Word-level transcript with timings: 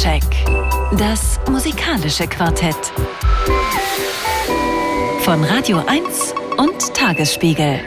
Soundcheck. 0.00 0.22
Das 0.96 1.38
musikalische 1.50 2.26
Quartett. 2.26 2.74
Von 5.20 5.44
Radio 5.44 5.82
1 5.86 6.34
und 6.56 6.94
Tagesspiegel. 6.94 7.80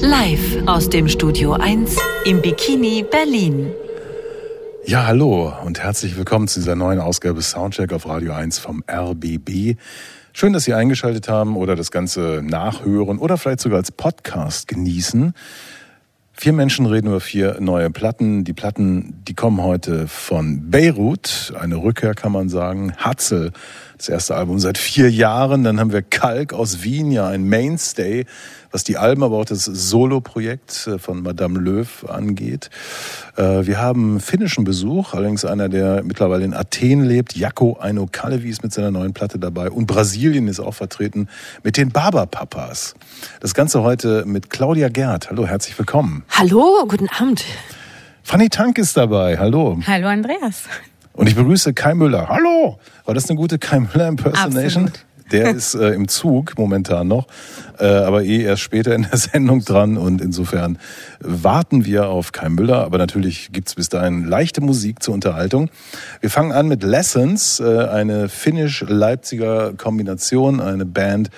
Live 0.00 0.58
aus 0.66 0.88
dem 0.88 1.08
Studio 1.08 1.54
1 1.54 1.96
im 2.24 2.40
Bikini 2.40 3.04
Berlin. 3.10 3.72
Ja, 4.84 5.06
hallo 5.06 5.52
und 5.64 5.82
herzlich 5.82 6.16
willkommen 6.16 6.46
zu 6.46 6.60
dieser 6.60 6.76
neuen 6.76 7.00
Ausgabe 7.00 7.42
Soundcheck 7.42 7.92
auf 7.92 8.06
Radio 8.06 8.32
1 8.32 8.60
vom 8.60 8.84
RBB. 8.88 9.76
Schön, 10.32 10.52
dass 10.52 10.64
Sie 10.64 10.74
eingeschaltet 10.74 11.28
haben 11.28 11.56
oder 11.56 11.74
das 11.74 11.90
Ganze 11.90 12.42
nachhören 12.44 13.18
oder 13.18 13.36
vielleicht 13.36 13.60
sogar 13.60 13.78
als 13.78 13.90
Podcast 13.90 14.68
genießen. 14.68 15.34
Vier 16.40 16.54
Menschen 16.54 16.86
reden 16.86 17.08
über 17.08 17.20
vier 17.20 17.58
neue 17.60 17.90
Platten. 17.90 18.44
Die 18.44 18.54
Platten, 18.54 19.22
die 19.28 19.34
kommen 19.34 19.62
heute 19.62 20.08
von 20.08 20.70
Beirut, 20.70 21.52
eine 21.60 21.76
Rückkehr 21.76 22.14
kann 22.14 22.32
man 22.32 22.48
sagen. 22.48 22.94
Hatzel, 22.96 23.52
das 24.00 24.08
erste 24.08 24.34
Album 24.34 24.58
seit 24.58 24.78
vier 24.78 25.10
Jahren. 25.10 25.62
Dann 25.62 25.78
haben 25.78 25.92
wir 25.92 26.02
Kalk 26.02 26.52
aus 26.52 26.82
Wien, 26.82 27.12
ja 27.12 27.28
ein 27.28 27.44
Mainstay 27.44 28.26
was 28.70 28.84
die 28.84 28.96
Alben, 28.96 29.22
aber 29.22 29.38
auch 29.38 29.44
das 29.44 29.64
Solo-Projekt 29.64 30.86
äh, 30.86 30.98
von 30.98 31.22
Madame 31.22 31.58
Löw 31.58 32.04
angeht. 32.08 32.70
Äh, 33.36 33.66
wir 33.66 33.80
haben 33.80 34.20
finnischen 34.20 34.64
Besuch, 34.64 35.14
allerdings 35.14 35.44
einer, 35.44 35.68
der 35.68 36.02
mittlerweile 36.02 36.44
in 36.44 36.54
Athen 36.54 37.04
lebt. 37.04 37.36
Jakko 37.36 37.78
Aino 37.80 38.08
Kalevi 38.10 38.48
ist 38.48 38.62
mit 38.62 38.72
seiner 38.72 38.90
neuen 38.90 39.12
Platte 39.12 39.38
dabei. 39.38 39.70
Und 39.70 39.86
Brasilien 39.86 40.48
ist 40.48 40.60
auch 40.60 40.74
vertreten 40.74 41.28
mit 41.62 41.76
den 41.76 41.90
Barberpapas. 41.90 42.94
Das 43.40 43.54
Ganze 43.54 43.82
heute 43.82 44.24
mit 44.26 44.50
Claudia 44.50 44.88
Gerd. 44.88 45.30
Hallo, 45.30 45.46
herzlich 45.46 45.76
willkommen. 45.78 46.24
Hallo, 46.30 46.84
guten 46.86 47.08
Abend. 47.08 47.44
Fanny 48.22 48.48
Tank 48.48 48.78
ist 48.78 48.96
dabei. 48.96 49.38
Hallo. 49.38 49.78
Hallo, 49.86 50.06
Andreas. 50.06 50.64
Und 51.12 51.28
ich 51.28 51.34
begrüße 51.34 51.74
Kai 51.74 51.94
Müller. 51.94 52.28
Hallo! 52.28 52.78
War 53.04 53.14
das 53.14 53.28
eine 53.28 53.36
gute 53.36 53.58
Kai 53.58 53.80
Müller 53.80 54.08
Impersonation? 54.08 54.84
Absolut. 54.84 55.06
Der 55.32 55.50
ist 55.54 55.74
äh, 55.74 55.90
im 55.90 56.08
Zug 56.08 56.58
momentan 56.58 57.08
noch, 57.08 57.26
äh, 57.78 57.84
aber 57.84 58.24
eh 58.24 58.42
erst 58.42 58.62
später 58.62 58.94
in 58.94 59.02
der 59.02 59.16
Sendung 59.16 59.64
dran 59.64 59.96
und 59.96 60.20
insofern 60.20 60.78
warten 61.20 61.84
wir 61.84 62.08
auf 62.08 62.32
Kai 62.32 62.48
Müller, 62.48 62.84
aber 62.84 62.98
natürlich 62.98 63.50
gibt's 63.52 63.74
bis 63.74 63.88
dahin 63.88 64.24
leichte 64.24 64.60
Musik 64.60 65.02
zur 65.02 65.14
Unterhaltung. 65.14 65.70
Wir 66.20 66.30
fangen 66.30 66.52
an 66.52 66.68
mit 66.68 66.82
Lessons, 66.82 67.60
äh, 67.60 67.84
eine 67.86 68.28
finnisch-Leipziger 68.28 69.74
Kombination, 69.74 70.60
eine 70.60 70.86
Band, 70.86 71.30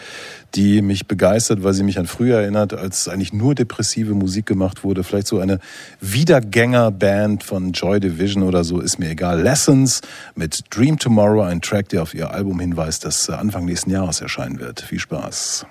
die 0.55 0.83
mich 0.83 1.07
begeistert, 1.07 1.63
weil 1.65 1.73
sie 1.73 1.83
mich 1.83 1.99
an 1.99 2.07
früher 2.07 2.41
erinnert, 2.41 2.75
als 2.75 3.09
eigentlich 3.09 3.33
nur 3.33 3.55
depressive 3.55 4.15
Musik 4.15 4.47
gemacht 4.47 4.85
wurde. 4.85 5.05
Vielleicht 5.05 5.27
so 5.27 5.41
eine 5.41 5.59
Wiedergängerband 6.01 7.43
von 7.43 7.73
Joy 7.73 8.01
Division 8.01 8.43
oder 8.43 8.65
so, 8.65 8.81
ist 8.81 8.99
mir 8.99 9.11
egal. 9.11 9.41
Lessons 9.43 10.01
mit 10.35 10.65
Dream 10.71 10.99
Tomorrow, 10.99 11.43
ein 11.43 11.61
Track, 11.61 11.89
der 11.91 12.03
auf 12.03 12.15
ihr 12.15 12.31
Album 12.31 12.61
hinweist, 12.61 13.05
das 13.05 13.29
Anfang 13.31 13.65
nächsten 13.65 13.91
Jahres 13.91 14.21
erscheinen 14.21 14.61
wird. 14.61 14.81
Viel 14.81 14.99
Spaß. 14.99 15.67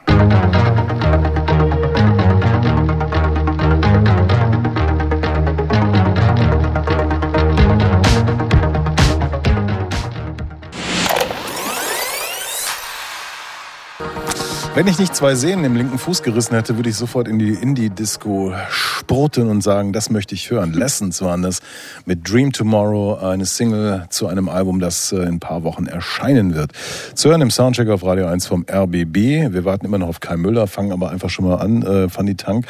Wenn 14.73 14.87
ich 14.87 14.97
nicht 14.99 15.13
zwei 15.13 15.35
Sehnen 15.35 15.65
im 15.65 15.75
linken 15.75 15.97
Fuß 15.97 16.23
gerissen 16.23 16.55
hätte, 16.55 16.77
würde 16.77 16.89
ich 16.89 16.95
sofort 16.95 17.27
in 17.27 17.37
die 17.37 17.49
Indie-Disco 17.49 18.53
spurten 18.69 19.49
und 19.49 19.61
sagen, 19.61 19.91
das 19.91 20.09
möchte 20.09 20.33
ich 20.33 20.49
hören. 20.49 20.71
Lessons 20.71 21.21
waren 21.21 21.41
das 21.41 21.59
mit 22.05 22.31
Dream 22.31 22.53
Tomorrow, 22.53 23.17
eine 23.17 23.45
Single 23.45 24.05
zu 24.09 24.27
einem 24.27 24.47
Album, 24.47 24.79
das 24.79 25.11
äh, 25.11 25.17
in 25.17 25.27
ein 25.27 25.39
paar 25.41 25.63
Wochen 25.63 25.87
erscheinen 25.87 26.55
wird. 26.55 26.71
Zu 27.15 27.29
hören 27.29 27.41
im 27.41 27.51
Soundcheck 27.51 27.89
auf 27.89 28.05
Radio 28.05 28.27
1 28.27 28.47
vom 28.47 28.65
RBB. 28.65 29.51
Wir 29.53 29.65
warten 29.65 29.85
immer 29.85 29.97
noch 29.97 30.07
auf 30.07 30.21
Kai 30.21 30.37
Müller, 30.37 30.67
fangen 30.67 30.93
aber 30.93 31.09
einfach 31.09 31.29
schon 31.29 31.49
mal 31.49 31.55
an, 31.55 31.81
äh, 31.83 32.07
Fanny 32.07 32.35
Tank. 32.35 32.65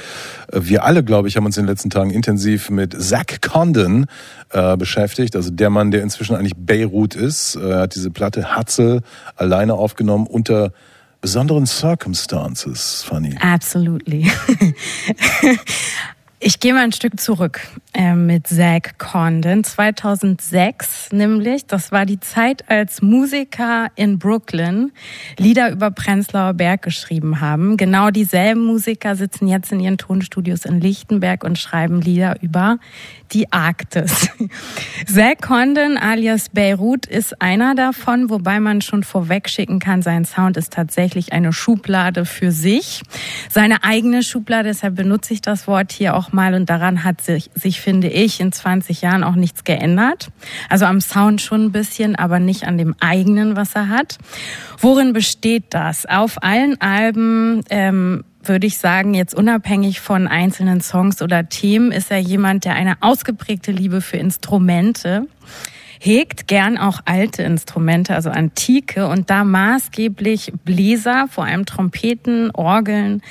Äh, 0.51 0.61
wir 0.63 0.83
alle, 0.83 1.03
glaube 1.03 1.27
ich, 1.27 1.37
haben 1.37 1.45
uns 1.45 1.57
in 1.57 1.65
den 1.65 1.69
letzten 1.69 1.91
Tagen 1.91 2.09
intensiv 2.09 2.71
mit 2.71 2.99
Zach 2.99 3.41
Condon 3.41 4.07
äh, 4.49 4.75
beschäftigt. 4.75 5.35
Also 5.35 5.51
der 5.51 5.69
Mann, 5.69 5.91
der 5.91 6.01
inzwischen 6.01 6.35
eigentlich 6.35 6.55
Beirut 6.57 7.13
ist. 7.13 7.57
Er 7.57 7.81
hat 7.81 7.93
diese 7.93 8.09
Platte 8.09 8.55
Hatzel 8.55 9.01
alleine 9.35 9.75
aufgenommen 9.75 10.25
unter 10.25 10.71
besonderen 11.21 11.65
circumstances, 11.65 13.03
Fanny. 13.03 13.37
Absolutely. 13.39 14.29
Ich 16.43 16.59
gehe 16.59 16.73
mal 16.73 16.83
ein 16.83 16.91
Stück 16.91 17.19
zurück 17.19 17.61
äh, 17.93 18.15
mit 18.15 18.47
Zach 18.47 18.97
Condon. 18.97 19.63
2006 19.63 21.11
nämlich, 21.11 21.67
das 21.67 21.91
war 21.91 22.07
die 22.07 22.19
Zeit, 22.19 22.67
als 22.67 23.03
Musiker 23.03 23.89
in 23.95 24.17
Brooklyn 24.17 24.91
Lieder 25.37 25.69
über 25.69 25.91
Prenzlauer 25.91 26.55
Berg 26.55 26.81
geschrieben 26.81 27.41
haben. 27.41 27.77
Genau 27.77 28.09
dieselben 28.09 28.65
Musiker 28.65 29.15
sitzen 29.15 29.47
jetzt 29.47 29.71
in 29.71 29.79
ihren 29.79 29.99
Tonstudios 29.99 30.65
in 30.65 30.81
Lichtenberg 30.81 31.43
und 31.43 31.59
schreiben 31.59 32.01
Lieder 32.01 32.41
über 32.41 32.79
die 33.33 33.51
Arktis. 33.51 34.29
Zach 35.05 35.35
Condon 35.41 35.97
alias 35.97 36.49
Beirut 36.49 37.05
ist 37.05 37.41
einer 37.41 37.75
davon, 37.75 38.29
wobei 38.29 38.59
man 38.59 38.81
schon 38.81 39.03
vorweg 39.03 39.49
schicken 39.49 39.79
kann, 39.79 40.01
sein 40.01 40.25
Sound 40.25 40.57
ist 40.57 40.73
tatsächlich 40.73 41.33
eine 41.33 41.53
Schublade 41.53 42.25
für 42.25 42.51
sich. 42.51 43.01
Seine 43.49 43.83
eigene 43.83 44.23
Schublade, 44.23 44.69
deshalb 44.69 44.95
benutze 44.95 45.33
ich 45.33 45.41
das 45.41 45.67
Wort 45.67 45.91
hier 45.91 46.15
auch 46.15 46.31
mal 46.31 46.53
und 46.53 46.69
daran 46.69 47.03
hat 47.03 47.21
sich, 47.21 47.49
sich, 47.55 47.81
finde 47.81 48.07
ich, 48.07 48.39
in 48.39 48.51
20 48.51 49.01
Jahren 49.01 49.23
auch 49.23 49.35
nichts 49.35 49.63
geändert. 49.63 50.29
Also 50.69 50.85
am 50.85 51.01
Sound 51.01 51.41
schon 51.41 51.65
ein 51.65 51.71
bisschen, 51.71 52.15
aber 52.15 52.39
nicht 52.39 52.65
an 52.65 52.77
dem 52.77 52.95
eigenen, 52.99 53.55
was 53.55 53.75
er 53.75 53.89
hat. 53.89 54.17
Worin 54.79 55.13
besteht 55.13 55.65
das? 55.69 56.05
Auf 56.05 56.43
allen 56.43 56.79
Alben 56.81 57.61
ähm, 57.69 58.23
würde 58.43 58.67
ich 58.67 58.77
sagen, 58.77 59.13
jetzt 59.13 59.35
unabhängig 59.35 60.01
von 60.01 60.27
einzelnen 60.27 60.81
Songs 60.81 61.21
oder 61.21 61.47
Themen, 61.49 61.91
ist 61.91 62.11
er 62.11 62.19
jemand, 62.19 62.65
der 62.65 62.75
eine 62.75 62.97
ausgeprägte 63.01 63.71
Liebe 63.71 64.01
für 64.01 64.17
Instrumente 64.17 65.27
hegt 66.03 66.47
gern 66.47 66.79
auch 66.79 67.01
alte 67.05 67.43
Instrumente, 67.43 68.15
also 68.15 68.31
antike 68.31 69.07
und 69.07 69.29
da 69.29 69.43
maßgeblich 69.43 70.51
Bläser, 70.65 71.27
vor 71.29 71.45
allem 71.45 71.67
Trompeten, 71.67 72.49
Orgeln, 72.55 73.21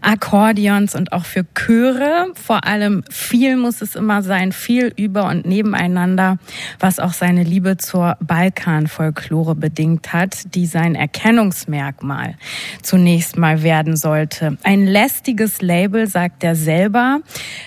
Akkordeons 0.00 0.94
und 0.94 1.12
auch 1.12 1.26
für 1.26 1.44
Chöre. 1.54 2.28
Vor 2.34 2.64
allem 2.64 3.04
viel 3.10 3.58
muss 3.58 3.82
es 3.82 3.94
immer 3.94 4.22
sein, 4.22 4.52
viel 4.52 4.90
über 4.96 5.28
und 5.28 5.44
nebeneinander, 5.44 6.38
was 6.80 6.98
auch 6.98 7.12
seine 7.12 7.42
Liebe 7.42 7.76
zur 7.76 8.16
Balkanfolklore 8.20 9.54
bedingt 9.54 10.14
hat, 10.14 10.54
die 10.54 10.64
sein 10.64 10.94
Erkennungsmerkmal 10.94 12.36
zunächst 12.80 13.36
mal 13.36 13.62
werden 13.62 13.98
sollte. 13.98 14.56
Ein 14.62 14.86
lästiges 14.86 15.60
Label, 15.60 16.06
sagt 16.06 16.42
er 16.42 16.56
selber. 16.56 17.20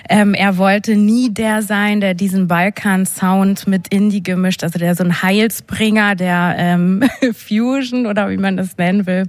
Ähm, 0.10 0.34
er 0.34 0.58
wollte 0.58 0.96
nie 0.96 1.32
der 1.32 1.62
sein, 1.62 2.02
der 2.02 2.16
diesen 2.16 2.48
Balkan-Sound 2.48 3.68
mit 3.68 3.90
Indie 3.90 4.24
gemischt, 4.24 4.47
also 4.64 4.80
der 4.80 4.96
so 4.96 5.04
ein 5.04 5.22
Heilsbringer 5.22 6.16
der 6.16 6.56
ähm, 6.58 7.04
Fusion 7.34 8.06
oder 8.06 8.30
wie 8.30 8.38
man 8.38 8.58
das 8.58 8.78
nennen 8.78 9.06
will, 9.06 9.24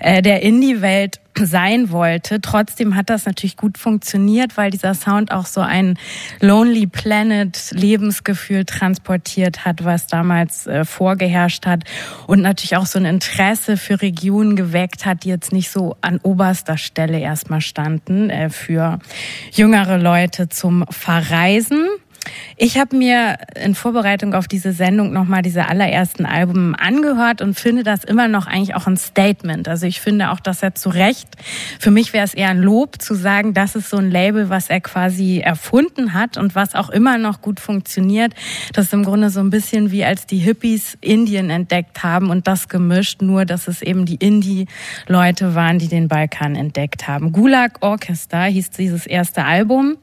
äh, 0.00 0.22
der 0.22 0.42
Indie-Welt 0.42 1.20
sein 1.44 1.90
wollte. 1.90 2.40
Trotzdem 2.40 2.96
hat 2.96 3.10
das 3.10 3.26
natürlich 3.26 3.56
gut 3.56 3.76
funktioniert, 3.76 4.56
weil 4.56 4.70
dieser 4.70 4.94
Sound 4.94 5.32
auch 5.32 5.46
so 5.46 5.60
ein 5.60 5.98
Lonely 6.40 6.86
Planet 6.86 7.72
Lebensgefühl 7.72 8.64
transportiert 8.64 9.64
hat, 9.64 9.84
was 9.84 10.06
damals 10.06 10.66
äh, 10.66 10.84
vorgeherrscht 10.84 11.66
hat 11.66 11.84
und 12.26 12.40
natürlich 12.40 12.76
auch 12.76 12.86
so 12.86 12.98
ein 12.98 13.04
Interesse 13.04 13.76
für 13.76 14.00
Regionen 14.00 14.56
geweckt 14.56 15.04
hat, 15.04 15.24
die 15.24 15.28
jetzt 15.28 15.52
nicht 15.52 15.70
so 15.70 15.96
an 16.00 16.18
oberster 16.22 16.78
Stelle 16.78 17.18
erstmal 17.18 17.60
standen 17.60 18.30
äh, 18.30 18.48
für 18.48 18.98
jüngere 19.52 19.98
Leute 19.98 20.48
zum 20.48 20.84
Verreisen. 20.88 21.86
Ich 22.56 22.78
habe 22.78 22.96
mir 22.96 23.36
in 23.54 23.74
Vorbereitung 23.74 24.34
auf 24.34 24.48
diese 24.48 24.72
Sendung 24.72 25.12
nochmal 25.12 25.42
diese 25.42 25.68
allerersten 25.68 26.24
Alben 26.24 26.74
angehört 26.74 27.42
und 27.42 27.58
finde 27.58 27.82
das 27.82 28.02
immer 28.02 28.28
noch 28.28 28.46
eigentlich 28.46 28.74
auch 28.74 28.86
ein 28.86 28.96
Statement. 28.96 29.68
Also 29.68 29.86
ich 29.86 30.00
finde 30.00 30.30
auch, 30.30 30.40
dass 30.40 30.62
er 30.62 30.74
zu 30.74 30.88
Recht, 30.88 31.28
für 31.78 31.90
mich 31.90 32.12
wäre 32.12 32.24
es 32.24 32.34
eher 32.34 32.48
ein 32.48 32.62
Lob 32.62 33.00
zu 33.00 33.14
sagen, 33.14 33.54
das 33.54 33.76
ist 33.76 33.90
so 33.90 33.98
ein 33.98 34.10
Label, 34.10 34.48
was 34.48 34.70
er 34.70 34.80
quasi 34.80 35.40
erfunden 35.40 36.14
hat 36.14 36.38
und 36.38 36.54
was 36.54 36.74
auch 36.74 36.88
immer 36.88 37.18
noch 37.18 37.42
gut 37.42 37.60
funktioniert. 37.60 38.32
Das 38.72 38.86
ist 38.86 38.94
im 38.94 39.04
Grunde 39.04 39.30
so 39.30 39.40
ein 39.40 39.50
bisschen 39.50 39.90
wie 39.90 40.04
als 40.04 40.26
die 40.26 40.38
Hippies 40.38 40.96
Indien 41.00 41.50
entdeckt 41.50 42.02
haben 42.02 42.30
und 42.30 42.46
das 42.46 42.68
gemischt, 42.68 43.20
nur 43.22 43.44
dass 43.44 43.68
es 43.68 43.82
eben 43.82 44.06
die 44.06 44.16
Indie-Leute 44.16 45.54
waren, 45.54 45.78
die 45.78 45.88
den 45.88 46.08
Balkan 46.08 46.56
entdeckt 46.56 47.06
haben. 47.06 47.32
Gulag 47.32 47.82
Orchestra 47.82 48.44
hieß 48.44 48.70
dieses 48.70 49.06
erste 49.06 49.44
Album. 49.44 49.96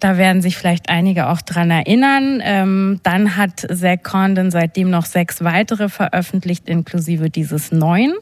Da 0.00 0.16
werden 0.16 0.42
sich 0.42 0.56
vielleicht 0.56 0.88
einige 0.88 1.28
auch 1.28 1.40
dran 1.40 1.61
erinnern. 1.70 2.40
Ähm, 2.44 3.00
dann 3.02 3.36
hat 3.36 3.60
Zach 3.60 4.02
Condon 4.02 4.50
seitdem 4.50 4.90
noch 4.90 5.06
sechs 5.06 5.42
weitere 5.44 5.88
veröffentlicht, 5.88 6.68
inklusive 6.68 7.30
dieses 7.30 7.72
neuen, 7.72 8.14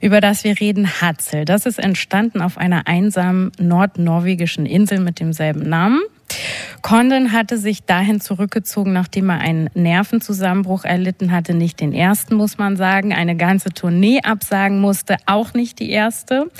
über 0.00 0.20
das 0.20 0.44
wir 0.44 0.58
reden, 0.60 1.00
Hatzel. 1.00 1.44
Das 1.44 1.66
ist 1.66 1.78
entstanden 1.78 2.40
auf 2.40 2.58
einer 2.58 2.86
einsamen 2.86 3.52
nordnorwegischen 3.58 4.66
Insel 4.66 5.00
mit 5.00 5.20
demselben 5.20 5.68
Namen. 5.68 6.00
Condon 6.80 7.32
hatte 7.32 7.58
sich 7.58 7.84
dahin 7.84 8.20
zurückgezogen, 8.20 8.92
nachdem 8.92 9.30
er 9.30 9.40
einen 9.40 9.70
Nervenzusammenbruch 9.74 10.84
erlitten 10.84 11.30
hatte. 11.30 11.54
Nicht 11.54 11.80
den 11.80 11.92
ersten, 11.92 12.34
muss 12.34 12.58
man 12.58 12.76
sagen. 12.76 13.12
Eine 13.12 13.36
ganze 13.36 13.70
Tournee 13.70 14.20
absagen 14.22 14.80
musste, 14.80 15.16
auch 15.26 15.54
nicht 15.54 15.78
die 15.78 15.90
erste. 15.90 16.50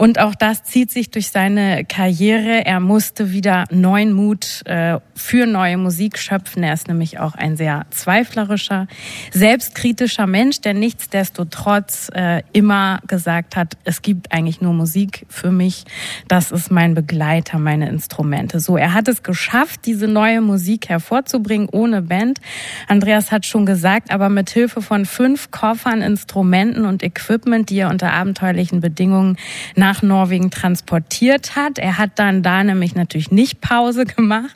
Und 0.00 0.18
auch 0.18 0.34
das 0.34 0.64
zieht 0.64 0.90
sich 0.90 1.10
durch 1.10 1.28
seine 1.28 1.84
Karriere. 1.84 2.64
Er 2.64 2.80
musste 2.80 3.32
wieder 3.32 3.66
neuen 3.70 4.14
Mut 4.14 4.62
äh, 4.64 4.98
für 5.14 5.44
neue 5.44 5.76
Musik 5.76 6.16
schöpfen. 6.16 6.62
Er 6.62 6.72
ist 6.72 6.88
nämlich 6.88 7.18
auch 7.18 7.34
ein 7.34 7.58
sehr 7.58 7.84
zweiflerischer, 7.90 8.88
selbstkritischer 9.30 10.26
Mensch, 10.26 10.62
der 10.62 10.72
nichtsdestotrotz 10.72 12.08
äh, 12.14 12.42
immer 12.54 13.00
gesagt 13.08 13.56
hat, 13.56 13.76
es 13.84 14.00
gibt 14.00 14.32
eigentlich 14.32 14.62
nur 14.62 14.72
Musik 14.72 15.26
für 15.28 15.50
mich. 15.50 15.84
Das 16.28 16.50
ist 16.50 16.70
mein 16.70 16.94
Begleiter, 16.94 17.58
meine 17.58 17.90
Instrumente. 17.90 18.58
So, 18.58 18.78
er 18.78 18.94
hat 18.94 19.06
es 19.06 19.22
geschafft, 19.22 19.80
diese 19.84 20.08
neue 20.08 20.40
Musik 20.40 20.88
hervorzubringen 20.88 21.68
ohne 21.70 22.00
Band. 22.00 22.40
Andreas 22.88 23.30
hat 23.30 23.44
schon 23.44 23.66
gesagt, 23.66 24.10
aber 24.10 24.30
mit 24.30 24.48
Hilfe 24.48 24.80
von 24.80 25.04
fünf 25.04 25.50
Koffern, 25.50 26.00
Instrumenten 26.00 26.86
und 26.86 27.02
Equipment, 27.02 27.68
die 27.68 27.80
er 27.80 27.90
unter 27.90 28.14
abenteuerlichen 28.14 28.80
Bedingungen 28.80 29.36
nach 29.76 29.89
nach 29.90 30.02
Norwegen 30.02 30.52
transportiert 30.52 31.56
hat. 31.56 31.80
Er 31.80 31.98
hat 31.98 32.12
dann 32.14 32.44
da 32.44 32.62
nämlich 32.62 32.94
natürlich 32.94 33.32
nicht 33.32 33.60
Pause 33.60 34.04
gemacht, 34.04 34.54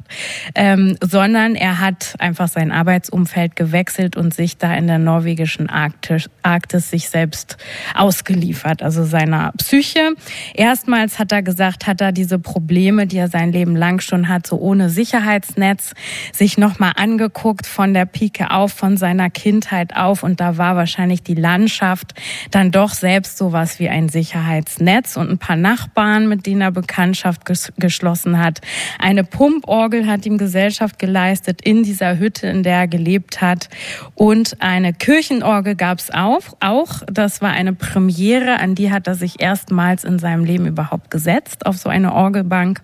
ähm, 0.55 0.97
sondern 1.03 1.57
er 1.57 1.81
hat 1.81 2.15
einfach 2.21 2.47
sein 2.47 2.71
Arbeitsumfeld 2.71 3.57
gewechselt 3.57 4.17
und 4.17 4.33
sich 4.33 4.59
da 4.59 4.73
in 4.75 4.87
der 4.87 5.01
norwegischen 5.01 5.69
Arktis, 5.69 6.31
Arktis 6.43 6.89
sich 6.91 7.09
selbst 7.09 7.57
ausgeliefert, 7.97 8.81
also 8.81 9.05
seiner 9.05 9.51
Psyche. 9.59 10.13
Erstmals 10.55 11.19
hat 11.19 11.33
er 11.33 11.43
gesagt, 11.43 11.89
hat 11.89 12.01
er 12.01 12.13
diese 12.13 12.39
Probleme, 12.39 13.09
die 13.09 13.17
er 13.17 13.29
sein 13.29 13.51
Leben 13.51 13.75
lang 13.75 14.01
schon 14.01 14.29
hat, 14.29 14.47
so 14.47 14.61
ohne 14.61 14.89
Sicherheitsnetz, 14.89 15.95
sich 16.33 16.59
nochmal 16.59 16.93
angeguckt 16.95 17.67
von 17.67 17.93
der 17.93 18.07
Pike 18.07 18.53
auf, 18.53 18.73
von 18.73 18.97
seiner 18.97 19.31
Kindheit 19.31 19.97
auf 19.97 20.23
und 20.23 20.39
da 20.39 20.59
war 20.59 20.77
wahrscheinlich 20.77 21.25
die 21.25 21.35
Landschaft 21.35 22.15
dann 22.53 22.71
doch 22.71 22.91
selbst 22.91 23.37
sowas 23.37 23.81
wie 23.81 23.89
ein 23.89 24.09
Sicherheitsnetz 24.09 25.17
und 25.25 25.33
ein 25.33 25.39
paar 25.39 25.57
Nachbarn, 25.57 26.29
mit 26.29 26.47
denen 26.47 26.61
er 26.61 26.71
Bekanntschaft 26.71 27.45
ges 27.45 27.73
geschlossen 27.79 28.39
hat. 28.39 28.61
Eine 28.99 29.25
Pumporgel 29.25 30.07
hat 30.07 30.27
ihm 30.27 30.39
Gesellschaft 30.39 30.99
geleistet 30.99 31.63
in 31.63 31.83
dieser 31.83 32.19
Hütte, 32.19 32.47
in 32.47 32.63
der 32.63 32.77
er 32.77 32.89
gelebt 32.89 33.41
hat. 33.41 33.69
Und 34.15 34.61
eine 34.61 34.93
Kirchenorgel 34.93 35.75
gab 35.75 35.99
es 35.99 36.11
auch. 36.11 36.45
auch. 36.61 37.03
Das 37.07 37.41
war 37.43 37.51
eine 37.51 37.73
Premiere, 37.73 38.61
an 38.61 38.75
die 38.75 38.91
hat 38.91 39.07
er 39.07 39.15
sich 39.15 39.41
erstmals 39.41 40.05
in 40.05 40.19
seinem 40.19 40.45
Leben 40.45 40.67
überhaupt 40.67 41.11
gesetzt, 41.11 41.67
auf 41.67 41.77
so 41.77 41.89
eine 41.89 42.13
Orgelbank. 42.15 42.83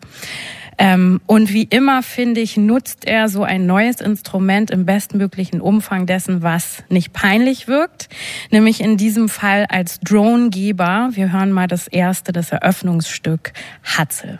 Ähm, 0.82 1.21
und 1.27 1.53
wie 1.53 1.65
immer, 1.65 2.03
finde 2.03 2.41
ich, 2.41 2.56
nutzt 2.56 3.06
er 3.06 3.29
so 3.29 3.44
ein 3.44 3.67
neues 3.67 4.00
Instrument 4.00 4.71
im 4.71 4.87
bestmöglichen 4.87 5.61
Umfang 5.61 6.06
dessen, 6.06 6.43
was 6.43 6.82
nicht 6.88 7.12
peinlich 7.12 7.69
wirkt, 7.69 8.09
nämlich 8.50 8.81
in 8.81 8.97
diesem 8.97 9.29
Fall 9.29 9.67
als 9.69 10.00
Dronegeber. 10.00 11.11
Wir 11.12 11.32
hören 11.32 11.53
mal 11.53 11.67
das 11.67 11.87
erste, 11.87 12.32
das 12.32 12.50
Eröffnungsstück 12.50 13.53
Hatzel. 13.85 14.38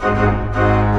Take 0.00 0.89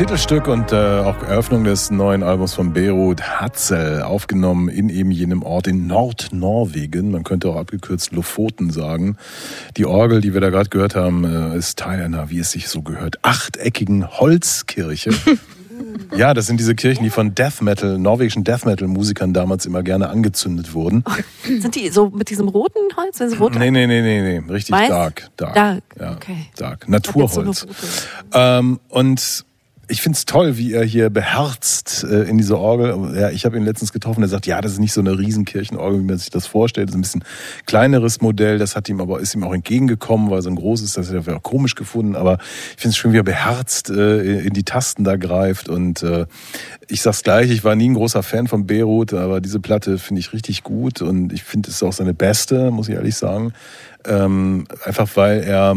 Titelstück 0.00 0.48
und 0.48 0.72
äh, 0.72 0.76
auch 0.76 1.22
Eröffnung 1.24 1.62
des 1.64 1.90
neuen 1.90 2.22
Albums 2.22 2.54
von 2.54 2.72
Beirut 2.72 3.20
Hatzel, 3.20 4.00
aufgenommen 4.00 4.70
in 4.70 4.88
eben 4.88 5.10
jenem 5.10 5.42
Ort 5.42 5.66
in 5.66 5.86
Nordnorwegen. 5.88 7.10
Man 7.10 7.22
könnte 7.22 7.50
auch 7.50 7.56
abgekürzt 7.56 8.12
Lofoten 8.12 8.70
sagen. 8.70 9.18
Die 9.76 9.84
Orgel, 9.84 10.22
die 10.22 10.32
wir 10.32 10.40
da 10.40 10.48
gerade 10.48 10.70
gehört 10.70 10.94
haben, 10.94 11.24
äh, 11.26 11.54
ist 11.54 11.78
Teil 11.78 12.02
einer, 12.02 12.30
wie 12.30 12.38
es 12.38 12.50
sich 12.50 12.68
so 12.68 12.80
gehört, 12.80 13.16
achteckigen 13.20 14.08
Holzkirche. 14.10 15.10
Ja, 16.14 16.34
das 16.34 16.46
sind 16.46 16.60
diese 16.60 16.74
Kirchen, 16.74 17.04
die 17.04 17.10
von 17.10 17.34
Death 17.34 17.62
Metal, 17.62 17.96
norwegischen 17.96 18.44
Death 18.44 18.66
Metal 18.66 18.86
Musikern 18.86 19.32
damals 19.32 19.64
immer 19.64 19.82
gerne 19.82 20.10
angezündet 20.10 20.74
wurden. 20.74 21.04
Sind 21.44 21.74
die 21.74 21.88
so 21.88 22.10
mit 22.10 22.28
diesem 22.28 22.48
roten 22.48 22.80
Holz? 22.96 23.20
Rot 23.40 23.54
nee, 23.54 23.70
nee, 23.70 23.86
nee, 23.86 24.02
nee, 24.02 24.40
nee, 24.40 24.52
richtig 24.52 24.74
Weiß? 24.74 24.88
dark. 24.88 25.30
Dark. 25.36 25.54
dark. 25.54 25.82
Ja, 25.98 26.12
okay. 26.12 26.36
dark. 26.56 26.88
Naturholz. 26.88 27.60
So 27.60 27.66
ähm, 28.34 28.78
und 28.88 29.46
ich 29.90 30.02
finde 30.02 30.16
es 30.16 30.24
toll, 30.24 30.56
wie 30.56 30.72
er 30.72 30.84
hier 30.84 31.10
beherzt 31.10 32.04
äh, 32.04 32.22
in 32.22 32.38
diese 32.38 32.58
Orgel. 32.58 33.18
Ja, 33.18 33.30
ich 33.30 33.44
habe 33.44 33.56
ihn 33.56 33.64
letztens 33.64 33.92
getroffen, 33.92 34.22
er 34.22 34.28
sagt, 34.28 34.46
ja, 34.46 34.60
das 34.60 34.72
ist 34.72 34.78
nicht 34.78 34.92
so 34.92 35.00
eine 35.00 35.18
Riesenkirchenorgel, 35.18 36.00
wie 36.00 36.04
man 36.04 36.16
sich 36.16 36.30
das 36.30 36.46
vorstellt. 36.46 36.88
Das 36.88 36.94
ist 36.94 36.98
ein 36.98 37.02
bisschen 37.02 37.24
kleineres 37.66 38.20
Modell. 38.20 38.58
Das 38.58 38.76
hat 38.76 38.88
ihm 38.88 39.00
aber 39.00 39.20
ist 39.20 39.34
ihm 39.34 39.42
auch 39.42 39.52
entgegengekommen, 39.52 40.30
weil 40.30 40.42
so 40.42 40.48
ein 40.48 40.56
großes, 40.56 40.92
das 40.94 41.12
hat 41.12 41.26
er 41.26 41.36
auch 41.36 41.42
komisch 41.42 41.74
gefunden. 41.74 42.14
Aber 42.14 42.38
ich 42.76 42.82
finde 42.82 42.90
es 42.90 42.96
schön, 42.96 43.12
wie 43.12 43.18
er 43.18 43.24
beherzt 43.24 43.90
äh, 43.90 44.40
in 44.40 44.52
die 44.52 44.62
Tasten 44.62 45.02
da 45.02 45.16
greift. 45.16 45.68
Und 45.68 46.02
äh, 46.02 46.26
ich 46.88 47.02
sag's 47.02 47.22
gleich, 47.22 47.50
ich 47.50 47.64
war 47.64 47.74
nie 47.74 47.88
ein 47.88 47.94
großer 47.94 48.22
Fan 48.22 48.46
von 48.46 48.66
Beirut, 48.66 49.12
aber 49.12 49.40
diese 49.40 49.58
Platte 49.58 49.98
finde 49.98 50.20
ich 50.20 50.32
richtig 50.32 50.62
gut 50.62 51.02
und 51.02 51.32
ich 51.32 51.42
finde 51.42 51.68
es 51.68 51.76
ist 51.76 51.82
auch 51.82 51.92
seine 51.92 52.14
beste, 52.14 52.70
muss 52.70 52.88
ich 52.88 52.94
ehrlich 52.94 53.16
sagen. 53.16 53.52
Ähm, 54.04 54.66
einfach 54.84 55.08
weil 55.16 55.42
er 55.42 55.76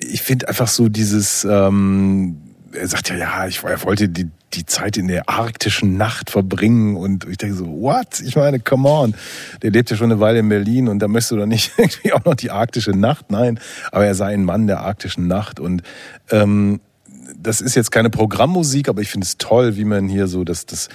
ich 0.00 0.22
finde 0.22 0.48
einfach 0.48 0.68
so 0.68 0.88
dieses 0.88 1.46
ähm, 1.48 2.47
er 2.72 2.86
sagt 2.88 3.08
ja, 3.10 3.16
ja, 3.16 3.46
ich, 3.46 3.62
er 3.62 3.82
wollte 3.84 4.08
die, 4.08 4.28
die 4.54 4.66
Zeit 4.66 4.96
in 4.96 5.08
der 5.08 5.28
arktischen 5.28 5.96
Nacht 5.96 6.30
verbringen 6.30 6.96
und 6.96 7.26
ich 7.28 7.38
denke 7.38 7.56
so, 7.56 7.66
what? 7.66 8.20
Ich 8.20 8.36
meine, 8.36 8.60
come 8.60 8.88
on. 8.88 9.14
Der 9.62 9.70
lebt 9.70 9.90
ja 9.90 9.96
schon 9.96 10.10
eine 10.10 10.20
Weile 10.20 10.40
in 10.40 10.48
Berlin 10.48 10.88
und 10.88 10.98
da 11.00 11.08
möchtest 11.08 11.32
du 11.32 11.36
doch 11.36 11.46
nicht 11.46 11.72
irgendwie 11.78 12.12
auch 12.12 12.24
noch 12.24 12.34
die 12.34 12.50
arktische 12.50 12.92
Nacht. 12.92 13.30
Nein, 13.30 13.60
aber 13.92 14.06
er 14.06 14.14
sei 14.14 14.32
ein 14.34 14.44
Mann 14.44 14.66
der 14.66 14.80
arktischen 14.80 15.26
Nacht 15.26 15.60
und 15.60 15.82
ähm, 16.30 16.80
das 17.40 17.60
ist 17.60 17.74
jetzt 17.74 17.90
keine 17.90 18.10
Programmmusik, 18.10 18.88
aber 18.88 19.02
ich 19.02 19.10
finde 19.10 19.26
es 19.26 19.36
toll, 19.36 19.76
wie 19.76 19.84
man 19.84 20.08
hier 20.08 20.26
so 20.26 20.44
das, 20.44 20.66
das 20.66 20.88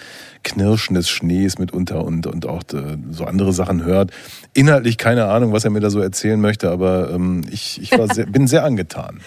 Knirschen 0.43 0.95
des 0.95 1.09
Schnees 1.09 1.59
mitunter 1.59 2.03
und, 2.03 2.27
und 2.27 2.45
auch 2.45 2.63
äh, 2.73 2.97
so 3.11 3.25
andere 3.25 3.53
Sachen 3.53 3.83
hört. 3.83 4.11
Inhaltlich 4.53 4.97
keine 4.97 5.25
Ahnung, 5.25 5.53
was 5.53 5.63
er 5.63 5.69
mir 5.69 5.79
da 5.79 5.89
so 5.89 5.99
erzählen 5.99 6.39
möchte, 6.39 6.69
aber 6.69 7.11
ähm, 7.11 7.43
ich, 7.51 7.81
ich 7.81 7.91
war 7.97 8.13
sehr, 8.13 8.25
bin 8.31 8.47
sehr 8.47 8.63
angetan. 8.63 9.19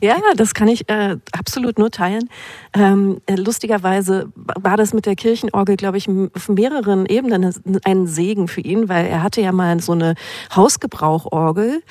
Ja, 0.00 0.16
das 0.36 0.52
kann 0.52 0.68
ich 0.68 0.88
äh, 0.88 1.16
absolut 1.32 1.78
nur 1.78 1.90
teilen. 1.90 2.28
Ähm, 2.74 3.20
äh, 3.26 3.34
lustigerweise 3.34 4.30
war 4.34 4.76
das 4.76 4.92
mit 4.92 5.06
der 5.06 5.16
Kirchenorgel, 5.16 5.76
glaube 5.76 5.96
ich, 5.96 6.08
auf 6.08 6.48
mehreren 6.48 7.06
Ebenen 7.06 7.54
ein 7.84 8.06
Segen 8.06 8.46
für 8.48 8.60
ihn, 8.60 8.88
weil 8.88 9.06
er 9.06 9.22
hatte 9.22 9.40
ja 9.40 9.52
mal 9.52 9.80
so 9.80 9.92
eine 9.92 10.14
Hausgebrauchorgel, 10.54 11.82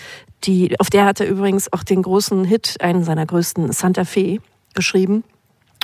die, 0.44 0.80
auf 0.80 0.90
der 0.90 1.06
hat 1.06 1.20
er 1.20 1.28
übrigens 1.28 1.74
auch 1.74 1.84
den 1.84 2.04
großen 2.04 2.46
Hit, 2.46 2.78
einen 2.80 3.04
seiner 3.04 3.26
größten, 3.26 3.72
Santa 3.72 4.06
Fe, 4.06 4.40
geschrieben. 4.76 5.24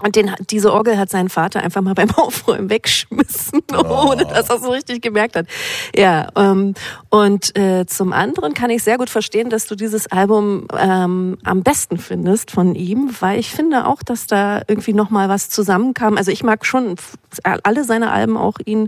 Und 0.01 0.15
den, 0.15 0.31
diese 0.49 0.73
Orgel 0.73 0.97
hat 0.97 1.09
sein 1.09 1.29
Vater 1.29 1.61
einfach 1.61 1.81
mal 1.81 1.93
beim 1.95 2.11
Aufräumen 2.11 2.69
weggeschmissen, 2.69 3.61
oh. 3.73 4.09
ohne 4.09 4.25
dass 4.25 4.49
er 4.49 4.55
es 4.55 4.61
so 4.63 4.71
richtig 4.71 5.01
gemerkt 5.01 5.35
hat. 5.35 5.47
Ja, 5.95 6.29
ähm, 6.35 6.73
und 7.09 7.57
äh, 7.57 7.85
zum 7.85 8.13
anderen 8.13 8.53
kann 8.53 8.69
ich 8.69 8.83
sehr 8.83 8.97
gut 8.97 9.09
verstehen, 9.09 9.49
dass 9.49 9.67
du 9.67 9.75
dieses 9.75 10.07
Album 10.07 10.67
ähm, 10.77 11.37
am 11.43 11.63
besten 11.63 11.97
findest 11.97 12.51
von 12.51 12.75
ihm, 12.75 13.15
weil 13.19 13.39
ich 13.39 13.51
finde 13.51 13.87
auch, 13.87 14.03
dass 14.03 14.27
da 14.27 14.61
irgendwie 14.67 14.93
noch 14.93 15.09
mal 15.09 15.29
was 15.29 15.49
zusammenkam. 15.49 16.17
Also 16.17 16.31
ich 16.31 16.43
mag 16.43 16.65
schon 16.65 16.95
alle 17.43 17.83
seine 17.83 18.11
Alben, 18.11 18.37
auch 18.37 18.57
ihn 18.65 18.87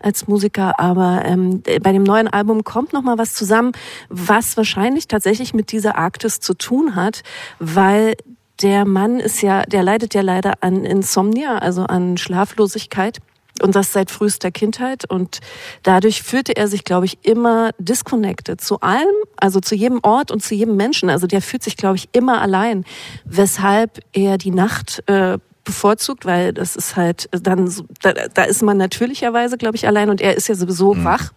als 0.00 0.28
Musiker, 0.28 0.78
aber 0.78 1.22
ähm, 1.24 1.62
bei 1.82 1.92
dem 1.92 2.02
neuen 2.02 2.28
Album 2.28 2.64
kommt 2.64 2.92
noch 2.92 3.02
mal 3.02 3.18
was 3.18 3.34
zusammen, 3.34 3.72
was 4.08 4.56
wahrscheinlich 4.56 5.08
tatsächlich 5.08 5.54
mit 5.54 5.72
dieser 5.72 5.96
Arktis 5.96 6.40
zu 6.40 6.54
tun 6.54 6.94
hat, 6.94 7.22
weil 7.58 8.14
der 8.62 8.84
Mann 8.84 9.20
ist 9.20 9.42
ja, 9.42 9.62
der 9.62 9.82
leidet 9.82 10.14
ja 10.14 10.20
leider 10.20 10.54
an 10.60 10.84
Insomnia, 10.84 11.58
also 11.58 11.82
an 11.82 12.16
Schlaflosigkeit. 12.16 13.18
Und 13.60 13.74
das 13.74 13.92
seit 13.92 14.12
frühester 14.12 14.52
Kindheit. 14.52 15.04
Und 15.10 15.40
dadurch 15.82 16.22
fühlte 16.22 16.56
er 16.56 16.68
sich, 16.68 16.84
glaube 16.84 17.06
ich, 17.06 17.18
immer 17.22 17.70
disconnected 17.78 18.60
zu 18.60 18.80
allem, 18.80 19.14
also 19.36 19.58
zu 19.58 19.74
jedem 19.74 19.98
Ort 20.04 20.30
und 20.30 20.44
zu 20.44 20.54
jedem 20.54 20.76
Menschen. 20.76 21.10
Also 21.10 21.26
der 21.26 21.42
fühlt 21.42 21.64
sich, 21.64 21.76
glaube 21.76 21.96
ich, 21.96 22.08
immer 22.12 22.40
allein. 22.40 22.84
Weshalb 23.24 23.98
er 24.12 24.38
die 24.38 24.52
Nacht 24.52 25.02
äh, 25.06 25.38
bevorzugt, 25.64 26.24
weil 26.24 26.52
das 26.52 26.76
ist 26.76 26.94
halt 26.94 27.28
dann, 27.32 27.68
da, 28.00 28.12
da 28.12 28.44
ist 28.44 28.62
man 28.62 28.76
natürlicherweise, 28.76 29.58
glaube 29.58 29.74
ich, 29.74 29.88
allein 29.88 30.08
und 30.08 30.20
er 30.20 30.36
ist 30.36 30.48
ja 30.48 30.54
sowieso 30.54 30.94
mhm. 30.94 31.04
wach. 31.04 31.32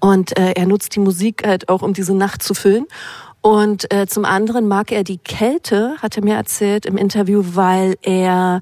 Und 0.00 0.38
äh, 0.38 0.52
er 0.52 0.66
nutzt 0.66 0.94
die 0.94 1.00
Musik 1.00 1.46
halt 1.46 1.68
auch, 1.68 1.82
um 1.82 1.92
diese 1.92 2.14
Nacht 2.14 2.42
zu 2.42 2.54
füllen. 2.54 2.86
Und 3.46 3.94
äh, 3.94 4.08
zum 4.08 4.24
anderen 4.24 4.66
mag 4.66 4.90
er 4.90 5.04
die 5.04 5.18
Kälte, 5.18 5.94
hat 6.02 6.16
er 6.16 6.24
mir 6.24 6.34
erzählt 6.34 6.84
im 6.84 6.96
Interview, 6.96 7.44
weil 7.52 7.94
er 8.02 8.60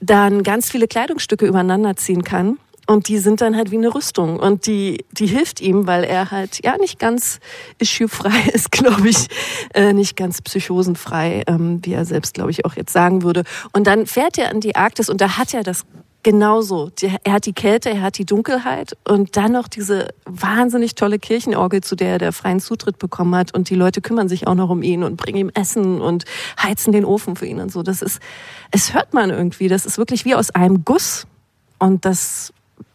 dann 0.00 0.42
ganz 0.42 0.70
viele 0.70 0.86
Kleidungsstücke 0.86 1.46
übereinander 1.46 1.96
ziehen 1.96 2.22
kann. 2.22 2.58
Und 2.86 3.08
die 3.08 3.16
sind 3.16 3.40
dann 3.40 3.56
halt 3.56 3.70
wie 3.70 3.78
eine 3.78 3.94
Rüstung. 3.94 4.38
Und 4.38 4.66
die, 4.66 5.06
die 5.12 5.24
hilft 5.24 5.62
ihm, 5.62 5.86
weil 5.86 6.04
er 6.04 6.30
halt 6.30 6.62
ja 6.62 6.76
nicht 6.76 6.98
ganz 6.98 7.40
issue-frei 7.78 8.50
ist, 8.52 8.70
glaube 8.70 9.08
ich. 9.08 9.28
Äh, 9.72 9.94
nicht 9.94 10.14
ganz 10.14 10.42
psychosenfrei, 10.42 11.44
ähm, 11.46 11.80
wie 11.82 11.94
er 11.94 12.04
selbst, 12.04 12.34
glaube 12.34 12.50
ich, 12.50 12.66
auch 12.66 12.76
jetzt 12.76 12.92
sagen 12.92 13.22
würde. 13.22 13.44
Und 13.72 13.86
dann 13.86 14.04
fährt 14.04 14.36
er 14.36 14.50
in 14.50 14.60
die 14.60 14.76
Arktis 14.76 15.08
und 15.08 15.22
da 15.22 15.38
hat 15.38 15.54
er 15.54 15.62
das 15.62 15.86
Genauso. 16.24 16.92
Er 17.24 17.32
hat 17.32 17.46
die 17.46 17.52
Kälte, 17.52 17.90
er 17.90 18.02
hat 18.02 18.16
die 18.16 18.24
Dunkelheit 18.24 18.96
und 19.08 19.36
dann 19.36 19.52
noch 19.52 19.66
diese 19.66 20.14
wahnsinnig 20.24 20.94
tolle 20.94 21.18
Kirchenorgel, 21.18 21.82
zu 21.82 21.96
der 21.96 22.10
er 22.10 22.18
der 22.18 22.32
freien 22.32 22.60
Zutritt 22.60 22.98
bekommen 23.00 23.34
hat. 23.34 23.52
Und 23.52 23.70
die 23.70 23.74
Leute 23.74 24.00
kümmern 24.00 24.28
sich 24.28 24.46
auch 24.46 24.54
noch 24.54 24.70
um 24.70 24.84
ihn 24.84 25.02
und 25.02 25.16
bringen 25.16 25.38
ihm 25.38 25.50
Essen 25.54 26.00
und 26.00 26.24
heizen 26.62 26.92
den 26.92 27.04
Ofen 27.04 27.34
für 27.34 27.46
ihn 27.46 27.58
und 27.58 27.72
so. 27.72 27.82
Das 27.82 28.02
ist, 28.02 28.20
es 28.70 28.94
hört 28.94 29.14
man 29.14 29.30
irgendwie. 29.30 29.66
Das 29.66 29.84
ist 29.84 29.98
wirklich 29.98 30.24
wie 30.24 30.36
aus 30.36 30.50
einem 30.50 30.84
Guss. 30.84 31.26
Und 31.80 32.04
das, 32.04 32.52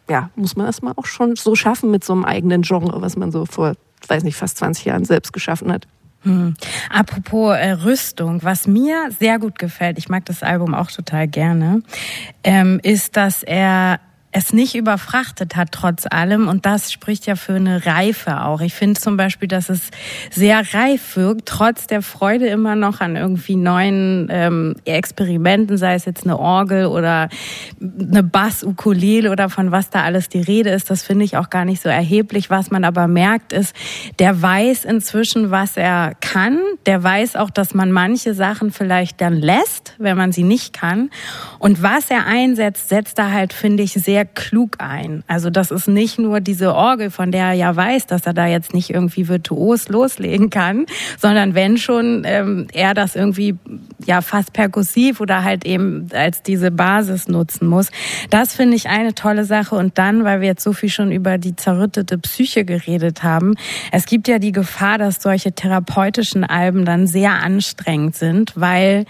ja, 0.09 0.29
muss 0.37 0.55
man 0.55 0.65
erstmal 0.65 0.93
auch 0.95 1.05
schon 1.05 1.35
so 1.35 1.53
schaffen 1.55 1.91
mit 1.91 2.05
so 2.05 2.13
einem 2.13 2.23
eigenen 2.23 2.61
Genre, 2.61 3.01
was 3.01 3.17
man 3.17 3.33
so 3.33 3.45
vor, 3.45 3.73
weiß 4.07 4.23
nicht, 4.23 4.37
fast 4.37 4.57
20 4.57 4.85
Jahren 4.85 5.03
selbst 5.03 5.33
geschaffen 5.33 5.69
hat. 5.73 5.85
Hm. 6.27 6.55
Apropos 6.89 7.55
äh, 7.55 7.71
Rüstung, 7.71 8.43
was 8.43 8.67
mir 8.67 9.09
sehr 9.17 9.39
gut 9.39 9.57
gefällt, 9.57 9.97
ich 9.97 10.09
mag 10.09 10.25
das 10.25 10.43
Album 10.43 10.73
auch 10.73 10.91
total 10.91 11.27
gerne, 11.27 11.81
ähm, 12.43 12.79
ist, 12.83 13.15
dass 13.15 13.43
er 13.43 14.01
es 14.33 14.51
nicht 14.51 14.75
überfrachtet 14.75 15.55
hat 15.55 15.69
trotz 15.71 16.05
allem 16.05 16.49
und 16.49 16.65
das 16.65 16.91
spricht 16.91 17.25
ja 17.27 17.37
für 17.37 17.53
eine 17.53 17.85
Reife 17.85 18.41
auch. 18.41 18.59
Ich 18.59 18.73
finde 18.73 18.99
zum 18.99 19.15
Beispiel, 19.15 19.47
dass 19.47 19.69
es 19.69 19.89
sehr 20.31 20.61
reif 20.73 21.15
wirkt, 21.15 21.47
trotz 21.47 21.87
der 21.87 22.01
Freude 22.01 22.47
immer 22.47 22.75
noch 22.75 22.99
an 22.99 23.15
irgendwie 23.15 23.55
neuen 23.55 24.27
ähm, 24.29 24.75
Experimenten, 24.83 25.77
sei 25.77 25.93
es 25.93 26.03
jetzt 26.03 26.25
eine 26.25 26.37
Orgel 26.37 26.87
oder 26.87 27.29
eine 27.79 28.21
Bass-Ukulele 28.21 29.31
oder 29.31 29.49
von 29.49 29.71
was 29.71 29.89
da 29.89 30.03
alles 30.03 30.27
die 30.27 30.41
Rede 30.41 30.71
ist. 30.71 30.89
Das 30.89 31.03
finde 31.03 31.23
ich 31.23 31.37
auch 31.37 31.49
gar 31.49 31.63
nicht 31.63 31.81
so 31.81 31.87
erheblich. 31.87 32.49
Was 32.49 32.69
man 32.69 32.83
aber 32.83 33.07
merkt 33.07 33.53
ist, 33.53 33.73
der 34.19 34.41
weiß 34.41 34.83
inzwischen, 34.83 35.51
was 35.51 35.77
er 35.77 36.15
kann. 36.19 36.59
Der 36.85 37.01
weiß 37.01 37.37
auch, 37.37 37.49
dass 37.49 37.73
man 37.73 37.93
manche 37.93 38.33
Sachen 38.33 38.71
vielleicht 38.71 39.21
dann 39.21 39.37
lässt, 39.37 39.95
wenn 39.99 40.17
man 40.17 40.33
sie 40.33 40.43
nicht 40.43 40.73
kann. 40.73 41.11
Und 41.59 41.81
was 41.81 42.09
er 42.11 42.25
einsetzt, 42.25 42.89
setzt 42.89 43.17
er 43.19 43.31
halt, 43.31 43.53
finde 43.53 43.83
ich, 43.83 43.93
sehr 43.93 44.17
sehr 44.17 44.25
klug 44.27 44.75
ein. 44.79 45.23
Also 45.27 45.49
das 45.49 45.71
ist 45.71 45.87
nicht 45.87 46.19
nur 46.19 46.39
diese 46.39 46.73
Orgel, 46.73 47.09
von 47.09 47.31
der 47.31 47.47
er 47.47 47.53
ja 47.53 47.75
weiß, 47.75 48.07
dass 48.07 48.25
er 48.25 48.33
da 48.33 48.47
jetzt 48.47 48.73
nicht 48.73 48.89
irgendwie 48.89 49.27
virtuos 49.27 49.89
loslegen 49.89 50.49
kann, 50.49 50.85
sondern 51.17 51.55
wenn 51.55 51.77
schon 51.77 52.23
ähm, 52.25 52.67
er 52.73 52.93
das 52.93 53.15
irgendwie 53.15 53.55
ja 54.05 54.21
fast 54.21 54.53
perkussiv 54.53 55.19
oder 55.19 55.43
halt 55.43 55.65
eben 55.65 56.07
als 56.13 56.43
diese 56.43 56.71
Basis 56.71 57.27
nutzen 57.27 57.67
muss. 57.67 57.89
Das 58.29 58.53
finde 58.53 58.75
ich 58.75 58.87
eine 58.87 59.15
tolle 59.15 59.45
Sache. 59.45 59.75
Und 59.75 59.97
dann, 59.97 60.23
weil 60.23 60.41
wir 60.41 60.47
jetzt 60.47 60.63
so 60.63 60.73
viel 60.73 60.89
schon 60.89 61.11
über 61.11 61.37
die 61.37 61.55
zerrüttete 61.55 62.17
Psyche 62.17 62.65
geredet 62.65 63.23
haben, 63.23 63.55
es 63.91 64.05
gibt 64.05 64.27
ja 64.27 64.39
die 64.39 64.51
Gefahr, 64.51 64.97
dass 64.97 65.21
solche 65.21 65.53
therapeutischen 65.53 66.43
Alben 66.43 66.85
dann 66.85 67.07
sehr 67.07 67.33
anstrengend 67.33 68.15
sind, 68.15 68.53
weil 68.55 69.05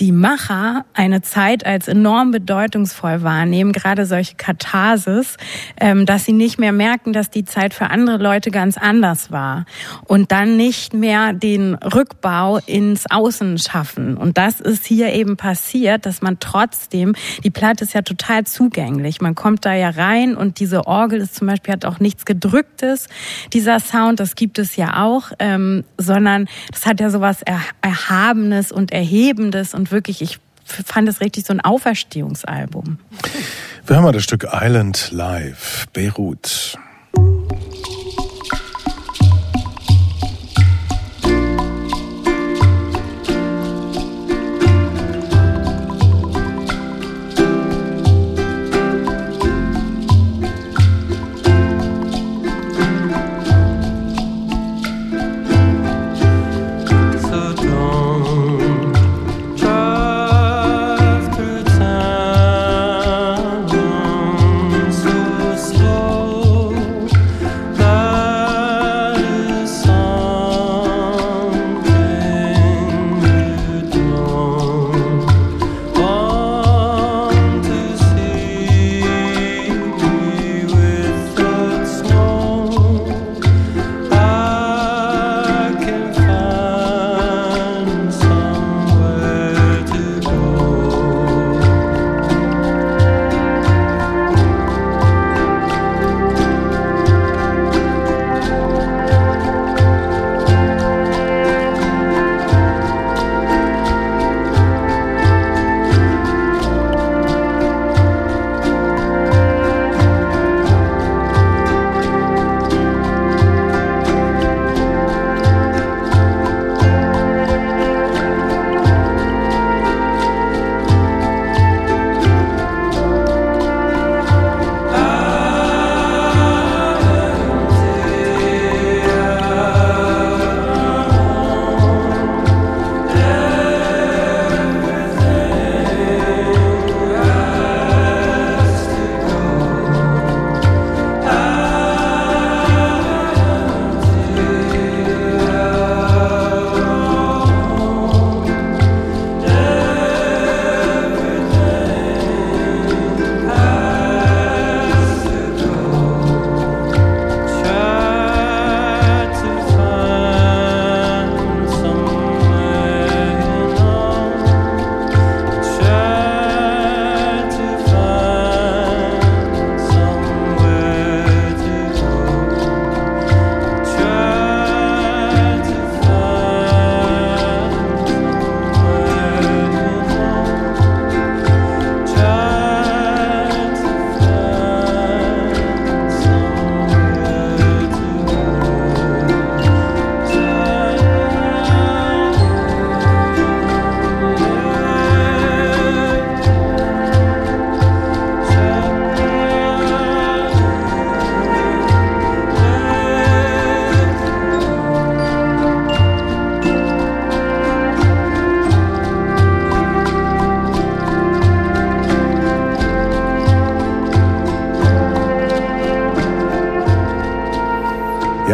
die 0.00 0.12
Macher 0.12 0.84
eine 0.94 1.22
Zeit 1.22 1.66
als 1.66 1.88
enorm 1.88 2.30
bedeutungsvoll 2.30 3.22
wahrnehmen, 3.22 3.72
gerade 3.72 4.06
solche 4.06 4.36
Katharsis, 4.36 5.36
ähm, 5.80 6.06
dass 6.06 6.24
sie 6.24 6.32
nicht 6.32 6.58
mehr 6.58 6.72
merken, 6.72 7.12
dass 7.12 7.30
die 7.30 7.44
Zeit 7.44 7.74
für 7.74 7.90
andere 7.90 8.18
Leute 8.18 8.50
ganz 8.50 8.78
anders 8.78 9.32
war 9.32 9.64
und 10.06 10.30
dann 10.30 10.56
nicht 10.56 10.94
mehr 10.94 11.32
den 11.32 11.74
Rückbau 11.74 12.58
ins 12.58 13.10
Außen 13.10 13.58
schaffen. 13.58 14.16
Und 14.16 14.38
das 14.38 14.60
ist 14.60 14.86
hier 14.86 15.12
eben 15.12 15.36
passiert, 15.36 16.06
dass 16.06 16.22
man 16.22 16.38
trotzdem, 16.38 17.14
die 17.42 17.50
Platte 17.50 17.84
ist 17.84 17.94
ja 17.94 18.02
total 18.02 18.44
zugänglich, 18.44 19.20
man 19.20 19.34
kommt 19.34 19.64
da 19.64 19.74
ja 19.74 19.90
rein 19.90 20.36
und 20.36 20.60
diese 20.60 20.86
Orgel 20.86 21.20
ist 21.20 21.34
zum 21.34 21.48
Beispiel 21.48 21.72
hat 21.72 21.84
auch 21.84 21.98
nichts 21.98 22.24
gedrücktes, 22.24 23.08
dieser 23.52 23.80
Sound, 23.80 24.20
das 24.20 24.36
gibt 24.36 24.58
es 24.58 24.76
ja 24.76 25.04
auch, 25.04 25.32
ähm, 25.38 25.84
sondern 25.96 26.46
das 26.70 26.86
hat 26.86 27.00
ja 27.00 27.10
sowas 27.10 27.42
Erhabenes 27.82 28.70
und 28.70 28.92
Erhebendes 28.92 29.74
und 29.74 29.87
wirklich, 29.90 30.22
ich 30.22 30.38
fand 30.64 31.08
es 31.08 31.20
richtig 31.20 31.46
so 31.46 31.52
ein 31.52 31.60
Auferstehungsalbum. 31.60 32.98
Wir 33.86 33.96
haben 33.96 34.04
mal 34.04 34.12
das 34.12 34.24
Stück 34.24 34.46
Island 34.52 35.10
Live, 35.12 35.86
Beirut. 35.92 36.78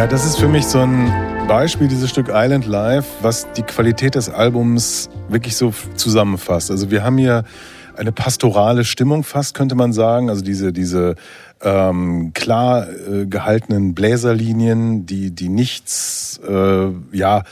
Das 0.09 0.23
ist 0.23 0.37
für 0.37 0.47
mich 0.47 0.65
so 0.67 0.79
ein 0.79 1.11
Beispiel, 1.47 1.87
dieses 1.87 2.11
Stück 2.11 2.27
Island 2.31 2.67
Live, 2.67 3.05
was 3.21 3.47
die 3.53 3.63
Qualität 3.63 4.13
des 4.13 4.29
Albums 4.29 5.09
wirklich 5.29 5.55
so 5.55 5.73
zusammenfasst. 5.95 6.69
Also 6.69 6.91
wir 6.91 7.03
haben 7.03 7.17
hier 7.17 7.43
eine 7.95 8.11
pastorale 8.11 8.83
Stimmung 8.83 9.23
fast, 9.23 9.55
könnte 9.55 9.73
man 9.73 9.93
sagen. 9.93 10.29
Also 10.29 10.43
diese, 10.43 10.73
diese 10.73 11.15
ähm, 11.61 12.33
klar 12.33 12.87
äh, 12.87 13.25
gehaltenen 13.25 13.95
Bläserlinien, 13.95 15.07
die, 15.07 15.31
die 15.31 15.49
nichts, 15.49 16.39
äh, 16.47 16.87
ja, 17.11 17.43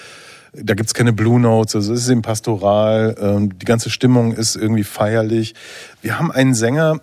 da 0.55 0.75
gibt's 0.75 0.93
keine 0.93 1.13
Blue 1.13 1.39
Notes, 1.39 1.75
also 1.75 1.93
es 1.93 2.03
ist 2.03 2.09
eben 2.09 2.21
pastoral, 2.21 3.15
ähm, 3.19 3.57
die 3.57 3.65
ganze 3.65 3.89
Stimmung 3.89 4.33
ist 4.33 4.55
irgendwie 4.55 4.83
feierlich. 4.83 5.55
Wir 6.01 6.19
haben 6.19 6.31
einen 6.31 6.53
Sänger, 6.53 6.99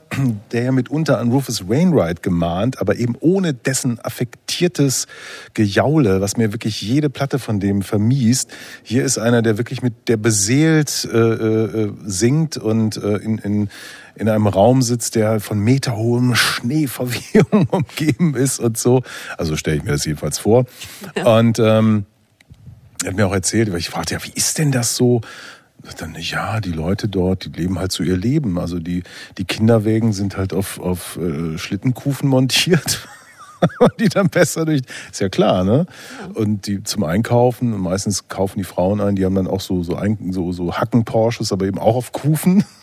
der 0.52 0.62
ja 0.62 0.72
mitunter 0.72 1.18
an 1.18 1.32
Rufus 1.32 1.68
Wainwright 1.68 2.22
gemahnt, 2.22 2.80
aber 2.80 2.96
eben 2.96 3.16
ohne 3.18 3.52
dessen 3.52 3.98
affektiertes 4.00 5.06
Gejaule, 5.54 6.20
was 6.20 6.36
mir 6.36 6.52
wirklich 6.52 6.82
jede 6.82 7.10
Platte 7.10 7.38
von 7.38 7.60
dem 7.60 7.82
vermiest. 7.82 8.50
Hier 8.82 9.04
ist 9.04 9.18
einer, 9.18 9.42
der 9.42 9.58
wirklich 9.58 9.82
mit, 9.82 10.08
der 10.08 10.16
beseelt 10.16 11.08
äh, 11.12 11.18
äh, 11.18 11.92
singt 12.04 12.56
und 12.56 12.96
äh, 12.96 13.16
in, 13.16 13.38
in 13.38 13.68
in 14.16 14.28
einem 14.28 14.46
Raum 14.48 14.82
sitzt, 14.82 15.14
der 15.14 15.40
von 15.40 15.58
meterhohem 15.60 16.34
Schneeverwehung 16.34 17.66
umgeben 17.70 18.34
ist 18.34 18.58
und 18.58 18.76
so. 18.76 19.02
Also 19.38 19.56
stelle 19.56 19.78
ich 19.78 19.82
mir 19.82 19.92
das 19.92 20.04
jedenfalls 20.04 20.38
vor. 20.38 20.66
Ja. 21.16 21.38
Und 21.38 21.58
ähm, 21.58 22.04
er 23.02 23.08
hat 23.08 23.16
mir 23.16 23.26
auch 23.26 23.32
erzählt, 23.32 23.72
weil 23.72 23.78
ich 23.78 23.88
fragte, 23.88 24.14
ja, 24.14 24.24
wie 24.24 24.32
ist 24.34 24.58
denn 24.58 24.72
das 24.72 24.94
so? 24.94 25.22
Dann, 25.98 26.14
ja, 26.18 26.60
die 26.60 26.72
Leute 26.72 27.08
dort, 27.08 27.46
die 27.46 27.60
leben 27.62 27.78
halt 27.78 27.92
so 27.92 28.02
ihr 28.02 28.16
Leben. 28.16 28.58
Also 28.58 28.78
die, 28.78 29.02
die 29.38 29.46
Kinderwägen 29.46 30.12
sind 30.12 30.36
halt 30.36 30.52
auf, 30.52 30.78
auf 30.78 31.16
äh, 31.16 31.56
Schlittenkufen 31.56 32.28
montiert. 32.28 33.08
die 34.00 34.08
dann 34.08 34.28
besser 34.28 34.64
durch. 34.64 34.82
Ist 35.10 35.20
ja 35.20 35.28
klar, 35.28 35.64
ne? 35.64 35.86
Und 36.34 36.66
die 36.66 36.82
zum 36.82 37.04
Einkaufen, 37.04 37.78
meistens 37.80 38.28
kaufen 38.28 38.58
die 38.58 38.64
Frauen 38.64 39.00
ein, 39.00 39.16
die 39.16 39.24
haben 39.24 39.34
dann 39.34 39.46
auch 39.46 39.60
so, 39.60 39.82
so, 39.82 39.98
so, 40.30 40.52
so 40.52 40.74
Hacken-Porsches, 40.74 41.52
aber 41.52 41.66
eben 41.66 41.78
auch 41.78 41.96
auf 41.96 42.12
Kufen. 42.12 42.64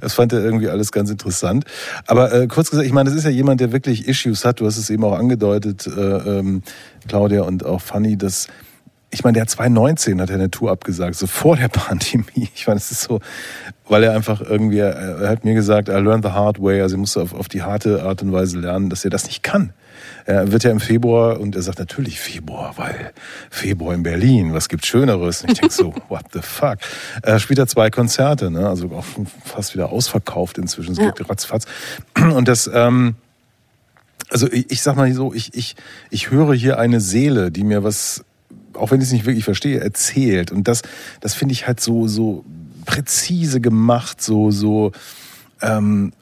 Das 0.00 0.14
fand 0.14 0.32
er 0.32 0.42
irgendwie 0.42 0.68
alles 0.68 0.92
ganz 0.92 1.10
interessant. 1.10 1.64
Aber 2.06 2.32
äh, 2.32 2.46
kurz 2.46 2.70
gesagt, 2.70 2.86
ich 2.86 2.92
meine, 2.92 3.10
das 3.10 3.18
ist 3.18 3.24
ja 3.24 3.30
jemand, 3.30 3.60
der 3.60 3.72
wirklich 3.72 4.06
Issues 4.08 4.44
hat. 4.44 4.60
Du 4.60 4.66
hast 4.66 4.78
es 4.78 4.88
eben 4.88 5.04
auch 5.04 5.18
angedeutet, 5.18 5.86
äh, 5.86 5.90
ähm, 5.90 6.62
Claudia 7.08 7.42
und 7.42 7.66
auch 7.66 7.80
Fanny, 7.80 8.16
dass 8.16 8.46
ich 9.10 9.24
meine, 9.24 9.34
der 9.34 9.42
hat 9.42 9.50
2019 9.50 10.20
hat 10.20 10.30
er 10.30 10.34
eine 10.34 10.50
Tour 10.50 10.70
abgesagt, 10.70 11.14
so 11.14 11.26
vor 11.26 11.56
der 11.56 11.68
Pandemie. 11.68 12.48
Ich 12.54 12.66
meine, 12.66 12.78
es 12.78 12.90
ist 12.90 13.02
so, 13.02 13.20
weil 13.88 14.02
er 14.02 14.12
einfach 14.12 14.40
irgendwie, 14.40 14.78
er 14.78 15.28
hat 15.28 15.44
mir 15.44 15.54
gesagt, 15.54 15.88
I 15.88 15.92
learned 15.92 16.24
the 16.24 16.32
hard 16.32 16.60
way, 16.60 16.80
also 16.80 16.96
er 16.96 16.98
musste 16.98 17.22
auf, 17.22 17.32
auf 17.32 17.48
die 17.48 17.62
harte 17.62 18.02
Art 18.02 18.22
und 18.22 18.32
Weise 18.32 18.58
lernen, 18.58 18.90
dass 18.90 19.04
er 19.04 19.10
das 19.10 19.26
nicht 19.26 19.42
kann. 19.42 19.72
Er 20.24 20.50
wird 20.50 20.64
ja 20.64 20.70
im 20.70 20.80
Februar 20.80 21.40
und 21.40 21.54
er 21.54 21.62
sagt 21.62 21.78
natürlich 21.78 22.20
Februar, 22.20 22.74
weil 22.76 23.12
Februar 23.48 23.94
in 23.94 24.02
Berlin, 24.02 24.52
was 24.52 24.68
gibt's 24.68 24.88
Schöneres? 24.88 25.42
Und 25.42 25.52
ich 25.52 25.60
denke 25.60 25.74
so, 25.74 25.94
what 26.08 26.24
the 26.32 26.40
fuck? 26.42 26.78
Er 27.22 27.38
spielt 27.38 27.58
ja 27.58 27.66
zwei 27.66 27.90
Konzerte, 27.90 28.50
ne? 28.50 28.68
also 28.68 28.90
auch 28.90 29.04
fast 29.44 29.74
wieder 29.74 29.90
ausverkauft 29.92 30.58
inzwischen, 30.58 30.92
es 30.92 30.98
geht 30.98 31.30
ratzfatz. 31.30 31.66
Und 32.16 32.48
das, 32.48 32.68
ähm, 32.72 33.14
also 34.28 34.50
ich, 34.50 34.70
ich 34.70 34.82
sag 34.82 34.96
mal 34.96 35.10
so, 35.12 35.32
ich, 35.32 35.54
ich, 35.54 35.76
ich 36.10 36.30
höre 36.30 36.54
hier 36.54 36.78
eine 36.78 37.00
Seele, 37.00 37.52
die 37.52 37.62
mir 37.62 37.84
was 37.84 38.24
auch 38.76 38.90
wenn 38.90 39.00
ich 39.00 39.06
es 39.06 39.12
nicht 39.12 39.26
wirklich 39.26 39.44
verstehe, 39.44 39.80
erzählt. 39.80 40.52
Und 40.52 40.68
das, 40.68 40.82
das 41.20 41.34
finde 41.34 41.52
ich 41.52 41.66
halt 41.66 41.80
so, 41.80 42.06
so 42.06 42.44
präzise 42.84 43.60
gemacht, 43.60 44.22
so, 44.22 44.50
so, 44.50 44.92
ähm, 45.62 46.12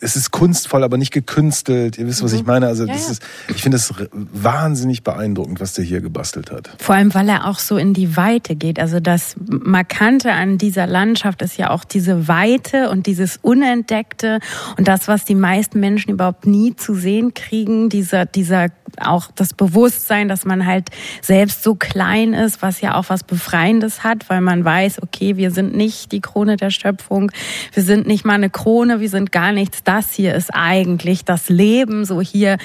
es 0.00 0.16
ist 0.16 0.30
kunstvoll, 0.30 0.82
aber 0.82 0.96
nicht 0.96 1.12
gekünstelt. 1.12 1.98
Ihr 1.98 2.06
wisst, 2.06 2.22
was 2.22 2.32
ich 2.32 2.42
mhm. 2.42 2.48
meine. 2.48 2.66
Also 2.66 2.84
ja, 2.84 2.92
das 2.92 3.06
ja. 3.06 3.12
ist, 3.12 3.22
ich 3.48 3.62
finde 3.62 3.76
es 3.76 3.92
wahnsinnig 4.12 5.02
beeindruckend, 5.02 5.60
was 5.60 5.74
der 5.74 5.84
hier 5.84 6.00
gebastelt 6.00 6.50
hat. 6.50 6.70
Vor 6.78 6.94
allem, 6.94 7.14
weil 7.14 7.28
er 7.28 7.46
auch 7.46 7.58
so 7.58 7.76
in 7.76 7.94
die 7.94 8.16
Weite 8.16 8.56
geht. 8.56 8.78
Also 8.78 9.00
das 9.00 9.36
Markante 9.38 10.32
an 10.32 10.58
dieser 10.58 10.86
Landschaft 10.86 11.42
ist 11.42 11.56
ja 11.56 11.70
auch 11.70 11.84
diese 11.84 12.28
Weite 12.28 12.90
und 12.90 13.06
dieses 13.06 13.38
Unentdeckte 13.42 14.40
und 14.76 14.88
das, 14.88 15.08
was 15.08 15.24
die 15.24 15.34
meisten 15.34 15.80
Menschen 15.80 16.10
überhaupt 16.10 16.46
nie 16.46 16.74
zu 16.76 16.94
sehen 16.94 17.34
kriegen. 17.34 17.88
Dieser, 17.88 18.26
dieser 18.26 18.68
auch 18.98 19.30
das 19.34 19.54
Bewusstsein, 19.54 20.28
dass 20.28 20.44
man 20.44 20.66
halt 20.66 20.88
selbst 21.22 21.62
so 21.62 21.74
klein 21.74 22.34
ist, 22.34 22.62
was 22.62 22.80
ja 22.80 22.94
auch 22.94 23.08
was 23.08 23.24
Befreiendes 23.24 24.02
hat, 24.04 24.28
weil 24.28 24.40
man 24.40 24.64
weiß, 24.64 25.02
okay, 25.02 25.36
wir 25.36 25.50
sind 25.50 25.76
nicht 25.76 26.12
die 26.12 26.20
Krone 26.20 26.56
der 26.56 26.70
Schöpfung, 26.70 27.30
wir 27.72 27.82
sind 27.82 28.06
nicht 28.06 28.24
mal 28.24 28.34
eine 28.34 28.50
Krone, 28.50 29.00
wir 29.00 29.08
sind 29.08 29.32
gar 29.32 29.52
nichts. 29.52 29.82
Das 29.90 30.12
hier 30.12 30.36
ist 30.36 30.50
eigentlich 30.54 31.24
das 31.24 31.48
Leben. 31.48 32.04
So 32.04 32.20
hier 32.20 32.58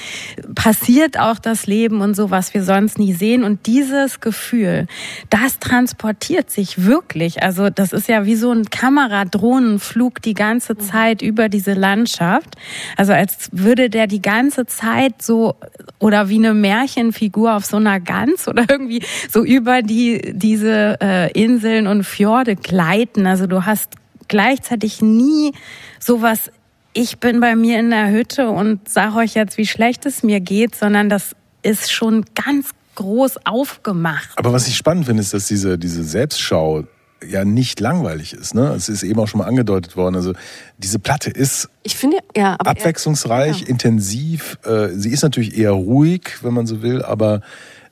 passiert 0.53 1.19
auch 1.19 1.39
das 1.39 1.65
Leben 1.65 2.01
und 2.01 2.15
so, 2.15 2.29
was 2.29 2.53
wir 2.53 2.63
sonst 2.63 2.99
nie 2.99 3.13
sehen. 3.13 3.43
Und 3.43 3.65
dieses 3.65 4.19
Gefühl, 4.19 4.85
das 5.31 5.57
transportiert 5.57 6.51
sich 6.51 6.85
wirklich. 6.85 7.41
Also 7.41 7.71
das 7.71 7.93
ist 7.93 8.07
ja 8.07 8.27
wie 8.27 8.35
so 8.35 8.51
ein 8.51 8.69
Kameradrohnenflug 8.69 10.21
die 10.21 10.35
ganze 10.35 10.77
Zeit 10.77 11.23
über 11.23 11.49
diese 11.49 11.73
Landschaft. 11.73 12.57
Also 12.95 13.13
als 13.13 13.49
würde 13.51 13.89
der 13.89 14.05
die 14.05 14.21
ganze 14.21 14.67
Zeit 14.67 15.23
so 15.23 15.55
oder 15.97 16.29
wie 16.29 16.37
eine 16.37 16.53
Märchenfigur 16.53 17.55
auf 17.55 17.65
so 17.65 17.77
einer 17.77 17.99
Gans 17.99 18.47
oder 18.47 18.65
irgendwie 18.69 19.01
so 19.31 19.43
über 19.43 19.81
die, 19.81 20.31
diese 20.35 20.99
äh, 21.01 21.31
Inseln 21.31 21.87
und 21.87 22.03
Fjorde 22.03 22.55
gleiten. 22.55 23.25
Also 23.25 23.47
du 23.47 23.65
hast 23.65 23.95
gleichzeitig 24.27 25.01
nie 25.01 25.53
sowas, 25.99 26.51
ich 26.95 27.19
bin 27.19 27.41
bei 27.41 27.55
mir 27.55 27.79
in 27.79 27.89
der 27.89 28.09
Hütte 28.09 28.49
und 28.49 28.89
sage 28.89 29.17
euch 29.17 29.35
jetzt, 29.35 29.57
wie 29.57 29.67
schlecht 29.67 30.05
es 30.05 30.23
mir 30.23 30.39
geht, 30.39 30.75
sondern 30.75 31.09
das 31.09 31.35
ist 31.61 31.91
schon 31.91 32.25
ganz 32.33 32.69
groß 32.95 33.45
aufgemacht. 33.45 34.29
Aber 34.37 34.53
was 34.53 34.67
ich 34.67 34.77
spannend 34.77 35.05
finde, 35.05 35.21
ist, 35.21 35.33
dass 35.33 35.47
diese, 35.47 35.77
diese 35.77 36.05
Selbstschau 36.05 36.85
ja 37.27 37.43
nicht 37.43 37.81
langweilig 37.81 38.33
ist. 38.33 38.55
Ne? 38.55 38.73
Es 38.75 38.87
ist 38.87 39.03
eben 39.03 39.19
auch 39.19 39.27
schon 39.27 39.39
mal 39.39 39.47
angedeutet 39.47 39.97
worden. 39.97 40.15
Also 40.15 40.33
diese 40.77 40.99
Platte 40.99 41.29
ist 41.29 41.69
ich 41.83 41.95
finde, 41.95 42.17
ja, 42.35 42.55
abwechslungsreich, 42.55 43.61
ja. 43.61 43.67
intensiv. 43.67 44.57
Äh, 44.63 44.89
sie 44.93 45.09
ist 45.09 45.23
natürlich 45.23 45.57
eher 45.57 45.71
ruhig, 45.71 46.37
wenn 46.43 46.53
man 46.53 46.65
so 46.65 46.81
will, 46.81 47.01
aber 47.01 47.35
äh, 47.35 47.39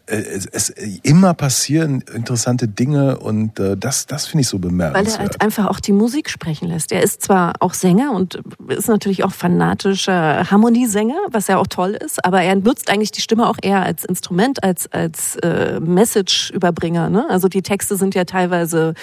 es, 0.06 0.46
es 0.48 0.70
immer 1.04 1.34
passieren 1.34 2.04
interessante 2.14 2.68
Dinge 2.68 3.20
und 3.20 3.58
äh, 3.60 3.78
das, 3.78 4.06
das 4.06 4.26
finde 4.26 4.42
ich 4.42 4.50
so 4.50 4.60
bemerkenswert. 4.60 5.08
Weil 5.08 5.14
er 5.14 5.20
halt 5.20 5.42
einfach 5.42 5.68
auch 5.68 5.80
die 5.80 5.94
Musik 5.94 6.30
sprechen 6.30 6.68
lässt. 6.68 6.92
Er 6.92 7.02
ist 7.02 7.22
zwar 7.22 7.54
auch 7.62 7.74
Sänger 7.74 8.12
und 8.12 8.42
ist 8.68 8.90
natürlich 8.90 9.24
auch 9.24 9.32
fanatischer 9.32 10.52
Harmoniesänger, 10.52 11.16
was 11.32 11.48
ja 11.48 11.58
auch 11.58 11.68
toll 11.68 11.92
ist, 11.92 12.24
aber 12.26 12.42
er 12.42 12.56
nutzt 12.56 12.90
eigentlich 12.90 13.12
die 13.12 13.22
Stimme 13.22 13.48
auch 13.48 13.56
eher 13.62 13.82
als 13.82 14.04
Instrument, 14.04 14.62
als, 14.62 14.92
als 14.92 15.38
äh, 15.38 15.80
Message-Überbringer. 15.80 17.10
Ne? 17.10 17.26
Also 17.30 17.48
die 17.48 17.62
Texte 17.62 17.96
sind 17.96 18.14
ja 18.14 18.26
teilweise, 18.26 18.96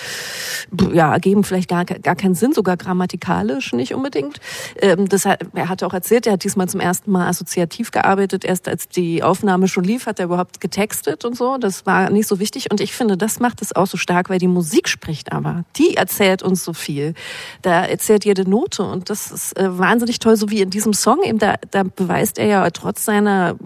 ja, 0.93 1.15
ergeben 1.15 1.45
vielleicht 1.45 1.71
gar, 1.71 1.87
gar 1.87 2.15
keinen 2.15 2.35
Sinn, 2.35 2.53
sogar 2.53 2.77
grammatikalisch 2.77 3.73
nicht 3.73 3.95
unbedingt. 3.95 4.39
Ähm, 4.83 5.09
das 5.09 5.25
hat, 5.25 5.47
er 5.55 5.71
hat 5.71 5.83
auch 5.83 5.95
erzählt, 5.95 6.27
er 6.27 6.35
hat 6.35 6.45
diesmal 6.45 6.69
zum 6.69 6.81
ersten 6.81 7.11
Mal 7.11 7.27
assoziativ 7.27 7.91
gearbeitet. 7.91 8.45
Erst 8.45 8.69
als 8.69 8.87
die 8.87 9.23
Aufnahme 9.23 9.67
schon 9.67 9.85
lief, 9.85 10.05
hat 10.05 10.19
er 10.19 10.27
überhaupt 10.27 10.61
getextet 10.61 10.90
getextet 10.91 11.25
und 11.25 11.37
so. 11.37 11.57
Das 11.59 11.87
war 11.87 12.11
nicht 12.11 12.27
so 12.27 12.39
wichtig. 12.39 12.71
Und 12.71 12.81
ich 12.81 12.93
finde, 12.93 13.17
das 13.17 13.41
macht 13.41 13.63
es 13.63 13.75
auch 13.75 13.87
so 13.87 13.97
stark, 13.97 14.29
weil 14.29 14.39
die 14.39 14.49
Musik 14.49 14.89
spricht 14.89 15.33
aber. 15.33 15.65
Die 15.77 15.97
erzählt 15.97 16.43
uns 16.43 16.65
so 16.65 16.73
viel. 16.73 17.15
Da 17.63 17.85
erzählt 17.85 18.25
jede 18.25 18.49
Note. 18.49 18.83
Und 18.83 19.11
das 19.11 19.31
ist 19.31 19.57
äh, 19.57 19.79
wahnsinnig 19.79 20.19
toll, 20.19 20.37
so 20.37 20.51
wie 20.51 20.61
in 20.61 20.71
diesem 20.71 20.93
Song. 20.93 21.23
Eben 21.23 21.39
da, 21.39 21.55
da 21.71 21.85
beweist 21.85 22.39
er 22.39 22.47
ja 22.47 22.71
trotz 22.71 23.05
seiner 23.05 23.57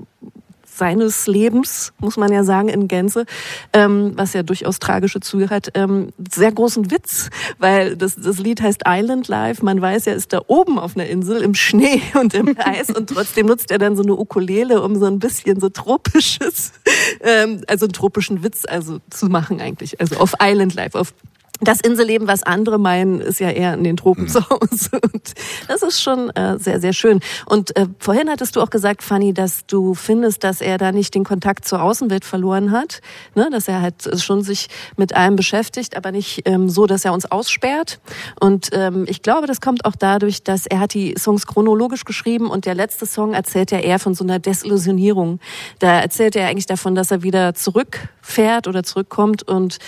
seines 0.77 1.27
Lebens, 1.27 1.93
muss 1.99 2.17
man 2.17 2.33
ja 2.33 2.45
sagen, 2.45 2.69
in 2.69 2.89
Gänze, 2.89 3.27
ähm, 3.73 4.13
was 4.17 4.33
ja 4.33 4.43
durchaus 4.43 4.79
tragische 4.79 5.21
Züge 5.21 5.51
hat, 5.51 5.71
ähm, 5.75 6.09
sehr 6.33 6.53
großen 6.53 6.91
Witz, 6.91 7.31
weil 7.59 7.97
das, 7.97 8.17
das 8.17 8.39
Lied 8.39 8.61
heißt 8.61 8.83
Island 8.87 9.29
Life. 9.29 9.65
Man 9.65 9.81
weiß, 9.81 10.07
er 10.07 10.15
ist 10.15 10.33
da 10.33 10.41
oben 10.47 10.79
auf 10.79 10.97
einer 10.97 11.07
Insel 11.07 11.43
im 11.43 11.55
Schnee 11.55 12.03
und 12.21 12.35
im 12.35 12.57
Eis 12.59 12.91
und 12.91 13.11
trotzdem 13.11 13.47
nutzt 13.47 13.71
er 13.71 13.79
dann 13.79 13.97
so 13.97 14.03
eine 14.03 14.17
Ukulele, 14.17 14.83
um 14.83 14.99
so 14.99 15.07
ein 15.07 15.19
bisschen 15.19 15.61
so 15.61 15.69
tropisches, 15.69 16.73
ähm, 17.21 17.63
also 17.69 17.87
einen 17.87 17.93
tropischen 17.93 18.43
Witz 18.43 18.65
also 18.67 18.99
zu 19.11 19.27
machen 19.27 19.61
eigentlich. 19.61 20.01
Also 20.01 20.17
auf 20.17 20.35
Island 20.41 20.75
Life, 20.75 20.99
auf 20.99 21.15
das 21.61 21.81
Inselleben, 21.81 22.27
was 22.27 22.43
andere 22.43 22.79
meinen, 22.79 23.21
ist 23.21 23.39
ja 23.39 23.51
eher 23.51 23.75
in 23.75 23.85
den 23.85 23.97
Tropen 23.97 24.25
mhm. 24.25 24.29
zu 24.29 24.49
Hause. 24.49 24.91
Und 25.13 25.35
das 25.69 25.83
ist 25.83 26.03
schon 26.03 26.31
äh, 26.31 26.59
sehr, 26.59 26.81
sehr 26.81 26.93
schön. 26.93 27.21
Und 27.47 27.77
äh, 27.77 27.87
vorhin 27.99 28.29
hattest 28.29 28.57
du 28.57 28.61
auch 28.61 28.71
gesagt, 28.71 29.03
Fanny, 29.03 29.33
dass 29.33 29.67
du 29.67 29.95
findest, 29.95 30.45
dass 30.45 30.61
er 30.61 30.79
da 30.79 30.93
nicht 30.93 31.15
den 31.15 31.25
Kontakt 31.25 31.65
zur 31.65 31.83
Außenwelt 31.83 32.25
verloren 32.25 32.73
hat. 32.73 33.01
Ne? 33.35 33.49
Dass 33.51 33.69
er 33.69 33.81
halt 33.81 34.21
schon 34.21 34.43
sich 34.43 34.69
mit 34.97 35.15
allem 35.15 35.37
beschäftigt, 35.37 35.97
aber 35.97 36.11
nicht 36.13 36.43
ähm, 36.45 36.69
so, 36.69 36.87
dass 36.87 37.05
er 37.05 37.13
uns 37.13 37.31
aussperrt. 37.31 38.01
Und 38.41 38.71
ähm, 38.73 39.05
ich 39.09 39.23
glaube, 39.23 39.47
das 39.47 39.61
kommt 39.61 39.85
auch 39.85 39.97
dadurch, 39.97 40.43
dass 40.43 40.67
er 40.67 40.81
hat 40.81 40.95
die 40.95 41.15
Songs 41.19 41.47
chronologisch 41.47 42.05
geschrieben 42.05 42.51
und 42.51 42.67
der 42.67 42.75
letzte 42.75 43.07
Song 43.07 43.33
erzählt 43.33 43.71
ja 43.71 43.79
eher 43.79 43.99
von 43.99 44.15
so 44.15 44.25
einer 44.25 44.39
Desillusionierung. 44.39 45.39
Da 45.79 46.01
erzählt 46.01 46.37
er 46.37 46.49
eigentlich 46.49 46.67
davon, 46.67 46.95
dass 46.95 47.11
er 47.11 47.23
wieder 47.23 47.55
zurückfährt 47.55 48.67
oder 48.67 48.83
zurückkommt 48.83 49.43
und 49.43 49.79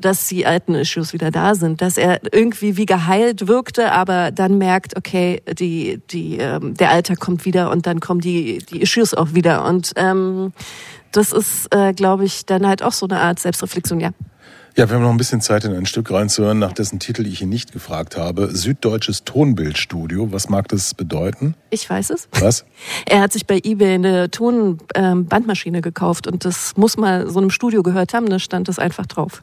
dass 0.00 0.26
die 0.26 0.46
alten 0.46 0.74
Issues 0.74 1.12
wieder 1.12 1.30
da 1.30 1.54
sind, 1.54 1.80
dass 1.82 1.96
er 1.96 2.20
irgendwie 2.32 2.76
wie 2.76 2.86
geheilt 2.86 3.48
wirkte, 3.48 3.92
aber 3.92 4.30
dann 4.30 4.58
merkt, 4.58 4.96
okay, 4.96 5.42
die, 5.58 6.00
die, 6.10 6.38
ähm, 6.38 6.74
der 6.74 6.90
Alltag 6.90 7.20
kommt 7.20 7.44
wieder 7.44 7.70
und 7.70 7.86
dann 7.86 8.00
kommen 8.00 8.20
die, 8.20 8.58
die 8.58 8.82
Issues 8.82 9.14
auch 9.14 9.34
wieder. 9.34 9.64
Und 9.64 9.92
ähm, 9.96 10.52
das 11.12 11.32
ist, 11.32 11.74
äh, 11.74 11.92
glaube 11.92 12.24
ich, 12.24 12.46
dann 12.46 12.66
halt 12.66 12.82
auch 12.82 12.92
so 12.92 13.06
eine 13.06 13.20
Art 13.20 13.38
Selbstreflexion, 13.38 14.00
ja. 14.00 14.10
Ja, 14.76 14.88
wir 14.88 14.96
haben 14.96 15.02
noch 15.02 15.10
ein 15.10 15.16
bisschen 15.16 15.40
Zeit, 15.40 15.64
in 15.64 15.74
ein 15.74 15.84
Stück 15.84 16.12
reinzuhören, 16.12 16.60
nach 16.60 16.72
dessen 16.72 17.00
Titel 17.00 17.26
ich 17.26 17.42
ihn 17.42 17.48
nicht 17.48 17.72
gefragt 17.72 18.16
habe. 18.16 18.54
Süddeutsches 18.54 19.24
Tonbildstudio. 19.24 20.32
Was 20.32 20.48
mag 20.48 20.68
das 20.68 20.94
bedeuten? 20.94 21.54
Ich 21.70 21.90
weiß 21.90 22.10
es. 22.10 22.28
Was? 22.38 22.64
Er 23.06 23.20
hat 23.20 23.32
sich 23.32 23.46
bei 23.46 23.60
eBay 23.62 23.94
eine 23.94 24.30
Tonbandmaschine 24.30 25.78
ähm, 25.78 25.82
gekauft 25.82 26.28
und 26.28 26.44
das 26.44 26.76
muss 26.76 26.96
mal 26.96 27.28
so 27.28 27.40
einem 27.40 27.50
Studio 27.50 27.82
gehört 27.82 28.14
haben, 28.14 28.28
da 28.30 28.38
stand 28.38 28.68
das 28.68 28.78
einfach 28.78 29.06
drauf. 29.06 29.42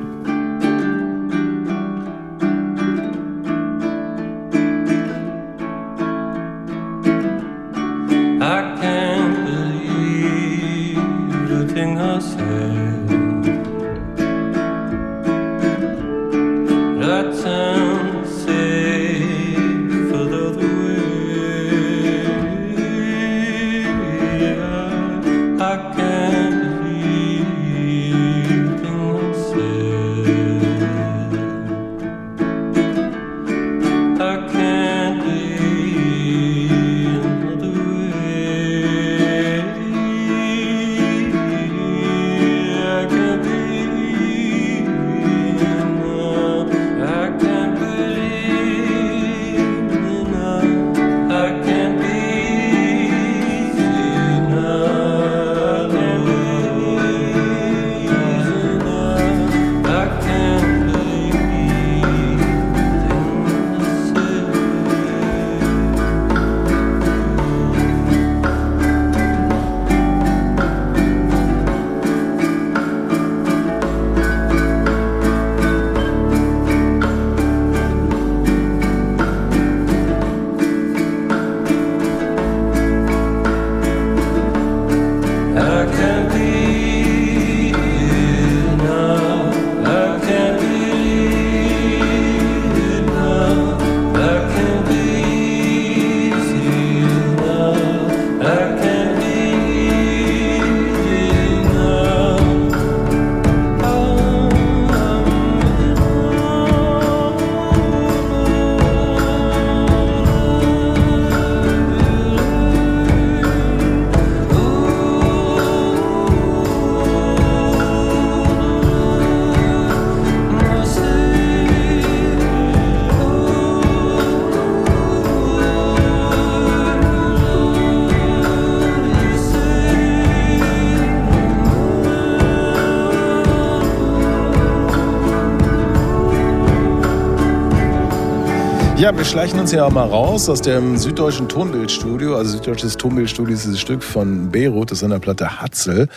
Ja, 139.01 139.17
wir 139.17 139.25
schleichen 139.25 139.59
uns 139.59 139.71
ja 139.71 139.83
auch 139.83 139.91
mal 139.91 140.07
raus 140.07 140.47
aus 140.47 140.61
dem 140.61 140.95
süddeutschen 140.95 141.49
Tonbildstudio. 141.49 142.35
Also 142.35 142.57
süddeutsches 142.57 142.97
Tonbildstudio 142.97 143.55
ist 143.55 143.63
dieses 143.63 143.79
Stück 143.79 144.03
von 144.03 144.51
Beirut, 144.51 144.91
das 144.91 144.99
ist 144.99 145.01
in 145.01 145.09
der 145.09 145.17
Platte 145.17 145.59
Hatzel. 145.59 146.07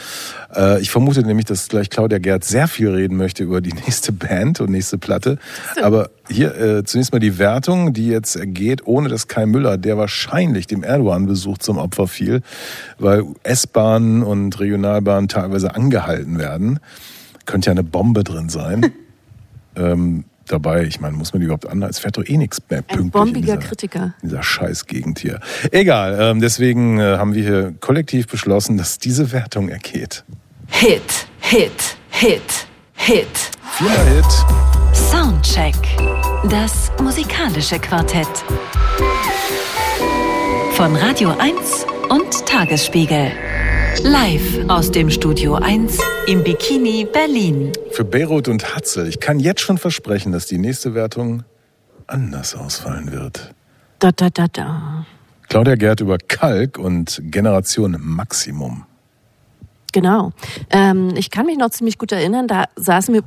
Äh, 0.55 0.83
ich 0.83 0.90
vermute 0.90 1.23
nämlich, 1.23 1.47
dass 1.47 1.68
gleich 1.68 1.88
Claudia 1.88 2.18
Gerd 2.18 2.44
sehr 2.44 2.68
viel 2.68 2.90
reden 2.90 3.16
möchte 3.16 3.42
über 3.42 3.62
die 3.62 3.73
nächste 3.87 4.12
Band 4.12 4.61
und 4.61 4.70
nächste 4.70 4.99
Platte. 4.99 5.38
Aber 5.81 6.11
hier 6.29 6.55
äh, 6.61 6.85
zunächst 6.85 7.14
mal 7.14 7.20
die 7.20 7.38
Wertung, 7.38 7.94
die 7.94 8.09
jetzt 8.09 8.38
geht, 8.49 8.87
ohne 8.87 9.09
dass 9.09 9.29
Kai 9.29 9.47
Müller, 9.47 9.79
der 9.79 9.97
wahrscheinlich 9.97 10.66
dem 10.66 10.83
Erdogan-Besuch 10.83 11.57
zum 11.57 11.79
Opfer 11.79 12.07
fiel, 12.07 12.42
weil 12.99 13.25
S-Bahnen 13.44 14.23
und 14.23 14.61
Regionalbahnen 14.61 15.29
teilweise 15.29 15.75
angehalten 15.75 16.38
werden. 16.38 16.81
Könnte 17.47 17.68
ja 17.68 17.73
eine 17.73 17.83
Bombe 17.83 18.25
drin 18.25 18.51
sein. 18.51 18.92
ähm, 19.75 20.25
dabei. 20.46 20.85
Ich 20.85 21.00
meine, 21.00 21.16
muss 21.16 21.33
man 21.33 21.40
die 21.40 21.46
überhaupt 21.46 21.68
an? 21.68 21.83
Es 21.83 21.98
fährt 21.98 22.16
doch 22.16 22.24
eh 22.26 22.37
nichts 22.37 22.61
mehr 22.68 22.83
pünktlich. 22.83 23.07
Ein 23.07 23.11
bombiger 23.11 23.54
in 23.54 23.61
dieser, 23.61 23.68
Kritiker. 23.68 24.14
In 24.22 24.28
dieser 24.28 24.42
Scheißgegend 24.42 25.18
hier. 25.18 25.40
Egal, 25.70 26.16
ähm, 26.20 26.40
deswegen 26.40 26.98
äh, 26.98 27.16
haben 27.18 27.35
wir 27.35 27.42
hier 27.42 27.74
kollektiv 27.80 28.26
beschlossen, 28.28 28.76
dass 28.76 28.98
diese 28.98 29.33
Wertung 29.33 29.68
ergeht. 29.68 30.24
Hit, 30.68 31.26
Hit, 31.40 31.96
Hit, 32.11 32.66
Hit. 32.94 33.26
Viermal 33.72 34.07
Hit. 34.07 34.24
Soundcheck. 34.92 35.74
Das 36.48 36.90
musikalische 37.02 37.78
Quartett. 37.78 38.28
Von 40.72 40.96
Radio 40.96 41.30
1 41.38 41.87
und 42.11 42.46
Tagesspiegel. 42.46 43.30
Live 44.02 44.68
aus 44.68 44.90
dem 44.90 45.09
Studio 45.09 45.54
1 45.54 45.98
im 46.26 46.42
Bikini 46.42 47.07
Berlin. 47.11 47.72
Für 47.90 48.04
Beirut 48.04 48.48
und 48.48 48.74
Hatzel. 48.74 49.07
Ich 49.07 49.20
kann 49.20 49.38
jetzt 49.38 49.61
schon 49.61 49.78
versprechen, 49.78 50.33
dass 50.33 50.46
die 50.46 50.59
nächste 50.59 50.94
Wertung 50.94 51.44
anders 52.07 52.54
ausfallen 52.54 53.12
wird. 53.12 53.54
Da, 54.00 54.11
da, 54.11 54.30
da, 54.30 54.46
da. 54.48 55.07
Claudia 55.48 55.76
Gerd 55.76 56.00
über 56.00 56.18
Kalk 56.18 56.78
und 56.78 57.20
Generation 57.24 57.96
Maximum. 58.00 58.85
Genau. 59.92 60.33
Ähm, 60.70 61.14
ich 61.16 61.30
kann 61.30 61.46
mich 61.46 61.57
noch 61.57 61.70
ziemlich 61.70 61.98
gut 61.98 62.11
erinnern, 62.11 62.48
da 62.48 62.64
saßen 62.76 63.14
wir 63.14 63.22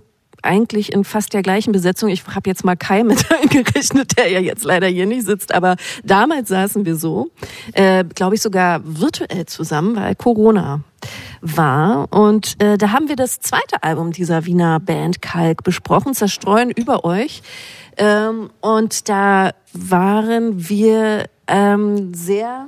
eigentlich 0.47 0.91
in 0.91 1.03
fast 1.03 1.33
der 1.33 1.41
gleichen 1.43 1.71
Besetzung. 1.71 2.09
Ich 2.09 2.25
habe 2.27 2.49
jetzt 2.49 2.63
mal 2.65 2.75
Kai 2.75 3.03
mit 3.03 3.25
eingerechnet, 3.41 4.17
der 4.17 4.29
ja 4.29 4.39
jetzt 4.39 4.63
leider 4.63 4.87
hier 4.87 5.05
nicht 5.05 5.25
sitzt, 5.25 5.53
aber 5.53 5.75
damals 6.03 6.49
saßen 6.49 6.85
wir 6.85 6.95
so, 6.95 7.29
äh, 7.73 8.03
glaube 8.03 8.35
ich 8.35 8.41
sogar 8.41 8.81
virtuell 8.83 9.45
zusammen, 9.45 9.95
weil 9.95 10.15
Corona 10.15 10.81
war. 11.41 12.07
Und 12.11 12.61
äh, 12.61 12.77
da 12.77 12.91
haben 12.91 13.09
wir 13.09 13.15
das 13.15 13.39
zweite 13.39 13.83
Album 13.83 14.11
dieser 14.11 14.45
Wiener 14.45 14.79
Band 14.79 15.21
Kalk 15.21 15.63
besprochen, 15.63 16.13
Zerstreuen 16.13 16.71
über 16.71 17.03
euch. 17.05 17.41
Ähm, 17.97 18.49
und 18.61 19.09
da 19.09 19.51
waren 19.73 20.69
wir 20.69 21.25
ähm, 21.47 22.13
sehr 22.13 22.67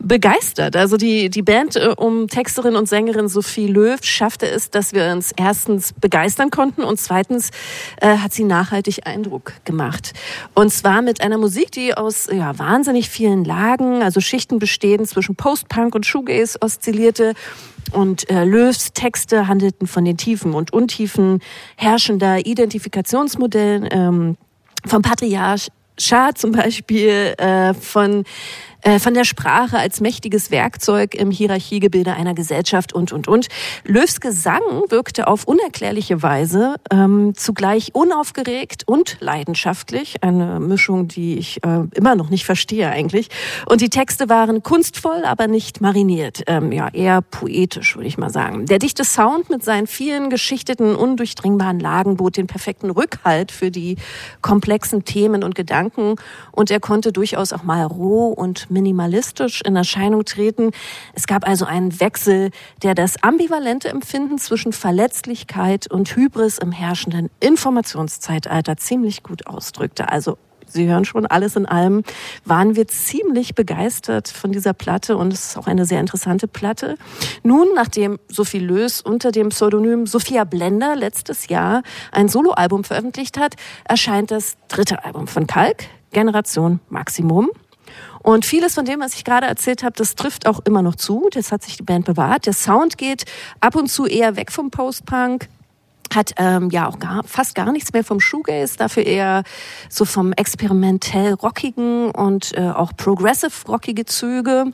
begeistert. 0.00 0.76
Also 0.76 0.96
die, 0.96 1.30
die 1.30 1.42
Band 1.42 1.76
äh, 1.76 1.94
um 1.96 2.28
Texterin 2.28 2.76
und 2.76 2.88
Sängerin 2.88 3.28
Sophie 3.28 3.66
Löw 3.66 3.98
schaffte 4.02 4.48
es, 4.48 4.70
dass 4.70 4.92
wir 4.92 5.12
uns 5.12 5.32
erstens 5.36 5.92
begeistern 5.92 6.50
konnten 6.50 6.82
und 6.82 6.98
zweitens 6.98 7.50
äh, 8.00 8.18
hat 8.18 8.32
sie 8.32 8.44
nachhaltig 8.44 9.06
Eindruck 9.06 9.52
gemacht. 9.64 10.12
Und 10.54 10.72
zwar 10.72 11.02
mit 11.02 11.20
einer 11.20 11.38
Musik, 11.38 11.72
die 11.72 11.94
aus 11.94 12.28
ja, 12.30 12.58
wahnsinnig 12.58 13.08
vielen 13.08 13.44
Lagen, 13.44 14.02
also 14.02 14.20
Schichten 14.20 14.58
bestehen, 14.58 15.06
zwischen 15.06 15.36
Post-Punk 15.36 15.94
und 15.94 16.06
Shoegaze 16.06 16.58
oszillierte. 16.60 17.33
Und 17.92 18.28
äh, 18.30 18.44
Löws 18.44 18.92
Texte 18.92 19.46
handelten 19.46 19.86
von 19.86 20.04
den 20.04 20.16
Tiefen 20.16 20.54
und 20.54 20.72
Untiefen 20.72 21.40
herrschender 21.76 22.44
Identifikationsmodellen 22.44 23.88
ähm, 23.90 24.36
vom 24.84 25.02
Patriarch 25.02 25.68
Schah 25.96 26.34
zum 26.34 26.50
Beispiel 26.50 27.34
äh, 27.38 27.72
von 27.72 28.24
von 28.98 29.14
der 29.14 29.24
Sprache 29.24 29.78
als 29.78 30.00
mächtiges 30.00 30.50
Werkzeug 30.50 31.14
im 31.14 31.30
Hierarchiegebilde 31.30 32.12
einer 32.12 32.34
Gesellschaft 32.34 32.92
und, 32.92 33.12
und, 33.12 33.28
und. 33.28 33.48
Löws 33.84 34.20
Gesang 34.20 34.60
wirkte 34.88 35.26
auf 35.26 35.44
unerklärliche 35.44 36.22
Weise 36.22 36.76
ähm, 36.90 37.32
zugleich 37.34 37.94
unaufgeregt 37.94 38.82
und 38.86 39.16
leidenschaftlich. 39.20 40.22
Eine 40.22 40.60
Mischung, 40.60 41.08
die 41.08 41.38
ich 41.38 41.62
äh, 41.64 41.84
immer 41.94 42.14
noch 42.14 42.30
nicht 42.30 42.44
verstehe 42.44 42.90
eigentlich. 42.90 43.28
Und 43.66 43.80
die 43.80 43.90
Texte 43.90 44.28
waren 44.28 44.62
kunstvoll, 44.62 45.24
aber 45.24 45.46
nicht 45.46 45.80
mariniert. 45.80 46.42
Ähm, 46.46 46.72
ja, 46.72 46.88
eher 46.88 47.22
poetisch, 47.22 47.96
würde 47.96 48.08
ich 48.08 48.18
mal 48.18 48.30
sagen. 48.30 48.66
Der 48.66 48.78
dichte 48.78 49.04
Sound 49.04 49.50
mit 49.50 49.64
seinen 49.64 49.86
vielen 49.86 50.30
geschichteten, 50.30 50.94
undurchdringbaren 50.94 51.80
Lagen 51.80 52.16
bot 52.16 52.36
den 52.36 52.46
perfekten 52.46 52.90
Rückhalt 52.90 53.52
für 53.52 53.70
die 53.70 53.96
komplexen 54.42 55.04
Themen 55.04 55.42
und 55.42 55.54
Gedanken. 55.54 56.16
Und 56.52 56.70
er 56.70 56.80
konnte 56.80 57.12
durchaus 57.12 57.52
auch 57.52 57.62
mal 57.62 57.84
roh 57.84 58.28
und 58.28 58.70
minimalistisch 58.74 59.62
in 59.62 59.76
Erscheinung 59.76 60.26
treten. 60.26 60.72
Es 61.14 61.26
gab 61.26 61.48
also 61.48 61.64
einen 61.64 61.98
Wechsel, 62.00 62.50
der 62.82 62.94
das 62.94 63.22
ambivalente 63.22 63.88
Empfinden 63.88 64.36
zwischen 64.36 64.74
Verletzlichkeit 64.74 65.90
und 65.90 66.14
Hybris 66.14 66.58
im 66.58 66.72
herrschenden 66.72 67.30
Informationszeitalter 67.40 68.76
ziemlich 68.76 69.22
gut 69.22 69.46
ausdrückte. 69.46 70.10
Also 70.10 70.36
Sie 70.66 70.88
hören 70.88 71.04
schon, 71.04 71.26
alles 71.26 71.56
in 71.56 71.66
allem 71.66 72.02
waren 72.44 72.74
wir 72.74 72.88
ziemlich 72.88 73.54
begeistert 73.54 74.28
von 74.28 74.50
dieser 74.50 74.72
Platte 74.72 75.16
und 75.16 75.32
es 75.32 75.46
ist 75.46 75.56
auch 75.56 75.68
eine 75.68 75.84
sehr 75.84 76.00
interessante 76.00 76.48
Platte. 76.48 76.96
Nun, 77.42 77.68
nachdem 77.74 78.18
Sophie 78.28 78.58
Lös 78.58 79.00
unter 79.00 79.30
dem 79.30 79.50
Pseudonym 79.50 80.06
Sophia 80.06 80.44
Blender 80.44 80.96
letztes 80.96 81.48
Jahr 81.48 81.82
ein 82.10 82.28
Soloalbum 82.28 82.82
veröffentlicht 82.82 83.38
hat, 83.38 83.54
erscheint 83.84 84.32
das 84.32 84.56
dritte 84.68 85.04
Album 85.04 85.28
von 85.28 85.46
Kalk, 85.46 85.84
Generation 86.12 86.80
Maximum. 86.88 87.50
Und 88.24 88.46
vieles 88.46 88.74
von 88.74 88.86
dem, 88.86 89.00
was 89.00 89.14
ich 89.14 89.22
gerade 89.22 89.46
erzählt 89.46 89.84
habe, 89.84 89.94
das 89.96 90.14
trifft 90.14 90.46
auch 90.46 90.60
immer 90.64 90.80
noch 90.80 90.94
zu. 90.94 91.28
Das 91.30 91.52
hat 91.52 91.62
sich 91.62 91.76
die 91.76 91.82
Band 91.82 92.06
bewahrt. 92.06 92.46
Der 92.46 92.54
Sound 92.54 92.96
geht 92.96 93.26
ab 93.60 93.76
und 93.76 93.88
zu 93.88 94.06
eher 94.06 94.34
weg 94.36 94.50
vom 94.50 94.70
Post-Punk 94.70 95.48
hat 96.14 96.32
ähm, 96.36 96.70
ja 96.70 96.88
auch 96.88 96.98
gar, 97.00 97.24
fast 97.24 97.54
gar 97.54 97.72
nichts 97.72 97.92
mehr 97.92 98.04
vom 98.04 98.20
Shoegaze, 98.20 98.76
dafür 98.76 99.04
eher 99.04 99.42
so 99.88 100.04
vom 100.04 100.32
experimentell 100.32 101.34
rockigen 101.34 102.12
und 102.12 102.56
äh, 102.56 102.70
auch 102.70 102.92
progressive 102.96 103.52
rockige 103.66 104.04
Züge. 104.04 104.66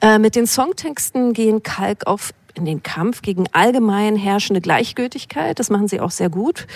Äh, 0.00 0.18
mit 0.18 0.34
den 0.34 0.46
Songtexten 0.46 1.34
gehen 1.34 1.62
Kalk 1.62 2.06
auf 2.06 2.32
in 2.54 2.64
den 2.64 2.82
Kampf 2.82 3.22
gegen 3.22 3.44
allgemein 3.52 4.16
herrschende 4.16 4.60
Gleichgültigkeit. 4.60 5.58
Das 5.58 5.68
machen 5.68 5.88
sie 5.88 6.00
auch 6.00 6.10
sehr 6.10 6.30
gut, 6.30 6.66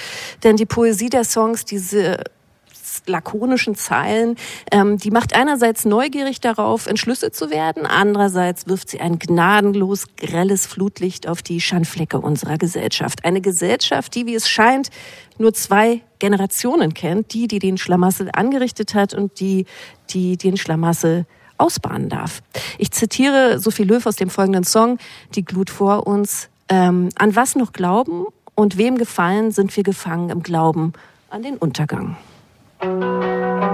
denn 0.44 0.56
die 0.56 0.66
Poesie 0.66 1.08
der 1.08 1.24
Songs, 1.24 1.64
diese 1.64 2.22
lakonischen 3.06 3.74
Zeilen, 3.74 4.36
ähm, 4.70 4.98
die 4.98 5.10
macht 5.10 5.34
einerseits 5.34 5.84
neugierig 5.84 6.40
darauf, 6.40 6.86
Entschlüsse 6.86 7.30
zu 7.30 7.50
werden, 7.50 7.86
andererseits 7.86 8.66
wirft 8.66 8.88
sie 8.88 9.00
ein 9.00 9.18
gnadenlos 9.18 10.06
grelles 10.16 10.66
Flutlicht 10.66 11.28
auf 11.28 11.42
die 11.42 11.60
Schandflecke 11.60 12.18
unserer 12.18 12.58
Gesellschaft. 12.58 13.24
Eine 13.24 13.40
Gesellschaft, 13.40 14.14
die, 14.14 14.26
wie 14.26 14.34
es 14.34 14.48
scheint, 14.48 14.90
nur 15.38 15.54
zwei 15.54 16.02
Generationen 16.18 16.94
kennt, 16.94 17.32
die, 17.34 17.48
die 17.48 17.58
den 17.58 17.78
Schlamassel 17.78 18.30
angerichtet 18.32 18.94
hat 18.94 19.14
und 19.14 19.40
die, 19.40 19.66
die 20.10 20.36
den 20.36 20.56
Schlamassel 20.56 21.26
ausbahnen 21.58 22.08
darf. 22.08 22.42
Ich 22.78 22.90
zitiere 22.90 23.58
Sophie 23.58 23.84
Löw 23.84 24.04
aus 24.06 24.16
dem 24.16 24.30
folgenden 24.30 24.64
Song, 24.64 24.98
Die 25.34 25.44
Glut 25.44 25.70
vor 25.70 26.06
uns. 26.06 26.48
Ähm, 26.68 27.10
an 27.16 27.36
was 27.36 27.54
noch 27.54 27.72
glauben 27.72 28.26
und 28.54 28.78
wem 28.78 28.96
gefallen 28.96 29.50
sind 29.50 29.76
wir 29.76 29.82
gefangen 29.82 30.30
im 30.30 30.42
Glauben 30.42 30.92
an 31.30 31.42
den 31.42 31.56
Untergang. 31.56 32.16
Música 32.82 33.71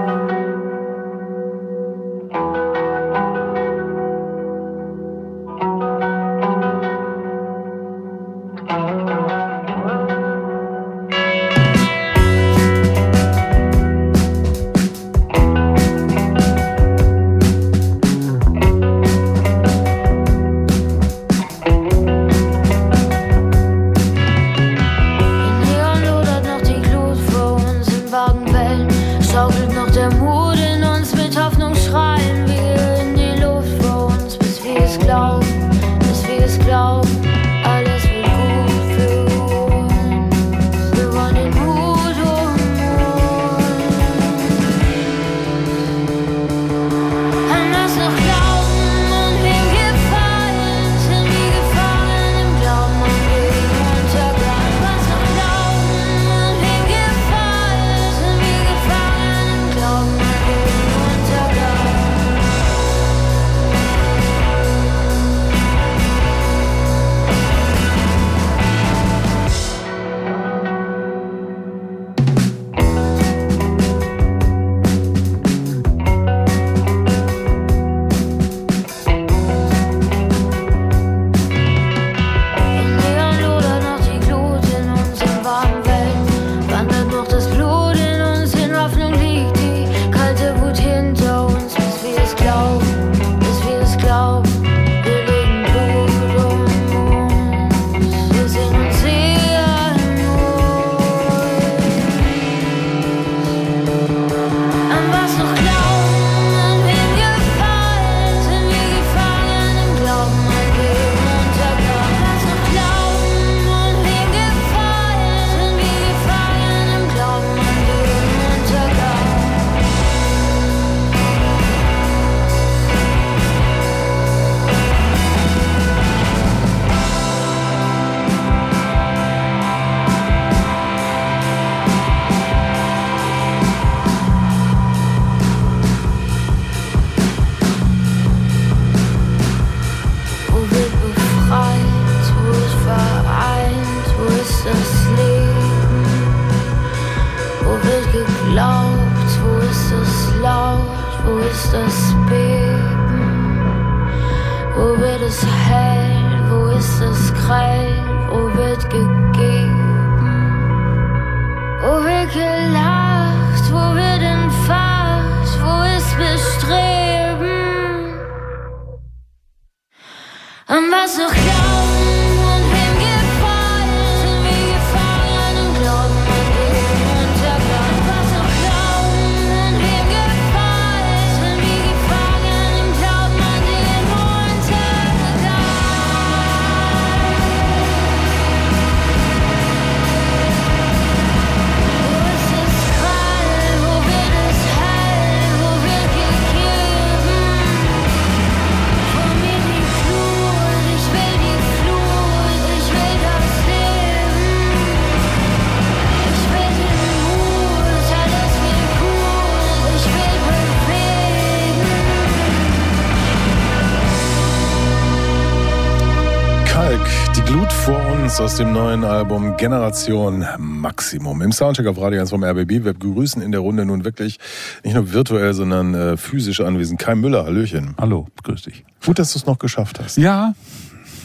aus 218.39 218.55
dem 218.55 218.71
neuen 218.71 219.03
Album 219.03 219.57
Generation 219.57 220.45
Maximum. 220.57 221.41
Im 221.41 221.51
Soundcheck 221.51 221.87
auf 221.87 221.99
Radio 221.99 222.21
1 222.21 222.29
vom 222.29 222.43
RBB. 222.43 222.69
Wir 222.69 222.93
begrüßen 222.93 223.41
in 223.41 223.51
der 223.51 223.59
Runde 223.59 223.85
nun 223.85 224.05
wirklich 224.05 224.39
nicht 224.83 224.93
nur 224.93 225.11
virtuell, 225.11 225.53
sondern 225.53 225.93
äh, 225.93 226.15
physisch 226.15 226.61
anwesend. 226.61 226.99
Kai 226.99 227.15
Müller, 227.15 227.43
Hallöchen. 227.43 227.95
Hallo, 227.97 228.27
grüß 228.43 228.61
dich. 228.61 228.85
Gut, 229.05 229.19
dass 229.19 229.33
du 229.33 229.39
es 229.39 229.45
noch 229.45 229.59
geschafft 229.59 229.99
hast. 229.99 230.17
Ja, 230.17 230.53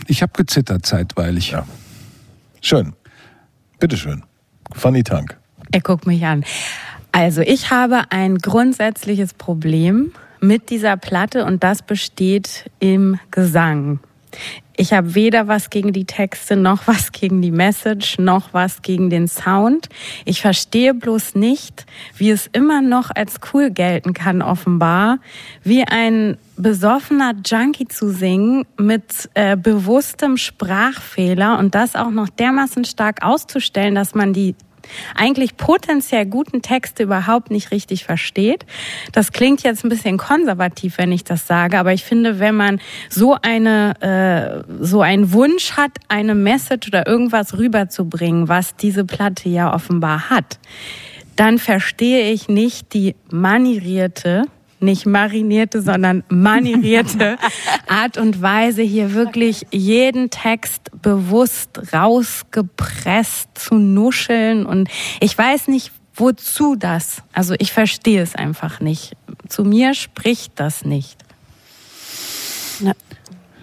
ich 0.09 0.23
habe 0.23 0.33
gezittert 0.37 0.85
zeitweilig. 0.85 1.53
Ja. 1.53 1.67
Schön. 2.61 2.95
Bitteschön. 3.79 4.25
Fanny 4.73 5.05
Tank. 5.05 5.39
Er 5.71 5.83
guckt 5.83 6.07
mich 6.07 6.25
an. 6.25 6.45
Also 7.13 7.43
ich 7.43 7.71
habe 7.71 8.03
ein 8.11 8.39
grundsätzliches 8.39 9.35
Problem 9.35 10.13
mit 10.41 10.71
dieser 10.71 10.97
Platte 10.97 11.45
und 11.45 11.63
das 11.63 11.83
besteht 11.83 12.71
im 12.81 13.21
Gesang. 13.31 14.01
Ich 14.77 14.93
habe 14.93 15.15
weder 15.15 15.47
was 15.47 15.71
gegen 15.71 15.93
die 15.93 16.05
Texte, 16.05 16.57
noch 16.57 16.83
was 16.87 17.13
gegen 17.13 17.43
die 17.43 17.51
Message, 17.51 18.19
noch 18.19 18.53
was 18.53 18.83
gegen 18.83 19.11
den 19.11 19.29
Sound. 19.29 19.89
Ich 20.25 20.41
verstehe 20.41 20.95
bloß 20.95 21.35
nicht, 21.35 21.87
wie 22.17 22.31
es 22.31 22.49
immer 22.53 22.83
noch 22.83 23.11
als 23.15 23.37
cool 23.53 23.71
gelten 23.71 24.13
kann, 24.15 24.43
offenbar, 24.43 25.19
wie 25.63 25.85
ein 25.85 26.37
besoffener 26.57 27.35
Junkie 27.45 27.89
zu 27.89 28.11
singen 28.11 28.65
mit 28.79 29.29
äh, 29.35 29.57
bewusstem 29.57 30.37
Sprachfehler 30.37 31.59
und 31.59 31.75
das 31.75 31.97
auch 31.97 32.11
noch 32.11 32.29
dermaßen 32.29 32.85
stark 32.85 33.25
auszustellen, 33.25 33.95
dass 33.95 34.15
man 34.15 34.33
die 34.33 34.55
eigentlich 35.15 35.57
potenziell 35.57 36.27
guten 36.27 36.63
Texte 36.63 37.03
überhaupt 37.03 37.51
nicht 37.51 37.71
richtig 37.71 38.05
versteht. 38.05 38.67
Das 39.13 39.33
klingt 39.33 39.63
jetzt 39.63 39.85
ein 39.85 39.89
bisschen 39.89 40.19
konservativ, 40.19 40.99
wenn 40.99 41.13
ich 41.13 41.25
das 41.25 41.47
sage, 41.47 41.79
aber 41.79 41.93
ich 41.93 42.05
finde, 42.05 42.39
wenn 42.39 42.57
man 42.57 42.81
so 43.09 43.37
eine 43.41 44.65
äh, 44.69 44.85
so 44.85 45.03
einen 45.03 45.33
Wunsch 45.33 45.73
hat, 45.73 45.93
eine 46.09 46.35
Message 46.35 46.89
oder 46.89 47.07
irgendwas 47.07 47.59
rüberzubringen, 47.59 48.49
was 48.49 48.77
diese 48.77 49.05
Platte 49.05 49.49
ja 49.49 49.73
offenbar 49.75 50.31
hat, 50.31 50.59
dann 51.37 51.59
verstehe 51.59 52.31
ich 52.31 52.49
nicht 52.49 52.95
die 52.95 53.17
manierierte 53.31 54.45
nicht 54.85 55.07
marinierte, 55.07 55.83
sondern 55.83 56.25
manierierte 56.29 57.37
Art 57.89 58.19
und 58.19 58.41
Weise, 58.41 58.83
hier 58.83 59.15
wirklich 59.15 59.67
jeden 59.71 60.31
Text 60.31 60.91
bewusst 61.03 61.93
rausgepresst 61.93 63.49
zu 63.55 63.77
nuscheln. 63.77 64.67
Und 64.67 64.89
ich 65.21 65.37
weiß 65.37 65.69
nicht, 65.69 65.93
wozu 66.15 66.77
das. 66.77 67.23
Also 67.33 67.55
ich 67.59 67.73
verstehe 67.73 68.23
es 68.23 68.35
einfach 68.35 68.81
nicht. 68.81 69.17
Zu 69.49 69.65
mir 69.65 69.95
spricht 69.95 70.53
das 70.57 70.85
nicht. 70.85 71.17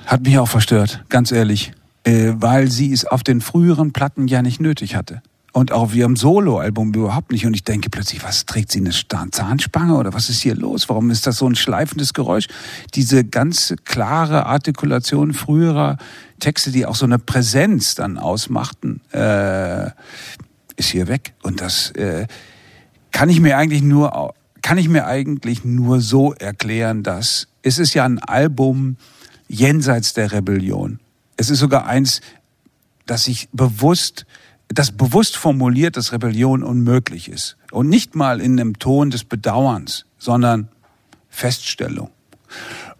Hat 0.05 0.21
mich 0.21 0.37
auch 0.37 0.47
verstört, 0.47 1.03
ganz 1.09 1.31
ehrlich. 1.31 1.73
Äh, 2.03 2.33
weil 2.35 2.71
sie 2.71 2.91
es 2.91 3.05
auf 3.05 3.21
den 3.21 3.41
früheren 3.41 3.93
Platten 3.93 4.27
ja 4.27 4.41
nicht 4.41 4.59
nötig 4.59 4.95
hatte 4.95 5.21
und 5.53 5.71
auch 5.71 5.81
auf 5.81 5.95
ihrem 5.95 6.15
Soloalbum 6.15 6.93
überhaupt 6.93 7.31
nicht. 7.31 7.45
Und 7.45 7.53
ich 7.53 7.63
denke 7.63 7.89
plötzlich, 7.89 8.23
was 8.23 8.45
trägt 8.45 8.71
sie 8.71 8.79
eine 8.79 8.91
Zahnspange 8.91 9.95
oder 9.95 10.13
was 10.13 10.29
ist 10.29 10.41
hier 10.41 10.55
los? 10.55 10.87
Warum 10.87 11.11
ist 11.11 11.27
das 11.27 11.37
so 11.37 11.47
ein 11.47 11.55
schleifendes 11.55 12.13
Geräusch? 12.13 12.47
Diese 12.93 13.25
ganz 13.25 13.73
klare 13.83 14.45
Artikulation 14.45 15.33
früherer 15.33 15.97
Texte, 16.39 16.71
die 16.71 16.85
auch 16.85 16.95
so 16.95 17.05
eine 17.05 17.19
Präsenz 17.19 17.95
dann 17.95 18.17
ausmachten, 18.17 19.01
äh, 19.11 19.87
ist 20.77 20.89
hier 20.89 21.07
weg. 21.07 21.33
Und 21.43 21.59
das 21.61 21.91
äh, 21.91 22.27
kann 23.11 23.29
ich 23.29 23.39
mir 23.39 23.57
eigentlich 23.57 23.81
nur 23.81 24.33
kann 24.61 24.77
ich 24.77 24.89
mir 24.89 25.07
eigentlich 25.07 25.65
nur 25.65 26.01
so 26.01 26.33
erklären, 26.33 27.01
dass 27.01 27.47
es 27.63 27.79
ist 27.79 27.93
ja 27.93 28.05
ein 28.05 28.19
Album 28.19 28.97
jenseits 29.47 30.13
der 30.13 30.31
Rebellion. 30.31 30.99
Es 31.35 31.49
ist 31.49 31.59
sogar 31.59 31.87
eins, 31.87 32.21
das 33.05 33.23
sich 33.23 33.49
bewusst 33.51 34.25
das 34.73 34.91
bewusst 34.91 35.37
formuliert, 35.37 35.97
dass 35.97 36.11
Rebellion 36.11 36.63
unmöglich 36.63 37.29
ist. 37.29 37.57
Und 37.71 37.89
nicht 37.89 38.15
mal 38.15 38.41
in 38.41 38.59
einem 38.59 38.79
Ton 38.79 39.09
des 39.09 39.23
Bedauerns, 39.23 40.05
sondern 40.17 40.69
Feststellung. 41.29 42.09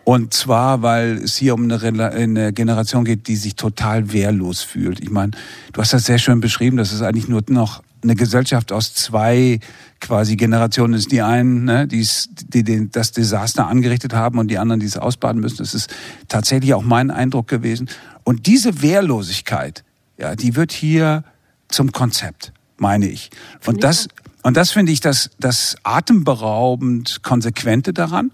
Und 0.04 0.34
zwar, 0.34 0.82
weil 0.82 1.18
es 1.18 1.38
hier 1.38 1.54
um 1.54 1.70
eine, 1.70 2.54
Generation 2.54 3.06
geht, 3.06 3.28
die 3.28 3.36
sich 3.36 3.56
total 3.56 4.12
wehrlos 4.12 4.62
fühlt. 4.62 5.00
Ich 5.00 5.12
meine, 5.12 5.32
du 5.74 5.82
hast 5.82 5.94
das 5.94 6.06
sehr 6.06 6.18
schön 6.18 6.42
beschrieben, 6.42 6.78
dass 6.78 6.92
es 6.92 7.02
eigentlich 7.02 7.28
nur 7.28 7.44
noch 7.50 7.84
eine 8.04 8.16
Gesellschaft 8.16 8.72
aus 8.72 8.96
zwei 8.96 9.60
quasi 10.00 10.36
Generationen 10.36 10.96
ist. 10.96 11.12
Die 11.12 11.22
einen, 11.22 11.66
ne, 11.66 11.88
die, 11.88 12.08
die 12.50 12.90
das 12.90 13.12
Desaster 13.12 13.68
angerichtet 13.68 14.14
haben 14.14 14.40
und 14.40 14.50
die 14.50 14.58
anderen, 14.58 14.80
die 14.80 14.88
es 14.88 14.98
ausbaden 14.98 15.40
müssen. 15.40 15.58
Das 15.58 15.76
ist 15.76 15.94
tatsächlich 16.28 16.74
auch 16.74 16.82
mein 16.82 17.12
Eindruck 17.12 17.48
gewesen. 17.48 17.88
Und 18.24 18.48
diese 18.48 18.82
Wehrlosigkeit, 18.82 19.84
ja, 20.18 20.36
die 20.36 20.56
wird 20.56 20.72
hier 20.72 21.24
zum 21.72 21.92
Konzept, 21.92 22.54
meine 22.78 23.08
ich. 23.08 23.30
Und 23.66 23.84
das, 23.84 24.08
und 24.44 24.58
das 24.58 24.72
finde 24.72 24.92
ich 24.92 25.00
das, 25.00 25.32
das 25.40 25.76
atemberaubend 25.84 27.24
Konsequente 27.24 27.94
daran. 27.94 28.32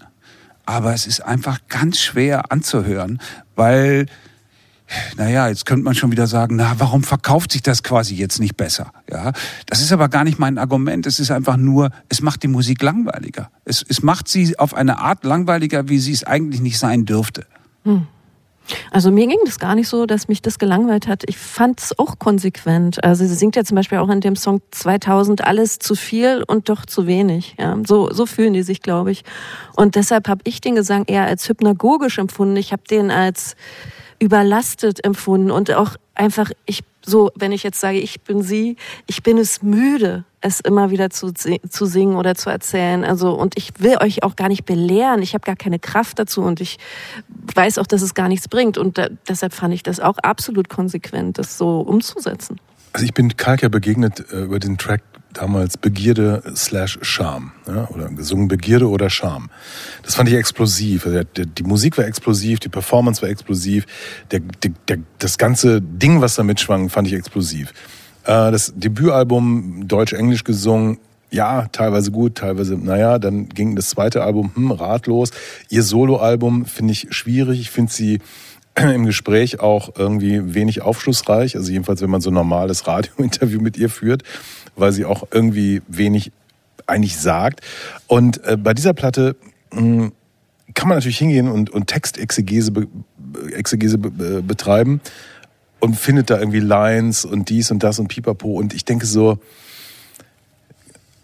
Aber 0.66 0.92
es 0.92 1.06
ist 1.06 1.20
einfach 1.24 1.60
ganz 1.68 1.98
schwer 1.98 2.52
anzuhören, 2.52 3.20
weil, 3.56 4.04
naja, 5.16 5.48
jetzt 5.48 5.64
könnte 5.64 5.82
man 5.82 5.94
schon 5.94 6.12
wieder 6.12 6.26
sagen, 6.26 6.56
na, 6.56 6.74
warum 6.78 7.02
verkauft 7.02 7.52
sich 7.52 7.62
das 7.62 7.82
quasi 7.82 8.14
jetzt 8.16 8.38
nicht 8.38 8.54
besser? 8.56 8.92
Ja, 9.10 9.32
das 9.64 9.80
ist 9.80 9.92
aber 9.92 10.10
gar 10.10 10.24
nicht 10.24 10.38
mein 10.38 10.58
Argument. 10.58 11.06
Es 11.06 11.20
ist 11.20 11.30
einfach 11.30 11.56
nur, 11.56 11.90
es 12.10 12.20
macht 12.20 12.42
die 12.42 12.48
Musik 12.48 12.82
langweiliger. 12.82 13.50
Es, 13.64 13.82
es 13.88 14.02
macht 14.02 14.28
sie 14.28 14.58
auf 14.58 14.74
eine 14.74 14.98
Art 14.98 15.24
langweiliger, 15.24 15.88
wie 15.88 15.98
sie 15.98 16.12
es 16.12 16.24
eigentlich 16.24 16.60
nicht 16.60 16.78
sein 16.78 17.06
dürfte. 17.06 17.46
Hm. 17.84 18.06
Also 18.90 19.10
mir 19.10 19.26
ging 19.26 19.38
das 19.44 19.58
gar 19.58 19.74
nicht 19.74 19.88
so, 19.88 20.06
dass 20.06 20.28
mich 20.28 20.42
das 20.42 20.58
gelangweilt 20.58 21.08
hat. 21.08 21.24
Ich 21.26 21.38
fand 21.38 21.80
es 21.80 21.98
auch 21.98 22.18
konsequent. 22.18 23.02
Also 23.02 23.26
sie 23.26 23.34
singt 23.34 23.56
ja 23.56 23.64
zum 23.64 23.76
Beispiel 23.76 23.98
auch 23.98 24.08
in 24.08 24.20
dem 24.20 24.36
Song 24.36 24.60
2000 24.70 25.44
alles 25.44 25.78
zu 25.78 25.94
viel 25.94 26.44
und 26.46 26.68
doch 26.68 26.86
zu 26.86 27.06
wenig. 27.06 27.56
Ja, 27.58 27.76
so, 27.86 28.12
so 28.12 28.26
fühlen 28.26 28.54
die 28.54 28.62
sich, 28.62 28.82
glaube 28.82 29.10
ich. 29.10 29.24
Und 29.76 29.94
deshalb 29.94 30.28
habe 30.28 30.40
ich 30.44 30.60
den 30.60 30.74
Gesang 30.74 31.04
eher 31.06 31.24
als 31.24 31.48
hypnagogisch 31.48 32.18
empfunden. 32.18 32.56
Ich 32.56 32.72
habe 32.72 32.82
den 32.88 33.10
als 33.10 33.56
überlastet 34.18 35.04
empfunden 35.04 35.50
und 35.50 35.72
auch 35.72 35.96
einfach, 36.14 36.50
ich 36.66 36.82
so, 37.08 37.30
wenn 37.34 37.52
ich 37.52 37.62
jetzt 37.62 37.80
sage, 37.80 37.98
ich 37.98 38.20
bin 38.20 38.42
sie, 38.42 38.76
ich 39.06 39.22
bin 39.22 39.38
es 39.38 39.62
müde, 39.62 40.24
es 40.40 40.60
immer 40.60 40.90
wieder 40.90 41.10
zu, 41.10 41.32
zu 41.32 41.86
singen 41.86 42.16
oder 42.16 42.34
zu 42.34 42.50
erzählen. 42.50 43.02
Also, 43.04 43.32
und 43.32 43.56
ich 43.56 43.72
will 43.78 43.96
euch 44.00 44.22
auch 44.22 44.36
gar 44.36 44.48
nicht 44.48 44.64
belehren. 44.64 45.22
Ich 45.22 45.34
habe 45.34 45.44
gar 45.44 45.56
keine 45.56 45.78
Kraft 45.78 46.18
dazu 46.18 46.42
und 46.42 46.60
ich 46.60 46.78
weiß 47.54 47.78
auch, 47.78 47.86
dass 47.86 48.02
es 48.02 48.14
gar 48.14 48.28
nichts 48.28 48.48
bringt. 48.48 48.78
Und 48.78 48.98
da, 48.98 49.08
deshalb 49.26 49.54
fand 49.54 49.74
ich 49.74 49.82
das 49.82 50.00
auch 50.00 50.18
absolut 50.18 50.68
konsequent, 50.68 51.38
das 51.38 51.56
so 51.56 51.80
umzusetzen. 51.80 52.60
Also 52.92 53.06
ich 53.06 53.14
bin 53.14 53.36
Kalk 53.36 53.62
ja 53.62 53.68
begegnet 53.68 54.24
äh, 54.30 54.42
über 54.42 54.58
den 54.58 54.76
Track 54.76 55.02
damals 55.32 55.76
Begierde 55.76 56.42
slash 56.54 56.98
Scham. 57.02 57.52
Ja, 57.66 57.88
oder 57.88 58.08
gesungen 58.08 58.48
Begierde 58.48 58.88
oder 58.88 59.10
Scham. 59.10 59.50
Das 60.02 60.14
fand 60.14 60.28
ich 60.28 60.34
explosiv. 60.34 61.06
Also 61.06 61.22
der, 61.22 61.46
die 61.46 61.62
Musik 61.62 61.98
war 61.98 62.06
explosiv, 62.06 62.60
die 62.60 62.68
Performance 62.68 63.22
war 63.22 63.28
explosiv, 63.28 63.86
der, 64.30 64.40
der, 64.88 64.98
das 65.18 65.38
ganze 65.38 65.80
Ding, 65.80 66.20
was 66.20 66.36
da 66.36 66.42
mitschwang, 66.42 66.88
fand 66.88 67.08
ich 67.08 67.14
explosiv. 67.14 67.72
Äh, 68.24 68.50
das 68.50 68.72
Debütalbum 68.76 69.86
Deutsch-Englisch 69.86 70.44
gesungen 70.44 70.98
ja, 71.30 71.66
teilweise 71.72 72.10
gut, 72.10 72.36
teilweise, 72.36 72.76
naja, 72.76 73.18
dann 73.18 73.48
ging 73.48 73.76
das 73.76 73.90
zweite 73.90 74.22
Album, 74.22 74.50
hm, 74.54 74.70
ratlos. 74.70 75.30
Ihr 75.68 75.82
Soloalbum 75.82 76.64
finde 76.64 76.92
ich 76.92 77.08
schwierig. 77.10 77.60
Ich 77.60 77.70
finde 77.70 77.92
sie 77.92 78.20
im 78.74 79.04
Gespräch 79.04 79.60
auch 79.60 79.90
irgendwie 79.96 80.54
wenig 80.54 80.82
aufschlussreich. 80.82 81.56
Also 81.56 81.70
jedenfalls, 81.70 82.00
wenn 82.00 82.10
man 82.10 82.20
so 82.20 82.30
ein 82.30 82.34
normales 82.34 82.86
Radiointerview 82.86 83.60
mit 83.60 83.76
ihr 83.76 83.90
führt, 83.90 84.22
weil 84.78 84.92
sie 84.92 85.04
auch 85.04 85.26
irgendwie 85.30 85.82
wenig 85.88 86.32
eigentlich 86.86 87.18
sagt. 87.18 87.60
Und 88.06 88.44
äh, 88.44 88.56
bei 88.56 88.74
dieser 88.74 88.94
Platte 88.94 89.36
mh, 89.72 89.80
hm, 89.80 90.12
kann 90.74 90.88
man 90.88 90.98
natürlich 90.98 91.18
hingehen 91.18 91.48
und, 91.48 91.70
und 91.70 91.86
Textexegese 91.86 92.70
be, 92.70 92.86
Exegese 93.52 93.98
be, 93.98 94.42
betreiben 94.42 95.00
und 95.80 95.96
findet 95.96 96.30
da 96.30 96.38
irgendwie 96.38 96.60
Lines 96.60 97.24
und 97.24 97.48
dies 97.48 97.70
und 97.70 97.82
das 97.82 97.98
und 97.98 98.08
pipapo. 98.08 98.52
Und 98.52 98.74
ich 98.74 98.84
denke 98.84 99.06
so, 99.06 99.38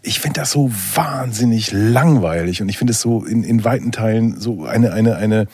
ich 0.01 0.19
finde 0.19 0.41
das 0.41 0.51
so 0.51 0.71
wahnsinnig 0.93 1.71
langweilig 1.71 2.61
und 2.61 2.69
ich 2.69 2.77
finde 2.77 2.91
es 2.91 3.01
so 3.01 3.25
in, 3.25 3.43
in 3.43 3.63
weiten 3.63 3.91
Teilen 3.91 4.39
so 4.39 4.65
eine, 4.65 4.93
eine, 4.93 5.15
eine 5.15 5.47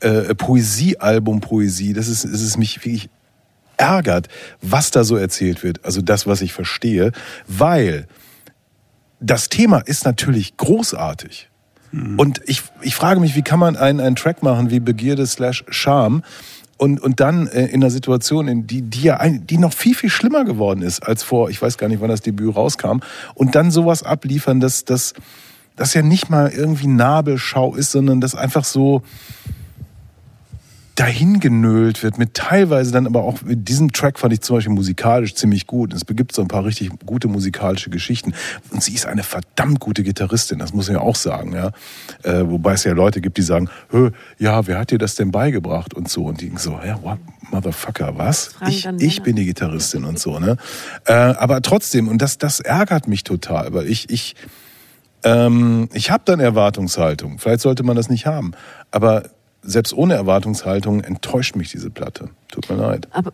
äh, 0.00 0.34
Poesiealbum-Poesie, 0.34 1.92
dass 1.92 2.08
es, 2.08 2.22
dass 2.22 2.40
es 2.40 2.56
mich 2.56 2.78
wirklich 2.78 3.10
ärgert, 3.80 4.28
was 4.60 4.90
da 4.90 5.04
so 5.04 5.16
erzählt 5.16 5.62
wird. 5.62 5.84
Also 5.84 6.02
das, 6.02 6.26
was 6.26 6.42
ich 6.42 6.52
verstehe, 6.52 7.12
weil 7.46 8.06
das 9.20 9.48
Thema 9.48 9.78
ist 9.78 10.04
natürlich 10.04 10.56
großartig. 10.56 11.48
Mhm. 11.92 12.18
Und 12.18 12.40
ich, 12.46 12.62
ich 12.82 12.94
frage 12.94 13.20
mich, 13.20 13.34
wie 13.34 13.42
kann 13.42 13.58
man 13.58 13.76
einen, 13.76 14.00
einen 14.00 14.16
Track 14.16 14.42
machen 14.42 14.70
wie 14.70 14.80
Begierde 14.80 15.26
slash 15.26 15.64
Scham 15.68 16.22
und, 16.76 17.00
und 17.00 17.20
dann 17.20 17.46
äh, 17.48 17.66
in 17.66 17.82
einer 17.82 17.90
Situation, 17.90 18.48
in 18.48 18.66
die, 18.66 18.82
die 18.82 19.02
ja 19.02 19.16
ein, 19.18 19.46
die 19.46 19.58
noch 19.58 19.72
viel, 19.72 19.94
viel 19.94 20.10
schlimmer 20.10 20.44
geworden 20.44 20.82
ist 20.82 21.00
als 21.00 21.22
vor, 21.22 21.50
ich 21.50 21.60
weiß 21.60 21.76
gar 21.78 21.88
nicht, 21.88 22.00
wann 22.00 22.08
das 22.08 22.22
Debüt 22.22 22.54
rauskam, 22.54 23.00
und 23.34 23.54
dann 23.54 23.70
sowas 23.70 24.02
abliefern, 24.02 24.60
dass 24.60 24.84
das 24.84 25.14
dass 25.76 25.94
ja 25.94 26.02
nicht 26.02 26.28
mal 26.28 26.50
irgendwie 26.50 26.88
Nabelschau 26.88 27.74
ist, 27.74 27.92
sondern 27.92 28.20
das 28.20 28.34
einfach 28.34 28.64
so, 28.64 29.02
dahingenölt 30.94 32.02
wird, 32.02 32.18
mit 32.18 32.34
teilweise 32.34 32.92
dann 32.92 33.06
aber 33.06 33.22
auch 33.22 33.42
mit 33.42 33.68
diesem 33.68 33.92
Track 33.92 34.18
fand 34.18 34.32
ich 34.32 34.40
zum 34.42 34.56
Beispiel 34.56 34.74
musikalisch 34.74 35.34
ziemlich 35.34 35.66
gut. 35.66 35.94
Es 35.94 36.04
gibt 36.06 36.34
so 36.34 36.42
ein 36.42 36.48
paar 36.48 36.64
richtig 36.64 36.90
gute 37.06 37.28
musikalische 37.28 37.90
Geschichten. 37.90 38.34
Und 38.70 38.82
sie 38.82 38.94
ist 38.94 39.06
eine 39.06 39.22
verdammt 39.22 39.80
gute 39.80 40.02
Gitarristin, 40.02 40.58
das 40.58 40.74
muss 40.74 40.88
man 40.88 40.96
ja 40.96 41.02
auch 41.02 41.16
sagen, 41.16 41.54
ja. 41.54 41.70
Äh, 42.22 42.48
wobei 42.48 42.74
es 42.74 42.84
ja 42.84 42.92
Leute 42.92 43.20
gibt, 43.20 43.38
die 43.38 43.42
sagen, 43.42 43.70
ja, 44.38 44.66
wer 44.66 44.78
hat 44.78 44.90
dir 44.90 44.98
das 44.98 45.14
denn 45.14 45.30
beigebracht 45.30 45.94
und 45.94 46.08
so. 46.08 46.24
Und 46.24 46.40
die 46.40 46.52
so, 46.56 46.78
ja, 46.84 47.02
what, 47.02 47.18
Motherfucker, 47.50 48.16
was? 48.18 48.54
Ich, 48.68 48.86
ich 48.98 49.22
bin 49.22 49.36
die 49.36 49.46
Gitarristin 49.46 50.04
und 50.04 50.18
so, 50.18 50.38
ne? 50.38 50.56
Äh, 51.06 51.12
aber 51.12 51.62
trotzdem, 51.62 52.08
und 52.08 52.20
das, 52.20 52.38
das 52.38 52.60
ärgert 52.60 53.08
mich 53.08 53.24
total, 53.24 53.72
weil 53.72 53.86
ich, 53.86 54.10
ich, 54.10 54.36
ähm, 55.24 55.88
ich 55.92 56.10
habe 56.10 56.22
dann 56.26 56.40
Erwartungshaltung. 56.40 57.38
Vielleicht 57.38 57.60
sollte 57.60 57.82
man 57.82 57.96
das 57.96 58.08
nicht 58.08 58.26
haben. 58.26 58.52
Aber 58.90 59.24
selbst 59.62 59.92
ohne 59.92 60.14
Erwartungshaltung 60.14 61.00
enttäuscht 61.00 61.56
mich 61.56 61.70
diese 61.70 61.90
Platte. 61.90 62.30
Tut 62.48 62.68
mir 62.70 62.76
leid. 62.76 63.08
Aber 63.12 63.32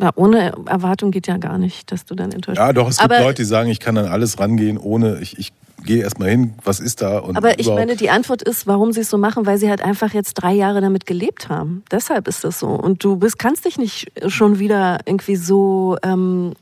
ja, 0.00 0.10
ohne 0.14 0.52
Erwartung 0.66 1.10
geht 1.10 1.26
ja 1.26 1.38
gar 1.38 1.58
nicht, 1.58 1.90
dass 1.90 2.04
du 2.04 2.14
dann 2.14 2.30
enttäuscht 2.32 2.58
bist. 2.58 2.66
Ja, 2.66 2.72
doch, 2.72 2.88
es 2.88 2.98
gibt 2.98 3.10
aber 3.10 3.24
Leute, 3.24 3.42
die 3.42 3.46
sagen, 3.46 3.68
ich 3.70 3.80
kann 3.80 3.94
dann 3.94 4.06
alles 4.06 4.38
rangehen, 4.38 4.78
ohne, 4.78 5.18
ich, 5.20 5.38
ich 5.38 5.52
gehe 5.84 6.02
erstmal 6.02 6.30
hin, 6.30 6.54
was 6.64 6.80
ist 6.80 7.02
da? 7.02 7.18
Und 7.18 7.36
aber 7.36 7.58
ich 7.58 7.68
meine, 7.68 7.96
die 7.96 8.10
Antwort 8.10 8.42
ist, 8.42 8.66
warum 8.66 8.92
sie 8.92 9.00
es 9.00 9.10
so 9.10 9.18
machen, 9.18 9.46
weil 9.46 9.58
sie 9.58 9.68
halt 9.68 9.82
einfach 9.82 10.12
jetzt 10.12 10.34
drei 10.34 10.52
Jahre 10.52 10.80
damit 10.80 11.06
gelebt 11.06 11.48
haben. 11.48 11.82
Deshalb 11.90 12.28
ist 12.28 12.44
das 12.44 12.58
so. 12.58 12.68
Und 12.68 13.02
du 13.02 13.16
bist, 13.16 13.38
kannst 13.38 13.64
dich 13.64 13.78
nicht 13.78 14.12
schon 14.26 14.58
wieder 14.58 14.98
irgendwie 15.04 15.36
so 15.36 15.96
ähm, 16.02 16.54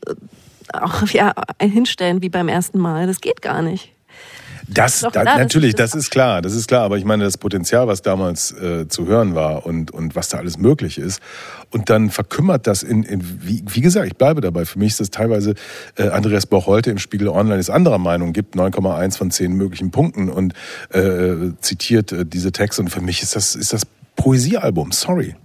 auch 0.73 1.07
ja, 1.07 1.33
hinstellen 1.61 2.21
wie 2.21 2.29
beim 2.29 2.47
ersten 2.47 2.79
Mal. 2.79 3.07
Das 3.07 3.21
geht 3.21 3.41
gar 3.41 3.61
nicht. 3.61 3.93
Das, 4.67 4.99
da, 4.99 5.09
klar, 5.09 5.37
natürlich, 5.37 5.75
das, 5.75 5.91
das 5.91 6.01
ist 6.01 6.09
klar, 6.11 6.41
das 6.41 6.53
ist 6.53 6.67
klar. 6.67 6.83
Aber 6.83 6.97
ich 6.97 7.05
meine, 7.05 7.23
das 7.23 7.37
Potenzial, 7.37 7.87
was 7.87 8.01
damals 8.01 8.51
äh, 8.51 8.87
zu 8.87 9.07
hören 9.07 9.33
war 9.33 9.65
und, 9.65 9.91
und 9.91 10.15
was 10.15 10.29
da 10.29 10.37
alles 10.37 10.57
möglich 10.57 10.97
ist. 10.97 11.21
Und 11.71 11.89
dann 11.89 12.09
verkümmert 12.09 12.67
das 12.67 12.83
in, 12.83 13.03
in 13.03 13.23
wie, 13.41 13.63
wie 13.65 13.81
gesagt, 13.81 14.07
ich 14.07 14.17
bleibe 14.17 14.41
dabei. 14.41 14.65
Für 14.65 14.79
mich 14.79 14.89
ist 14.89 14.99
das 14.99 15.09
teilweise, 15.09 15.55
äh, 15.95 16.09
Andreas 16.09 16.45
Boch 16.45 16.67
heute 16.67 16.91
im 16.91 16.97
Spiegel 16.97 17.29
Online 17.29 17.59
ist 17.59 17.69
anderer 17.69 17.97
Meinung, 17.97 18.33
gibt 18.33 18.55
9,1 18.55 19.17
von 19.17 19.31
10 19.31 19.53
möglichen 19.53 19.91
Punkten 19.91 20.29
und 20.29 20.53
äh, 20.89 21.51
zitiert 21.61 22.11
äh, 22.11 22.25
diese 22.25 22.51
Texte. 22.51 22.81
Und 22.81 22.89
für 22.89 23.01
mich 23.01 23.23
ist 23.23 23.35
das, 23.35 23.55
ist 23.55 23.71
das 23.71 23.83
Poesiealbum, 24.17 24.91
sorry. 24.91 25.35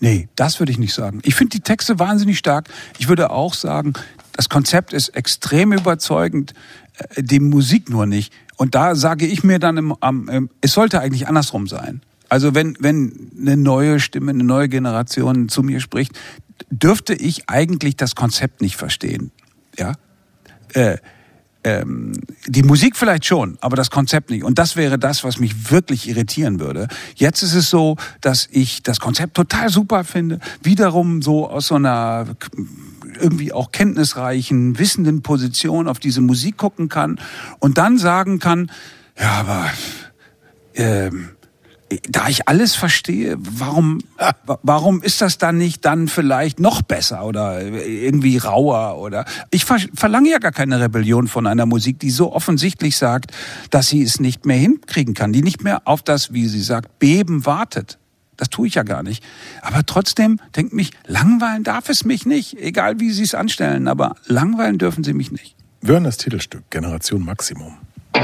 Nee, 0.00 0.28
das 0.36 0.60
würde 0.60 0.70
ich 0.70 0.78
nicht 0.78 0.94
sagen. 0.94 1.20
Ich 1.24 1.34
finde 1.34 1.56
die 1.56 1.62
Texte 1.62 1.98
wahnsinnig 1.98 2.38
stark. 2.38 2.68
Ich 2.98 3.08
würde 3.08 3.30
auch 3.30 3.54
sagen, 3.54 3.94
das 4.32 4.48
Konzept 4.48 4.92
ist 4.92 5.08
extrem 5.10 5.72
überzeugend. 5.72 6.54
Äh, 6.98 7.22
die 7.22 7.40
Musik 7.40 7.90
nur 7.90 8.06
nicht. 8.06 8.32
Und 8.56 8.74
da 8.74 8.94
sage 8.94 9.26
ich 9.26 9.44
mir 9.44 9.58
dann, 9.58 9.76
im, 9.76 9.94
am, 10.00 10.50
es 10.60 10.72
sollte 10.72 11.00
eigentlich 11.00 11.28
andersrum 11.28 11.66
sein. 11.66 12.02
Also 12.28 12.54
wenn, 12.54 12.76
wenn 12.80 13.30
eine 13.40 13.56
neue 13.56 14.00
Stimme, 14.00 14.30
eine 14.30 14.44
neue 14.44 14.68
Generation 14.68 15.48
zu 15.48 15.62
mir 15.62 15.80
spricht, 15.80 16.18
dürfte 16.70 17.14
ich 17.14 17.48
eigentlich 17.48 17.96
das 17.96 18.14
Konzept 18.14 18.60
nicht 18.60 18.76
verstehen. 18.76 19.30
Ja. 19.78 19.94
Äh, 20.74 20.98
ähm, 21.64 22.12
die 22.46 22.62
Musik 22.62 22.96
vielleicht 22.96 23.24
schon, 23.24 23.58
aber 23.60 23.76
das 23.76 23.90
Konzept 23.90 24.30
nicht. 24.30 24.44
Und 24.44 24.58
das 24.58 24.76
wäre 24.76 24.98
das, 24.98 25.24
was 25.24 25.40
mich 25.40 25.70
wirklich 25.70 26.08
irritieren 26.08 26.60
würde. 26.60 26.88
Jetzt 27.16 27.42
ist 27.42 27.54
es 27.54 27.70
so, 27.70 27.96
dass 28.20 28.48
ich 28.50 28.82
das 28.82 29.00
Konzept 29.00 29.34
total 29.34 29.68
super 29.68 30.04
finde. 30.04 30.38
Wiederum 30.62 31.22
so 31.22 31.48
aus 31.48 31.68
so 31.68 31.74
einer 31.74 32.26
irgendwie 33.20 33.52
auch 33.52 33.72
kenntnisreichen, 33.72 34.78
wissenden 34.78 35.22
Position 35.22 35.88
auf 35.88 35.98
diese 35.98 36.20
Musik 36.20 36.56
gucken 36.56 36.88
kann 36.88 37.20
und 37.58 37.78
dann 37.78 37.98
sagen 37.98 38.38
kann, 38.38 38.70
ja, 39.18 39.32
aber 39.32 39.70
ähm, 40.74 41.30
da 42.08 42.28
ich 42.28 42.48
alles 42.48 42.74
verstehe, 42.74 43.36
warum, 43.38 44.00
warum 44.62 45.02
ist 45.02 45.22
das 45.22 45.38
dann 45.38 45.56
nicht 45.56 45.84
dann 45.84 46.08
vielleicht 46.08 46.60
noch 46.60 46.82
besser 46.82 47.24
oder 47.24 47.62
irgendwie 47.62 48.36
rauer 48.36 48.98
oder 48.98 49.24
ich 49.50 49.64
verlange 49.64 50.30
ja 50.30 50.38
gar 50.38 50.52
keine 50.52 50.80
Rebellion 50.80 51.28
von 51.28 51.46
einer 51.46 51.64
Musik, 51.64 51.98
die 51.98 52.10
so 52.10 52.32
offensichtlich 52.32 52.96
sagt, 52.96 53.32
dass 53.70 53.88
sie 53.88 54.02
es 54.02 54.20
nicht 54.20 54.44
mehr 54.44 54.58
hinkriegen 54.58 55.14
kann, 55.14 55.32
die 55.32 55.42
nicht 55.42 55.64
mehr 55.64 55.82
auf 55.86 56.02
das, 56.02 56.32
wie 56.32 56.46
sie 56.46 56.62
sagt, 56.62 56.98
Beben 56.98 57.46
wartet. 57.46 57.98
Das 58.38 58.48
tue 58.48 58.68
ich 58.68 58.76
ja 58.76 58.84
gar 58.84 59.02
nicht. 59.02 59.22
Aber 59.60 59.84
trotzdem 59.84 60.40
denkt 60.56 60.72
mich, 60.72 60.92
langweilen 61.06 61.64
darf 61.64 61.90
es 61.90 62.04
mich 62.04 62.24
nicht, 62.24 62.58
egal 62.58 63.00
wie 63.00 63.10
Sie 63.10 63.24
es 63.24 63.34
anstellen, 63.34 63.88
aber 63.88 64.14
langweilen 64.26 64.78
dürfen 64.78 65.04
Sie 65.04 65.12
mich 65.12 65.30
nicht. 65.30 65.54
Wir 65.82 65.94
hören 65.94 66.04
das 66.04 66.16
Titelstück 66.16 66.70
Generation 66.70 67.24
Maximum. 67.24 67.76
Es 68.14 68.22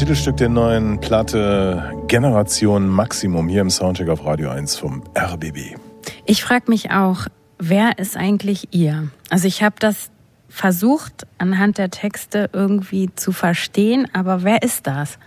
Titelstück 0.00 0.38
der 0.38 0.48
neuen 0.48 0.98
Platte 0.98 1.92
Generation 2.06 2.88
Maximum 2.88 3.50
hier 3.50 3.60
im 3.60 3.68
Soundcheck 3.68 4.08
auf 4.08 4.24
Radio 4.24 4.48
1 4.48 4.76
vom 4.76 5.02
RBB. 5.14 5.76
Ich 6.24 6.42
frage 6.42 6.70
mich 6.70 6.90
auch, 6.90 7.26
wer 7.58 7.98
ist 7.98 8.16
eigentlich 8.16 8.68
ihr? 8.70 9.08
Also 9.28 9.46
ich 9.46 9.62
habe 9.62 9.76
das 9.78 10.10
versucht 10.48 11.26
anhand 11.36 11.76
der 11.76 11.90
Texte 11.90 12.48
irgendwie 12.54 13.10
zu 13.14 13.32
verstehen, 13.32 14.08
aber 14.14 14.42
wer 14.42 14.62
ist 14.62 14.86
das? 14.86 15.18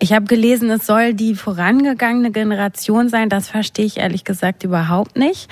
Ich 0.00 0.12
habe 0.12 0.24
gelesen, 0.24 0.68
es 0.68 0.84
soll 0.84 1.14
die 1.14 1.36
vorangegangene 1.36 2.32
Generation 2.32 3.08
sein. 3.08 3.28
Das 3.28 3.46
verstehe 3.46 3.84
ich 3.84 3.98
ehrlich 3.98 4.24
gesagt 4.24 4.64
überhaupt 4.64 5.16
nicht, 5.16 5.48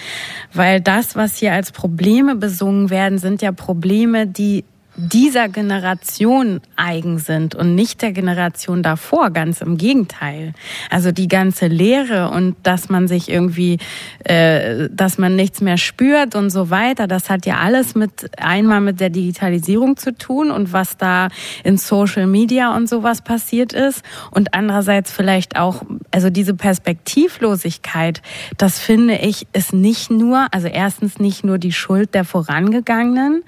weil 0.52 0.80
das, 0.80 1.14
was 1.14 1.36
hier 1.36 1.52
als 1.52 1.70
Probleme 1.70 2.34
besungen 2.34 2.90
werden, 2.90 3.18
sind 3.18 3.40
ja 3.40 3.52
Probleme, 3.52 4.26
die 4.26 4.64
dieser 5.08 5.48
Generation 5.48 6.60
eigen 6.76 7.18
sind 7.18 7.54
und 7.54 7.74
nicht 7.74 8.02
der 8.02 8.12
Generation 8.12 8.82
davor, 8.82 9.30
ganz 9.30 9.60
im 9.60 9.76
Gegenteil. 9.76 10.52
Also 10.90 11.12
die 11.12 11.28
ganze 11.28 11.66
Lehre 11.66 12.30
und 12.30 12.56
dass 12.62 12.88
man 12.88 13.08
sich 13.08 13.28
irgendwie, 13.28 13.78
äh, 14.24 14.88
dass 14.90 15.18
man 15.18 15.36
nichts 15.36 15.60
mehr 15.60 15.78
spürt 15.78 16.34
und 16.34 16.50
so 16.50 16.70
weiter, 16.70 17.06
das 17.06 17.30
hat 17.30 17.46
ja 17.46 17.56
alles 17.56 17.94
mit 17.94 18.30
einmal 18.38 18.80
mit 18.80 19.00
der 19.00 19.10
Digitalisierung 19.10 19.96
zu 19.96 20.16
tun 20.16 20.50
und 20.50 20.72
was 20.72 20.96
da 20.96 21.28
in 21.64 21.78
Social 21.78 22.26
Media 22.26 22.76
und 22.76 22.88
sowas 22.88 23.22
passiert 23.22 23.72
ist 23.72 24.02
und 24.30 24.54
andererseits 24.54 25.10
vielleicht 25.12 25.56
auch, 25.56 25.82
also 26.10 26.30
diese 26.30 26.54
Perspektivlosigkeit, 26.54 28.22
das 28.58 28.78
finde 28.78 29.16
ich, 29.16 29.46
ist 29.52 29.72
nicht 29.72 30.10
nur, 30.10 30.46
also 30.50 30.68
erstens 30.68 31.18
nicht 31.18 31.44
nur 31.44 31.58
die 31.58 31.72
Schuld 31.72 32.14
der 32.14 32.24
Vorangegangenen 32.24 33.42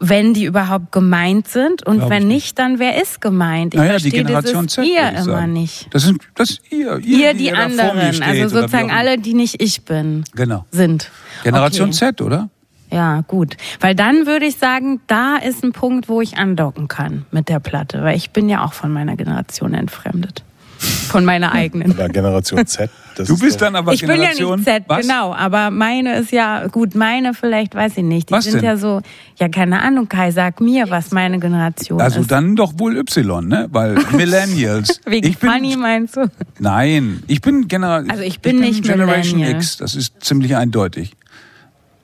wenn 0.00 0.34
die 0.34 0.44
überhaupt 0.44 0.92
gemeint 0.92 1.48
sind 1.48 1.86
und 1.86 1.98
Glaub 1.98 2.10
wenn 2.10 2.22
ich 2.24 2.28
nicht, 2.34 2.58
dann 2.58 2.78
wer 2.78 3.00
ist 3.00 3.20
gemeint? 3.20 3.74
Ich 3.74 3.78
Naja, 3.78 3.96
die 3.96 4.02
verstehe 4.02 4.24
Generation 4.24 4.66
dieses 4.66 4.74
Z. 4.74 4.86
ihr 4.86 5.08
immer 5.10 5.22
sagen. 5.22 5.52
nicht. 5.52 5.86
Das 5.90 6.02
sind 6.02 6.22
das 6.34 6.50
ist 6.50 6.60
ihr. 6.70 6.98
Ihr, 6.98 7.34
die, 7.34 7.50
da 7.50 7.56
vor 7.68 7.68
mir 7.94 8.08
anderen, 8.08 8.22
also 8.22 8.48
sozusagen 8.48 8.90
alle, 8.90 9.18
die 9.18 9.34
nicht 9.34 9.62
ich 9.62 9.84
bin, 9.84 10.24
Genau. 10.34 10.66
sind. 10.70 11.10
Generation 11.42 11.88
okay. 11.88 11.96
Z, 11.98 12.20
oder? 12.22 12.48
Ja, 12.90 13.22
gut. 13.26 13.56
Weil 13.80 13.94
dann 13.94 14.26
würde 14.26 14.46
ich 14.46 14.56
sagen, 14.56 15.00
da 15.06 15.36
ist 15.36 15.64
ein 15.64 15.72
Punkt, 15.72 16.08
wo 16.08 16.20
ich 16.20 16.36
andocken 16.38 16.86
kann 16.86 17.24
mit 17.32 17.48
der 17.48 17.58
Platte, 17.58 18.02
weil 18.04 18.16
ich 18.16 18.30
bin 18.30 18.48
ja 18.48 18.64
auch 18.64 18.72
von 18.72 18.92
meiner 18.92 19.16
Generation 19.16 19.74
entfremdet. 19.74 20.44
Von 20.84 21.24
meiner 21.24 21.52
eigenen. 21.52 21.92
Aber 21.92 22.08
Generation 22.08 22.66
Z, 22.66 22.90
das 23.16 23.28
Du 23.28 23.34
ist 23.34 23.40
bist 23.40 23.60
dann 23.62 23.76
aber 23.76 23.92
Ich 23.92 24.00
bin 24.00 24.10
ja 24.10 24.16
Generation. 24.32 24.56
nicht 24.60 24.64
Z, 24.68 24.84
was? 24.88 25.02
genau, 25.02 25.32
aber 25.34 25.70
meine 25.70 26.16
ist 26.18 26.32
ja, 26.32 26.66
gut, 26.66 26.94
meine 26.94 27.34
vielleicht, 27.34 27.74
weiß 27.74 27.98
ich 27.98 28.02
nicht. 28.04 28.30
Die 28.30 28.32
Was 28.34 28.44
sind 28.44 28.56
denn? 28.56 28.64
ja 28.64 28.76
so, 28.76 29.00
ja, 29.38 29.48
keine 29.48 29.80
Ahnung, 29.80 30.08
Kai, 30.08 30.30
sag 30.32 30.60
mir, 30.60 30.90
was 30.90 31.10
meine 31.12 31.38
Generation 31.38 32.00
Also 32.00 32.20
ist. 32.20 32.30
dann 32.30 32.56
doch 32.56 32.74
wohl 32.78 32.96
Y, 32.96 33.46
ne? 33.46 33.68
Weil 33.70 33.94
Millennials. 34.12 35.00
Wegen 35.06 35.26
ich 35.28 35.38
bin, 35.38 35.50
Funny 35.50 35.76
meinst 35.76 36.16
du? 36.16 36.28
Nein, 36.58 37.22
ich 37.28 37.40
bin 37.40 37.68
Generation. 37.68 38.10
Also 38.10 38.22
ich 38.24 38.40
bin 38.40 38.60
nicht 38.60 38.82
Generation 38.82 39.38
Millennial. 39.38 39.60
X. 39.62 39.76
Das 39.76 39.94
ist 39.94 40.14
ziemlich 40.24 40.56
eindeutig. 40.56 41.12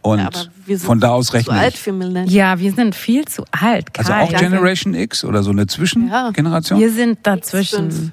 Und 0.02 0.18
Ja, 0.20 0.28
aber 0.28 0.38
wir 0.64 0.78
sind 0.78 0.86
von 0.86 0.98
da 1.00 1.10
aus 1.10 1.26
zu 1.26 1.32
rechne 1.34 1.52
alt 1.54 1.74
ich. 1.74 1.80
für 1.80 1.92
Millennials. 1.92 2.32
Ja, 2.32 2.58
wir 2.58 2.72
sind 2.72 2.94
viel 2.94 3.26
zu 3.26 3.44
alt, 3.50 3.92
Kai. 3.92 4.00
Also 4.02 4.12
auch 4.14 4.32
Ja, 4.32 4.38
Generation 4.38 4.94
X 4.94 5.24
oder 5.24 5.42
so 5.42 5.50
eine 5.50 5.66
Zwischengeneration? 5.66 6.80
Wir 6.80 6.90
sind 6.90 7.18
dazwischen. 7.24 8.12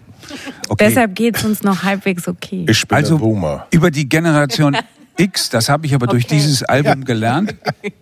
Okay. 0.70 0.86
Deshalb 0.88 1.16
geht's 1.16 1.44
uns 1.44 1.64
noch 1.64 1.84
halbwegs 1.84 2.28
okay. 2.28 2.66
Ich 2.70 2.88
bin 2.88 2.96
Also 2.98 3.18
der 3.18 3.24
Boomer. 3.26 3.68
über 3.72 3.92
die 3.92 4.08
Generation 4.08 4.78
X, 5.18 5.50
das 5.50 5.70
habe 5.70 5.86
ich 5.88 5.96
aber 5.96 6.08
durch 6.08 6.26
Okay. 6.26 6.36
dieses 6.36 6.64
Album 6.64 7.04
gelernt. 7.06 7.56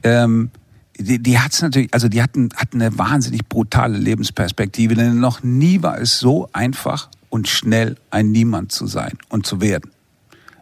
Ähm, 0.03 0.49
die, 0.97 1.19
die 1.21 1.39
hat's 1.39 1.61
natürlich, 1.61 1.93
also 1.93 2.07
die 2.09 2.21
hatten, 2.21 2.49
hatten 2.55 2.81
eine 2.81 2.97
wahnsinnig 2.97 3.47
brutale 3.47 3.97
Lebensperspektive, 3.97 4.95
denn 4.95 5.19
noch 5.19 5.43
nie 5.43 5.81
war 5.83 5.99
es 5.99 6.19
so 6.19 6.49
einfach 6.53 7.09
und 7.29 7.47
schnell 7.47 7.97
ein 8.11 8.31
Niemand 8.31 8.71
zu 8.71 8.87
sein 8.87 9.13
und 9.29 9.45
zu 9.45 9.61
werden. 9.61 9.91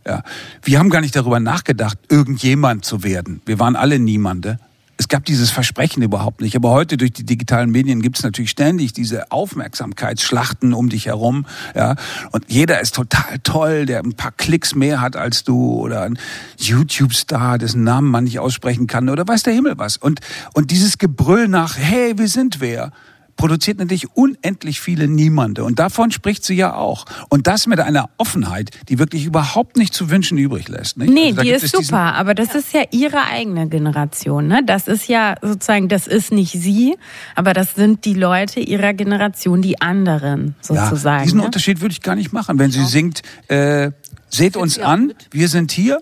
Ja, 0.06 0.22
wir 0.64 0.80
haben 0.80 0.90
gar 0.90 1.02
nicht 1.02 1.16
darüber 1.16 1.40
nachgedacht, 1.40 1.98
irgendjemand 2.10 2.84
zu 2.84 3.04
werden. 3.04 3.42
Wir 3.46 3.58
waren 3.60 3.76
alle 3.76 4.00
Niemande. 4.00 4.60
Es 5.04 5.10
gab 5.10 5.26
dieses 5.26 5.52
Versprechen 5.52 6.02
überhaupt 6.02 6.40
nicht. 6.40 6.56
Aber 6.56 6.72
heute 6.72 6.96
durch 6.96 7.12
die 7.12 7.26
digitalen 7.26 7.70
Medien 7.72 8.02
gibt 8.02 8.20
es 8.20 8.24
natürlich 8.24 8.52
ständig 8.52 8.94
diese 8.94 9.34
Aufmerksamkeitsschlachten 9.34 10.74
um 10.74 10.88
dich 10.88 11.08
herum. 11.08 11.46
Ja, 11.76 11.98
und 12.32 12.46
jeder 12.48 12.80
ist 12.80 12.96
total 12.96 13.40
toll, 13.44 13.86
der 13.86 14.00
ein 14.00 14.14
paar 14.14 14.32
Klicks 14.32 14.76
mehr 14.76 15.02
hat 15.02 15.18
als 15.18 15.44
du 15.44 15.74
oder 15.74 16.04
ein 16.04 16.18
YouTube-Star, 16.58 17.58
dessen 17.58 17.84
Namen 17.84 18.10
man 18.12 18.24
nicht 18.24 18.40
aussprechen 18.40 18.88
kann 18.88 19.10
oder 19.10 19.28
weiß 19.28 19.44
der 19.44 19.52
Himmel 19.52 19.74
was. 19.78 19.98
Und 19.98 20.22
und 20.54 20.72
dieses 20.72 20.98
Gebrüll 20.98 21.50
nach 21.50 21.78
Hey, 21.78 22.18
wir 22.18 22.30
sind 22.30 22.62
wer 22.62 22.94
produziert 23.36 23.80
natürlich 23.80 24.08
unendlich 24.16 24.80
viele 24.80 25.08
Niemande. 25.08 25.64
Und 25.64 25.80
davon 25.80 26.12
spricht 26.12 26.44
sie 26.44 26.56
ja 26.56 26.76
auch. 26.76 27.06
Und 27.30 27.48
das 27.48 27.68
mit 27.68 27.80
einer 27.80 28.10
Offenheit, 28.18 28.72
die 28.90 29.00
wirklich 29.00 29.26
überhaupt 29.26 29.78
nicht 29.78 29.94
zu 29.94 30.10
wünschen 30.10 30.38
übrig 30.38 30.68
lässt. 30.68 30.98
Nicht? 30.98 31.14
Nee, 31.14 31.30
Also 31.30 31.42
die 31.42 31.50
ist 31.50 31.76
super, 31.76 32.14
aber 32.16 32.34
das 32.36 32.56
ist 32.56 32.74
ja 32.74 32.84
ihre 32.92 33.24
eigene 33.24 33.68
Generation. 33.68 34.48
Ne? 34.48 34.62
Das 34.66 34.88
ist 34.88 35.08
ja 35.08 35.36
sozusagen, 35.42 35.90
das 35.90 36.08
ist 36.08 36.32
nicht 36.32 36.52
sie, 36.54 36.96
aber 37.36 37.54
das 37.54 37.76
sind 37.76 38.06
die 38.06 38.14
Leute 38.14 38.60
ihrer 38.60 38.94
Generation, 38.94 39.62
die 39.62 39.82
anderen 39.82 40.56
sozusagen. 40.62 41.20
Ja, 41.20 41.24
diesen 41.24 41.40
ne? 41.40 41.46
Unterschied 41.46 41.82
würde 41.82 41.94
ich 41.94 42.02
gar 42.02 42.16
nicht 42.16 42.34
machen. 42.34 42.60
Wenn 42.60 42.72
sie 42.72 42.86
singt, 42.86 43.22
äh, 43.48 43.92
seht 44.30 44.58
uns 44.58 44.80
an, 44.80 45.08
mit? 45.08 45.28
wir 45.32 45.48
sind 45.48 45.72
hier. 45.72 46.02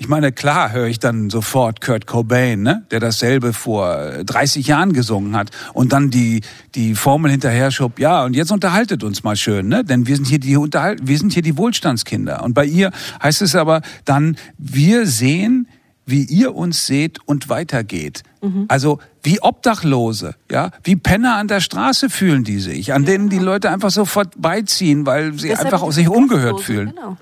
Ich 0.00 0.08
meine, 0.08 0.32
klar 0.32 0.72
höre 0.72 0.86
ich 0.86 0.98
dann 0.98 1.28
sofort 1.28 1.82
Kurt 1.82 2.06
Cobain, 2.06 2.62
ne? 2.62 2.86
der 2.90 3.00
dasselbe 3.00 3.52
vor 3.52 4.00
äh, 4.00 4.24
30 4.24 4.66
Jahren 4.66 4.94
gesungen 4.94 5.36
hat 5.36 5.50
und 5.74 5.92
dann 5.92 6.08
die 6.08 6.40
die 6.74 6.94
Formel 6.94 7.30
hinterher 7.30 7.70
schob, 7.70 7.98
ja, 7.98 8.24
und 8.24 8.34
jetzt 8.34 8.50
unterhaltet 8.50 9.04
uns 9.04 9.24
mal 9.24 9.36
schön, 9.36 9.68
ne? 9.68 9.84
denn 9.84 10.06
wir 10.06 10.16
sind 10.16 10.26
hier 10.26 10.38
die 10.38 10.56
Unterhalt 10.56 11.00
wir 11.02 11.18
sind 11.18 11.34
hier 11.34 11.42
die 11.42 11.58
Wohlstandskinder 11.58 12.42
und 12.42 12.54
bei 12.54 12.64
ihr 12.64 12.92
heißt 13.22 13.42
es 13.42 13.54
aber 13.54 13.82
dann 14.06 14.38
wir 14.56 15.06
sehen 15.06 15.68
wie 16.06 16.24
ihr 16.24 16.56
uns 16.56 16.86
seht 16.86 17.18
und 17.26 17.50
weitergeht. 17.50 18.22
Mhm. 18.40 18.64
Also 18.68 19.00
wie 19.22 19.42
Obdachlose, 19.42 20.34
ja, 20.50 20.70
wie 20.82 20.96
Penner 20.96 21.36
an 21.36 21.46
der 21.46 21.60
Straße 21.60 22.08
fühlen 22.08 22.42
die 22.42 22.58
sich, 22.58 22.94
an 22.94 23.04
denen 23.04 23.28
die 23.28 23.38
Leute 23.38 23.70
einfach 23.70 23.90
sofort 23.90 24.40
beiziehen, 24.40 25.04
weil 25.04 25.38
sie 25.38 25.48
Deshalb 25.48 25.74
einfach 25.74 25.92
sich 25.92 26.08
ungehört 26.08 26.62
fühlen. 26.62 26.94
Genau. 26.96 27.18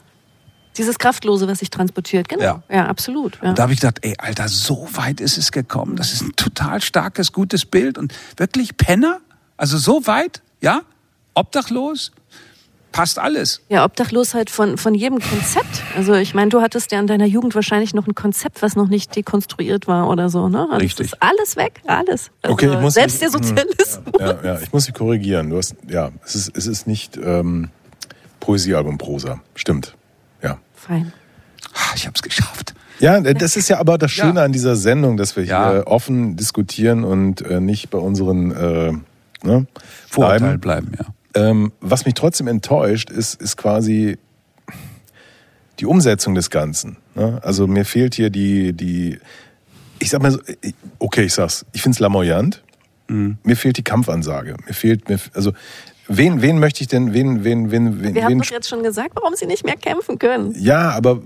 Dieses 0.79 0.99
Kraftlose, 0.99 1.47
was 1.49 1.59
sich 1.59 1.71
transportiert, 1.71 2.29
genau. 2.29 2.43
Ja. 2.43 2.63
Ja, 2.71 2.87
absolut. 2.87 3.39
Ja. 3.43 3.51
Und 3.51 3.59
da 3.59 3.65
habe 3.65 3.73
ich 3.73 3.81
gedacht, 3.81 3.99
ey, 4.03 4.15
Alter, 4.19 4.49
so 4.49 4.89
weit 4.93 5.21
ist 5.21 5.37
es 5.37 5.53
gekommen. 5.53 5.97
Das 5.97 6.13
ist 6.13 6.23
ein 6.23 6.35
total 6.37 6.81
starkes, 6.81 7.33
gutes 7.33 7.65
Bild 7.67 7.99
und 7.99 8.15
wirklich 8.37 8.77
Penner, 8.77 9.19
also 9.57 9.77
so 9.77 10.07
weit, 10.07 10.41
ja, 10.61 10.83
obdachlos, 11.35 12.13
passt 12.93 13.19
alles. 13.19 13.61
Ja, 13.69 13.85
Obdachlosheit 13.85 14.51
von, 14.51 14.79
von 14.79 14.95
jedem 14.95 15.21
Konzept. 15.21 15.83
Also 15.97 16.15
ich 16.15 16.35
meine, 16.35 16.49
du 16.49 16.61
hattest 16.63 16.91
ja 16.91 16.99
in 16.99 17.07
deiner 17.07 17.27
Jugend 17.27 17.55
wahrscheinlich 17.55 17.93
noch 17.95 18.07
ein 18.07 18.15
Konzept, 18.15 18.63
was 18.63 18.77
noch 18.77 18.89
nicht 18.89 19.15
dekonstruiert 19.15 19.87
war 19.87 20.09
oder 20.09 20.31
so, 20.31 20.49
ne? 20.49 20.61
Also 20.71 20.77
Richtig. 20.77 21.07
Ist 21.07 21.23
alles 21.23 21.57
weg, 21.57 21.83
alles. 21.87 22.31
Also 22.43 22.55
Okay, 22.55 22.73
ich 22.73 22.81
muss- 22.81 22.95
selbst 22.95 23.21
der 23.21 23.31
Sozialismus. 23.31 24.01
Ja, 24.19 24.43
ja, 24.43 24.61
ich 24.61 24.73
muss 24.73 24.85
Sie 24.85 24.93
korrigieren. 24.93 25.51
Du 25.51 25.59
hast, 25.59 25.75
ja, 25.89 26.11
es 26.25 26.35
ist, 26.35 26.57
es 26.57 26.67
ist 26.67 26.87
nicht 26.87 27.17
ähm, 27.17 27.71
Poesiealbum 28.41 28.97
Prosa. 28.97 29.41
Stimmt. 29.55 29.95
Fein. 30.79 31.13
Ah, 31.75 31.93
Ich 31.95 32.07
habe 32.07 32.15
es 32.15 32.23
geschafft. 32.23 32.75
Ja, 33.01 33.21
das 33.21 33.57
ist 33.57 33.69
ja 33.69 33.79
aber 33.79 33.97
das 33.99 34.11
Schöne 34.11 34.41
Ja. 34.41 34.45
an 34.47 34.53
dieser 34.53 34.75
Sendung, 34.77 35.17
dass 35.17 35.37
wir 35.37 35.45
Ja. 35.45 35.71
hier 35.71 35.87
offen 35.87 36.37
diskutieren 36.37 37.05
und 37.05 37.43
äh, 37.43 37.61
nicht 37.61 37.91
bei 37.91 37.99
unseren 37.99 38.51
äh, 38.51 38.93
ne, 39.47 39.67
Vorurteil 40.09 40.59
bleiben. 40.59 40.91
bleiben, 40.91 40.93
ja. 40.99 41.07
Ähm, 41.51 41.73
was 41.81 42.05
mich 42.07 42.15
trotzdem 42.15 42.49
enttäuscht, 42.49 43.11
ist, 43.11 43.41
ist 43.41 43.57
quasi 43.57 44.19
die 45.79 45.87
Umsetzung 45.87 46.35
des 46.35 46.51
Ganzen. 46.51 46.97
Ne? 47.15 47.39
Also 47.45 47.67
mir 47.69 47.85
fehlt 47.85 48.15
hier 48.15 48.31
die, 48.31 48.73
die, 48.73 49.19
ich 50.01 50.11
sag 50.11 50.21
mal 50.23 50.33
so, 50.33 50.41
ich- 50.63 50.75
okay, 50.99 51.23
ich 51.25 51.35
sag's, 51.35 51.65
ich 51.73 51.83
find's 51.83 52.01
lamoyant. 52.01 52.63
Mhm. 53.09 53.39
Mir 53.45 53.57
fehlt 53.57 53.77
die 53.77 53.85
Kampfansage. 53.85 54.57
Mir 54.67 54.75
fehlt, 54.75 55.09
mir, 55.09 55.19
also 55.35 55.53
wen, 56.09 56.43
wen 56.43 56.59
möchte 56.59 56.83
ich 56.83 56.89
denn, 56.89 57.13
wen, 57.13 57.45
wen, 57.45 57.71
wen, 57.71 58.03
wen, 58.03 58.15
Wir 58.15 58.25
haben 58.25 58.33
wen 58.33 58.39
doch 58.41 58.51
jetzt 58.51 58.69
schon 58.69 58.83
gesagt, 58.83 59.11
warum 59.15 59.35
sie 59.37 59.47
nicht 59.47 59.65
mehr 59.65 59.77
kämpfen 59.77 60.19
können. 60.19 60.55
ja, 60.59 60.91
aber 60.91 61.21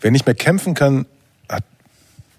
wer 0.00 0.10
nicht 0.10 0.26
mehr 0.26 0.34
kämpfen 0.34 0.74
kann, 0.74 1.06
hat, 1.48 1.64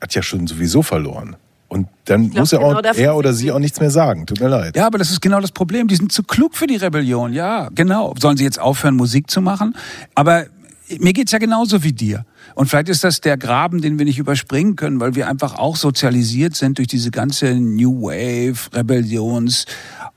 hat 0.01 0.15
ja 0.15 0.21
schon 0.21 0.47
sowieso 0.47 0.81
verloren. 0.81 1.35
Und 1.67 1.87
dann 2.05 2.31
glaub, 2.31 2.39
muss 2.39 2.51
er, 2.53 2.59
genau 2.59 2.79
auch, 2.79 2.95
er 2.97 3.15
oder 3.15 3.31
sie- 3.33 3.51
auch 3.51 3.59
nichts 3.59 3.79
mehr 3.79 3.91
sagen. 3.91 4.25
Tut 4.25 4.39
mir 4.39 4.47
leid. 4.47 4.75
Ja, 4.75 4.87
aber 4.87 4.97
das 4.97 5.11
ist 5.11 5.21
genau 5.21 5.39
das 5.39 5.51
Problem. 5.51 5.87
Die 5.87 5.95
sind 5.95 6.11
zu 6.11 6.23
klug 6.23 6.55
für 6.55 6.65
die 6.65 6.77
Rebellion. 6.77 7.31
Ja, 7.31 7.69
genau. 7.75 8.15
Sollen 8.19 8.37
sie 8.37 8.43
jetzt 8.43 8.59
aufhören, 8.59 8.95
Musik 8.95 9.29
zu 9.29 9.39
machen? 9.39 9.75
Aber 10.15 10.45
mir 10.99 11.13
geht's 11.13 11.31
ja 11.31 11.37
genauso 11.37 11.83
wie 11.83 11.93
dir. 11.93 12.25
Und 12.55 12.67
vielleicht 12.67 12.89
ist 12.89 13.03
das 13.03 13.21
der 13.21 13.37
Graben, 13.37 13.81
den 13.83 13.99
wir 13.99 14.05
nicht 14.05 14.17
überspringen 14.17 14.75
können, 14.75 14.99
weil 14.99 15.13
wir 15.13 15.27
einfach 15.27 15.59
auch 15.59 15.75
sozialisiert 15.75 16.55
sind 16.55 16.79
durch 16.79 16.87
diese 16.87 17.11
ganze 17.11 17.53
New 17.53 18.01
Wave, 18.01 18.57
Rebellions, 18.75 19.65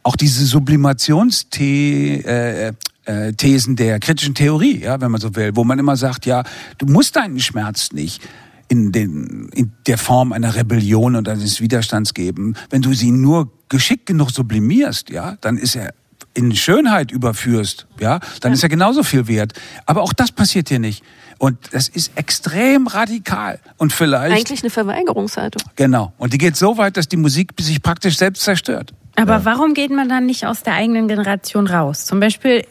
auch 0.03 0.17
diese 0.17 0.45
Sublimationsthesen 0.45 2.25
äh, 2.25 2.73
äh, 3.05 3.33
Thesen 3.33 3.77
der 3.77 3.99
kritischen 4.01 4.35
Theorie, 4.35 4.81
ja, 4.81 5.01
wenn 5.01 5.11
man 5.11 5.21
so 5.21 5.35
will, 5.35 5.53
wo 5.55 5.65
man 5.65 5.79
immer 5.79 5.97
sagt, 5.97 6.27
ja, 6.27 6.45
du 6.79 6.87
musst 6.87 7.17
deinen 7.17 7.41
Schmerz 7.41 7.93
nicht 7.93 8.23
in, 8.69 8.93
den, 8.93 9.49
in 9.55 9.73
der 9.87 9.99
Form 9.99 10.33
einer 10.33 10.55
Rebellion 10.55 11.17
und 11.17 11.29
eines 11.29 11.61
Widerstands 11.61 12.15
geben. 12.15 12.55
Wenn 12.71 12.83
du 12.83 12.95
sie 12.95 13.11
nur 13.11 13.51
geschickt 13.69 14.07
genug 14.07 14.31
sublimierst, 14.31 15.11
ja, 15.11 15.37
dann 15.41 15.59
ist 15.59 15.77
er 15.77 15.95
in 16.35 16.55
Schönheit 16.55 17.11
überführst, 17.11 17.87
ja, 18.01 18.21
dann 18.41 18.53
ist 18.53 18.63
er 18.63 18.69
genauso 18.69 19.03
viel 19.03 19.29
wert. 19.29 19.53
Aber 19.85 20.03
auch 20.03 20.13
das 20.13 20.33
passiert 20.33 20.69
hier 20.69 20.79
nicht. 20.79 21.05
Und 21.39 21.59
das 21.73 21.89
ist 21.89 22.13
extrem 22.15 22.87
radikal. 22.87 23.59
Und 23.77 23.93
vielleicht. 23.93 24.35
Eigentlich 24.35 24.63
eine 24.63 24.71
Verweigerungshaltung. 24.71 25.63
Genau. 25.77 26.13
Und 26.17 26.33
die 26.33 26.39
geht 26.39 26.57
so 26.57 26.79
weit, 26.79 26.97
dass 26.97 27.09
die 27.09 27.17
Musik 27.17 27.53
sich 27.61 27.83
praktisch 27.83 28.17
selbst 28.17 28.43
zerstört. 28.43 28.95
Aber 29.17 29.35
ja. 29.35 29.45
warum 29.45 29.75
geht 29.75 29.91
man 29.91 30.09
dann 30.09 30.27
nicht 30.27 30.47
aus 30.47 30.63
der 30.63 30.75
eigenen 30.75 31.09
Generation 31.09 31.67
raus? 31.67 32.07
Zum 32.07 32.21
Beispiel, 32.21 32.65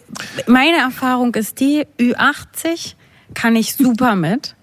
meine 0.48 0.78
Erfahrung 0.78 1.36
ist 1.36 1.60
die, 1.60 1.86
Ü80 2.00 2.96
kann 3.34 3.56
ich 3.56 3.76
super 3.76 4.16
mit. 4.16 4.56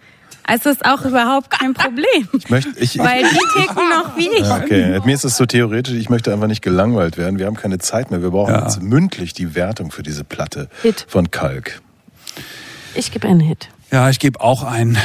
Also 0.42 0.70
ist 0.70 0.84
auch 0.86 1.04
überhaupt 1.04 1.50
kein 1.50 1.74
Problem. 1.74 2.26
Ich 2.32 2.48
möchte, 2.48 2.70
ich, 2.78 2.98
Weil 2.98 3.22
die 3.22 3.60
ticken 3.60 3.88
noch 3.90 4.16
wie 4.16 4.28
ich. 4.28 4.50
Okay, 4.50 4.98
mir 5.04 5.14
ist 5.14 5.24
es 5.24 5.36
so 5.36 5.44
theoretisch, 5.44 5.94
ich 5.94 6.08
möchte 6.08 6.32
einfach 6.32 6.46
nicht 6.46 6.62
gelangweilt 6.62 7.18
werden. 7.18 7.38
Wir 7.38 7.46
haben 7.46 7.56
keine 7.56 7.78
Zeit 7.78 8.10
mehr. 8.10 8.22
Wir 8.22 8.30
brauchen 8.30 8.54
ja. 8.54 8.62
jetzt 8.62 8.82
mündlich 8.82 9.34
die 9.34 9.54
Wertung 9.54 9.90
für 9.90 10.02
diese 10.02 10.24
Platte 10.24 10.68
Hit. 10.82 11.04
von 11.06 11.30
Kalk. 11.30 11.82
Ich 12.94 13.12
gebe 13.12 13.28
einen 13.28 13.40
Hit. 13.40 13.68
Ja, 13.92 14.08
ich 14.08 14.18
gebe 14.18 14.40
auch 14.40 14.62
einen. 14.62 14.96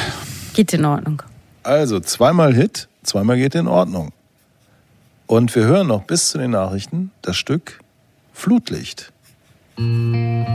Geht 0.54 0.72
in 0.72 0.86
Ordnung. 0.86 1.22
Also 1.62 2.00
zweimal 2.00 2.54
Hit, 2.54 2.88
zweimal 3.02 3.36
geht 3.36 3.54
in 3.54 3.68
Ordnung. 3.68 4.12
Und 5.26 5.54
wir 5.54 5.64
hören 5.64 5.86
noch 5.86 6.04
bis 6.04 6.30
zu 6.30 6.38
den 6.38 6.50
Nachrichten 6.50 7.10
das 7.22 7.36
Stück 7.36 7.80
Flutlicht. 8.32 9.12
goldenes 9.76 10.54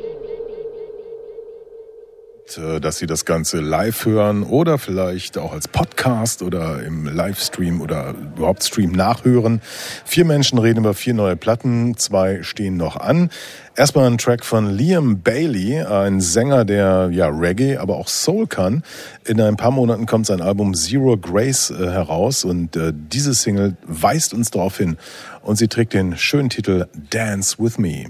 Äh, 2.57 2.79
dass 2.79 2.97
Sie 2.97 3.07
das 3.07 3.25
Ganze 3.25 3.59
live 3.59 4.05
hören 4.05 4.43
oder 4.43 4.77
vielleicht 4.77 5.37
auch 5.37 5.53
als 5.53 5.67
Podcast 5.67 6.41
oder 6.41 6.83
im 6.83 7.05
Livestream 7.05 7.81
oder 7.81 8.13
überhaupt 8.35 8.63
Stream 8.63 8.91
nachhören. 8.91 9.61
Vier 10.05 10.25
Menschen 10.25 10.57
reden 10.57 10.79
über 10.79 10.93
vier 10.93 11.13
neue 11.13 11.35
Platten, 11.35 11.97
zwei 11.97 12.43
stehen 12.43 12.77
noch 12.77 12.97
an. 12.97 13.29
Erstmal 13.75 14.07
ein 14.07 14.17
Track 14.17 14.43
von 14.43 14.69
Liam 14.69 15.21
Bailey, 15.21 15.81
ein 15.81 16.19
Sänger, 16.19 16.65
der 16.65 17.09
ja 17.11 17.27
Reggae, 17.27 17.77
aber 17.77 17.97
auch 17.97 18.07
Soul 18.07 18.47
kann. 18.47 18.83
In 19.25 19.39
ein 19.39 19.55
paar 19.55 19.71
Monaten 19.71 20.05
kommt 20.05 20.25
sein 20.25 20.41
Album 20.41 20.73
Zero 20.73 21.17
Grace 21.17 21.71
äh, 21.71 21.89
heraus 21.89 22.43
und 22.43 22.75
äh, 22.75 22.91
diese 22.93 23.33
Single 23.33 23.77
weist 23.83 24.33
uns 24.33 24.51
darauf 24.51 24.77
hin 24.77 24.97
und 25.41 25.57
sie 25.57 25.67
trägt 25.67 25.93
den 25.93 26.17
schönen 26.17 26.49
Titel 26.49 26.87
Dance 27.09 27.55
with 27.59 27.77
Me. 27.77 28.05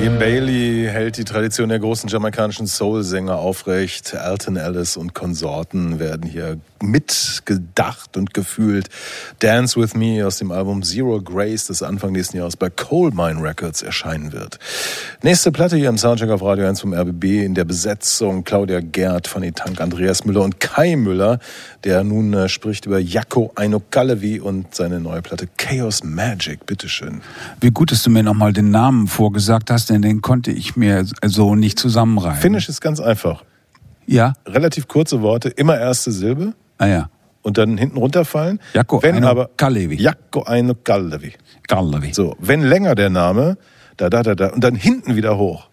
Liam 0.00 0.16
Bailey 0.16 0.86
hält 0.88 1.16
die 1.16 1.24
Tradition 1.24 1.70
der 1.70 1.80
großen 1.80 2.08
jamaikanischen 2.08 2.68
Soul-Sänger 2.68 3.36
aufrecht. 3.36 4.14
Alton 4.14 4.54
Ellis 4.54 4.96
und 4.96 5.12
Konsorten 5.12 5.98
werden 5.98 6.22
hier 6.22 6.60
mitgedacht 6.80 8.16
und 8.16 8.34
gefühlt. 8.34 8.88
Dance 9.40 9.80
With 9.80 9.94
Me 9.94 10.24
aus 10.24 10.38
dem 10.38 10.52
Album 10.52 10.82
Zero 10.82 11.20
Grace, 11.20 11.66
das 11.66 11.82
Anfang 11.82 12.12
nächsten 12.12 12.36
Jahres 12.36 12.56
bei 12.56 12.70
Coal 12.70 13.10
Mine 13.10 13.42
Records 13.42 13.82
erscheinen 13.82 14.32
wird. 14.32 14.58
Nächste 15.22 15.52
Platte 15.52 15.76
hier 15.76 15.88
im 15.88 15.98
Soundcheck 15.98 16.30
auf 16.30 16.42
Radio 16.42 16.66
1 16.66 16.80
vom 16.80 16.94
RBB 16.94 17.44
in 17.44 17.54
der 17.54 17.64
Besetzung 17.64 18.44
Claudia 18.44 18.80
Gerd, 18.80 19.26
Fanny 19.26 19.52
Tank, 19.52 19.80
Andreas 19.80 20.24
Müller 20.24 20.42
und 20.42 20.60
Kai 20.60 20.96
Müller, 20.96 21.38
der 21.84 22.04
nun 22.04 22.32
äh, 22.34 22.48
spricht 22.48 22.86
über 22.86 22.98
Jaco 22.98 23.52
Ainokalevi 23.56 24.40
und 24.40 24.74
seine 24.74 25.00
neue 25.00 25.22
Platte 25.22 25.48
Chaos 25.56 26.04
Magic. 26.04 26.66
Bitteschön. 26.66 27.20
Wie 27.60 27.70
gut, 27.70 27.90
dass 27.90 28.02
du 28.02 28.10
mir 28.10 28.22
nochmal 28.22 28.52
den 28.52 28.70
Namen 28.70 29.08
vorgesagt 29.08 29.70
hast, 29.70 29.90
denn 29.90 29.97
den 30.02 30.22
konnte 30.22 30.50
ich 30.50 30.76
mir 30.76 31.04
so 31.24 31.54
nicht 31.54 31.78
zusammenreimen. 31.78 32.40
Finish 32.40 32.68
ist 32.68 32.80
ganz 32.80 33.00
einfach. 33.00 33.44
Ja? 34.06 34.32
Relativ 34.46 34.88
kurze 34.88 35.20
Worte, 35.22 35.48
immer 35.50 35.78
erste 35.78 36.12
Silbe. 36.12 36.54
Ah 36.78 36.86
ja. 36.86 37.10
und 37.42 37.58
dann 37.58 37.76
hinten 37.78 37.96
runterfallen. 37.98 38.60
Jaakko 38.74 39.02
wenn 39.02 39.16
Aino 39.16 39.28
aber 39.28 39.50
Kalevi. 39.56 39.96
Jaakko 39.96 40.42
Aino 40.42 40.74
Kalevi. 40.74 41.32
Gallevi. 41.66 42.12
So, 42.12 42.36
wenn 42.38 42.62
länger 42.62 42.94
der 42.94 43.10
Name, 43.10 43.56
da 43.96 44.10
da 44.10 44.22
da 44.22 44.34
da 44.34 44.48
und 44.48 44.62
dann 44.62 44.74
hinten 44.74 45.16
wieder 45.16 45.38
hoch. 45.38 45.68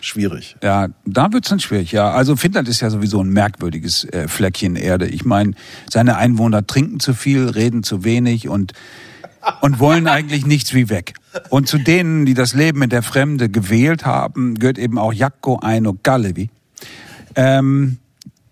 schwierig. 0.00 0.56
Ja, 0.62 0.88
da 1.06 1.32
wird's 1.32 1.48
dann 1.48 1.60
schwierig, 1.60 1.92
ja. 1.92 2.10
Also 2.10 2.36
Finnland 2.36 2.68
ist 2.68 2.80
ja 2.80 2.90
sowieso 2.90 3.22
ein 3.22 3.28
merkwürdiges 3.28 4.04
äh, 4.04 4.28
Fleckchen 4.28 4.76
Erde. 4.76 5.06
Ich 5.06 5.24
meine, 5.24 5.52
seine 5.90 6.16
Einwohner 6.16 6.66
trinken 6.66 7.00
zu 7.00 7.14
viel, 7.14 7.48
reden 7.48 7.82
zu 7.82 8.04
wenig 8.04 8.48
und 8.48 8.72
und 9.60 9.78
wollen 9.78 10.06
eigentlich 10.06 10.46
nichts 10.46 10.74
wie 10.74 10.88
weg. 10.88 11.14
Und 11.48 11.68
zu 11.68 11.78
denen, 11.78 12.26
die 12.26 12.34
das 12.34 12.54
Leben 12.54 12.82
in 12.82 12.90
der 12.90 13.02
Fremde 13.02 13.48
gewählt 13.48 14.04
haben, 14.04 14.56
gehört 14.56 14.78
eben 14.78 14.98
auch 14.98 15.12
Jakko 15.12 15.58
Aino 15.62 15.96
Gallevi. 16.02 16.50
Ähm, 17.34 17.98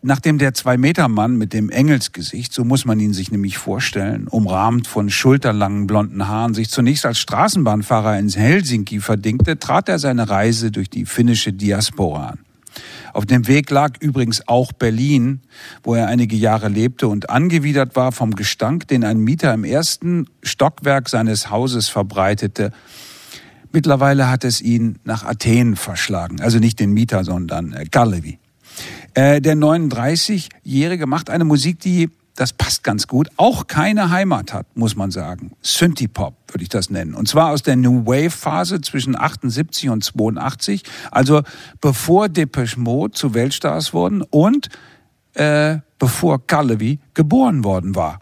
Nachdem 0.02 0.38
der 0.38 0.54
Zwei-Meter-Mann 0.54 1.36
mit 1.36 1.52
dem 1.52 1.68
Engelsgesicht, 1.68 2.54
so 2.54 2.64
muss 2.64 2.86
man 2.86 2.98
ihn 3.00 3.12
sich 3.12 3.30
nämlich 3.30 3.58
vorstellen, 3.58 4.28
umrahmt 4.28 4.86
von 4.86 5.10
schulterlangen 5.10 5.86
blonden 5.86 6.26
Haaren, 6.26 6.54
sich 6.54 6.70
zunächst 6.70 7.04
als 7.04 7.18
Straßenbahnfahrer 7.18 8.18
ins 8.18 8.34
Helsinki 8.34 9.00
verdingte, 9.00 9.58
trat 9.58 9.90
er 9.90 9.98
seine 9.98 10.30
Reise 10.30 10.70
durch 10.70 10.88
die 10.88 11.04
finnische 11.04 11.52
Diaspora 11.52 12.28
an. 12.28 12.38
Auf 13.12 13.26
dem 13.26 13.46
Weg 13.46 13.70
lag 13.70 13.94
übrigens 14.00 14.46
auch 14.48 14.72
Berlin, 14.72 15.40
wo 15.82 15.94
er 15.94 16.06
einige 16.06 16.36
Jahre 16.36 16.68
lebte 16.68 17.08
und 17.08 17.30
angewidert 17.30 17.96
war 17.96 18.12
vom 18.12 18.34
Gestank, 18.34 18.88
den 18.88 19.04
ein 19.04 19.18
Mieter 19.18 19.52
im 19.52 19.64
ersten 19.64 20.26
Stockwerk 20.42 21.08
seines 21.08 21.50
Hauses 21.50 21.88
verbreitete. 21.88 22.72
Mittlerweile 23.72 24.28
hat 24.28 24.44
es 24.44 24.60
ihn 24.60 24.98
nach 25.04 25.24
Athen 25.24 25.76
verschlagen, 25.76 26.40
also 26.40 26.58
nicht 26.58 26.80
den 26.80 26.92
Mieter, 26.92 27.24
sondern 27.24 27.72
äh, 27.72 27.84
Gallevi. 27.90 28.38
Äh, 29.14 29.40
der 29.40 29.56
39-Jährige 29.56 31.06
macht 31.06 31.30
eine 31.30 31.44
Musik, 31.44 31.80
die 31.80 32.10
das 32.40 32.54
passt 32.54 32.84
ganz 32.84 33.06
gut, 33.06 33.28
auch 33.36 33.66
keine 33.66 34.08
Heimat 34.08 34.54
hat, 34.54 34.74
muss 34.74 34.96
man 34.96 35.10
sagen. 35.10 35.52
Synthie-Pop 35.60 36.34
würde 36.48 36.62
ich 36.62 36.70
das 36.70 36.88
nennen. 36.88 37.14
Und 37.14 37.28
zwar 37.28 37.50
aus 37.50 37.62
der 37.62 37.76
New 37.76 38.06
Wave-Phase 38.06 38.80
zwischen 38.80 39.14
78 39.14 39.90
und 39.90 40.02
82, 40.02 40.82
also 41.10 41.42
bevor 41.82 42.30
Depeche 42.30 42.80
Mode 42.80 43.12
zu 43.12 43.34
Weltstars 43.34 43.92
wurden 43.92 44.22
und 44.22 44.70
äh, 45.34 45.80
bevor 45.98 46.38
Gallevi 46.46 46.98
geboren 47.12 47.62
worden 47.62 47.94
war. 47.94 48.20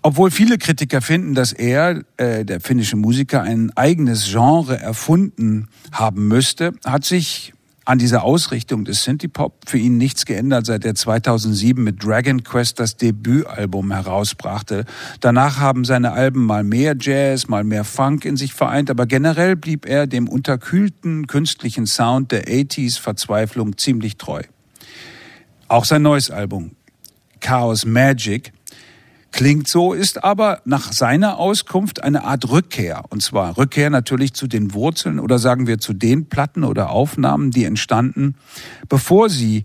Obwohl 0.00 0.30
viele 0.30 0.56
Kritiker 0.56 1.00
finden, 1.00 1.34
dass 1.34 1.52
er, 1.52 2.04
äh, 2.16 2.44
der 2.44 2.60
finnische 2.60 2.94
Musiker, 2.94 3.42
ein 3.42 3.72
eigenes 3.74 4.30
Genre 4.30 4.78
erfunden 4.78 5.66
haben 5.90 6.28
müsste, 6.28 6.74
hat 6.84 7.04
sich 7.04 7.53
an 7.84 7.98
dieser 7.98 8.22
Ausrichtung 8.24 8.84
des 8.84 9.04
Synthie-Pop 9.04 9.64
für 9.66 9.78
ihn 9.78 9.98
nichts 9.98 10.24
geändert, 10.24 10.66
seit 10.66 10.84
er 10.84 10.94
2007 10.94 11.82
mit 11.82 12.02
Dragon 12.02 12.42
Quest 12.42 12.80
das 12.80 12.96
Debütalbum 12.96 13.92
herausbrachte. 13.92 14.84
Danach 15.20 15.58
haben 15.58 15.84
seine 15.84 16.12
Alben 16.12 16.44
mal 16.46 16.64
mehr 16.64 16.96
Jazz, 16.98 17.48
mal 17.48 17.64
mehr 17.64 17.84
Funk 17.84 18.24
in 18.24 18.36
sich 18.36 18.54
vereint, 18.54 18.90
aber 18.90 19.06
generell 19.06 19.56
blieb 19.56 19.86
er 19.86 20.06
dem 20.06 20.28
unterkühlten 20.28 21.26
künstlichen 21.26 21.86
Sound 21.86 22.32
der 22.32 22.46
80s 22.46 22.98
Verzweiflung 22.98 23.76
ziemlich 23.76 24.16
treu. 24.16 24.42
Auch 25.68 25.84
sein 25.84 26.02
neues 26.02 26.30
Album 26.30 26.72
Chaos 27.40 27.84
Magic 27.84 28.52
klingt 29.34 29.66
so, 29.66 29.92
ist 29.94 30.22
aber 30.22 30.62
nach 30.64 30.92
seiner 30.92 31.38
Auskunft 31.38 32.04
eine 32.04 32.22
Art 32.22 32.48
Rückkehr. 32.50 33.02
Und 33.08 33.20
zwar 33.20 33.58
Rückkehr 33.58 33.90
natürlich 33.90 34.32
zu 34.32 34.46
den 34.46 34.74
Wurzeln 34.74 35.18
oder 35.18 35.40
sagen 35.40 35.66
wir 35.66 35.78
zu 35.78 35.92
den 35.92 36.28
Platten 36.28 36.62
oder 36.62 36.90
Aufnahmen, 36.90 37.50
die 37.50 37.64
entstanden, 37.64 38.36
bevor 38.88 39.28
sie 39.28 39.64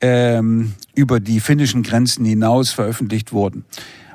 ähm, 0.00 0.74
über 0.96 1.20
die 1.20 1.38
finnischen 1.38 1.84
Grenzen 1.84 2.24
hinaus 2.24 2.70
veröffentlicht 2.70 3.32
wurden. 3.32 3.64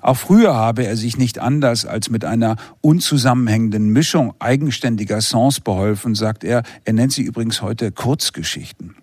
Auch 0.02 0.18
früher 0.18 0.54
habe 0.54 0.86
er 0.86 0.98
sich 0.98 1.18
nicht 1.18 1.40
anders 1.40 1.86
als 1.86 2.10
mit 2.10 2.26
einer 2.26 2.58
unzusammenhängenden 2.82 3.88
Mischung 3.88 4.34
eigenständiger 4.40 5.22
Songs 5.22 5.62
beholfen, 5.62 6.14
sagt 6.14 6.44
er. 6.44 6.64
Er 6.84 6.94
nennt 6.94 7.14
sie 7.14 7.24
übrigens 7.24 7.62
heute 7.62 7.94
Kurzgeschichten. 7.94 8.96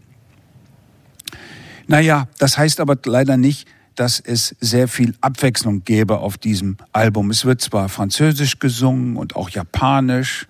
Naja, 1.86 2.28
das 2.38 2.58
heißt 2.58 2.80
aber 2.80 2.98
leider 3.06 3.38
nicht, 3.38 3.66
dass 3.96 4.20
es 4.20 4.54
sehr 4.60 4.88
viel 4.88 5.14
Abwechslung 5.20 5.84
gäbe 5.84 6.18
auf 6.18 6.38
diesem 6.38 6.76
Album. 6.92 7.30
Es 7.30 7.44
wird 7.44 7.60
zwar 7.60 7.88
französisch 7.88 8.58
gesungen 8.58 9.16
und 9.16 9.36
auch 9.36 9.50
japanisch 9.50 10.46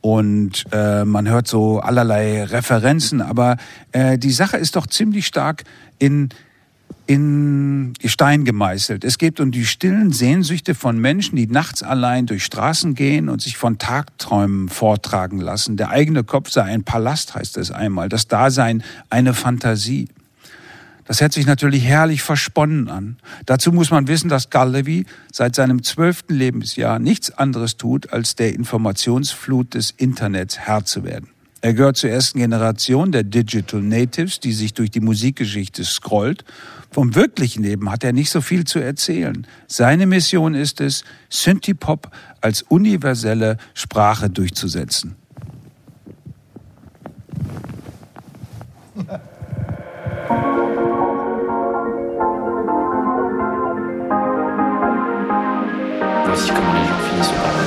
und 0.00 0.64
äh, 0.72 1.04
man 1.04 1.28
hört 1.28 1.46
so 1.46 1.80
allerlei 1.80 2.44
Referenzen, 2.44 3.20
aber 3.20 3.56
äh, 3.92 4.18
die 4.18 4.30
Sache 4.30 4.56
ist 4.56 4.76
doch 4.76 4.86
ziemlich 4.86 5.26
stark 5.26 5.64
in 5.98 6.30
in 7.06 7.92
Stein 8.04 8.44
gemeißelt. 8.44 9.04
Es 9.04 9.18
geht 9.18 9.40
um 9.40 9.50
die 9.50 9.66
stillen 9.66 10.12
Sehnsüchte 10.12 10.76
von 10.76 10.96
Menschen, 10.96 11.34
die 11.34 11.48
nachts 11.48 11.82
allein 11.82 12.26
durch 12.26 12.44
Straßen 12.44 12.94
gehen 12.94 13.28
und 13.28 13.42
sich 13.42 13.56
von 13.56 13.78
Tagträumen 13.78 14.68
vortragen 14.68 15.40
lassen. 15.40 15.76
Der 15.76 15.90
eigene 15.90 16.22
Kopf 16.22 16.50
sei 16.50 16.62
ein 16.62 16.84
Palast, 16.84 17.34
heißt 17.34 17.56
es 17.56 17.72
einmal. 17.72 18.08
Das 18.08 18.28
Dasein 18.28 18.84
eine 19.08 19.34
Fantasie. 19.34 20.06
Das 21.10 21.20
hört 21.20 21.32
sich 21.32 21.44
natürlich 21.44 21.82
herrlich 21.82 22.22
versponnen 22.22 22.88
an. 22.88 23.16
Dazu 23.44 23.72
muss 23.72 23.90
man 23.90 24.06
wissen, 24.06 24.28
dass 24.28 24.48
Gallevi 24.48 25.06
seit 25.32 25.56
seinem 25.56 25.82
zwölften 25.82 26.34
Lebensjahr 26.34 27.00
nichts 27.00 27.32
anderes 27.32 27.76
tut, 27.76 28.12
als 28.12 28.36
der 28.36 28.54
Informationsflut 28.54 29.74
des 29.74 29.90
Internets 29.90 30.60
Herr 30.60 30.84
zu 30.84 31.02
werden. 31.02 31.30
Er 31.62 31.74
gehört 31.74 31.96
zur 31.96 32.10
ersten 32.10 32.38
Generation 32.38 33.10
der 33.10 33.24
Digital 33.24 33.82
Natives, 33.82 34.38
die 34.38 34.52
sich 34.52 34.72
durch 34.72 34.92
die 34.92 35.00
Musikgeschichte 35.00 35.82
scrollt. 35.82 36.44
Vom 36.92 37.16
wirklichen 37.16 37.64
Leben 37.64 37.90
hat 37.90 38.04
er 38.04 38.12
nicht 38.12 38.30
so 38.30 38.40
viel 38.40 38.62
zu 38.62 38.78
erzählen. 38.78 39.48
Seine 39.66 40.06
Mission 40.06 40.54
ist 40.54 40.80
es, 40.80 41.02
Synthie-Pop 41.28 42.12
als 42.40 42.62
universelle 42.62 43.56
Sprache 43.74 44.30
durchzusetzen. 44.30 45.16
Voici 56.32 56.48
comment 56.52 56.72
les 56.74 56.86
gens 56.86 56.96
finissent 57.10 57.32
par 57.42 57.59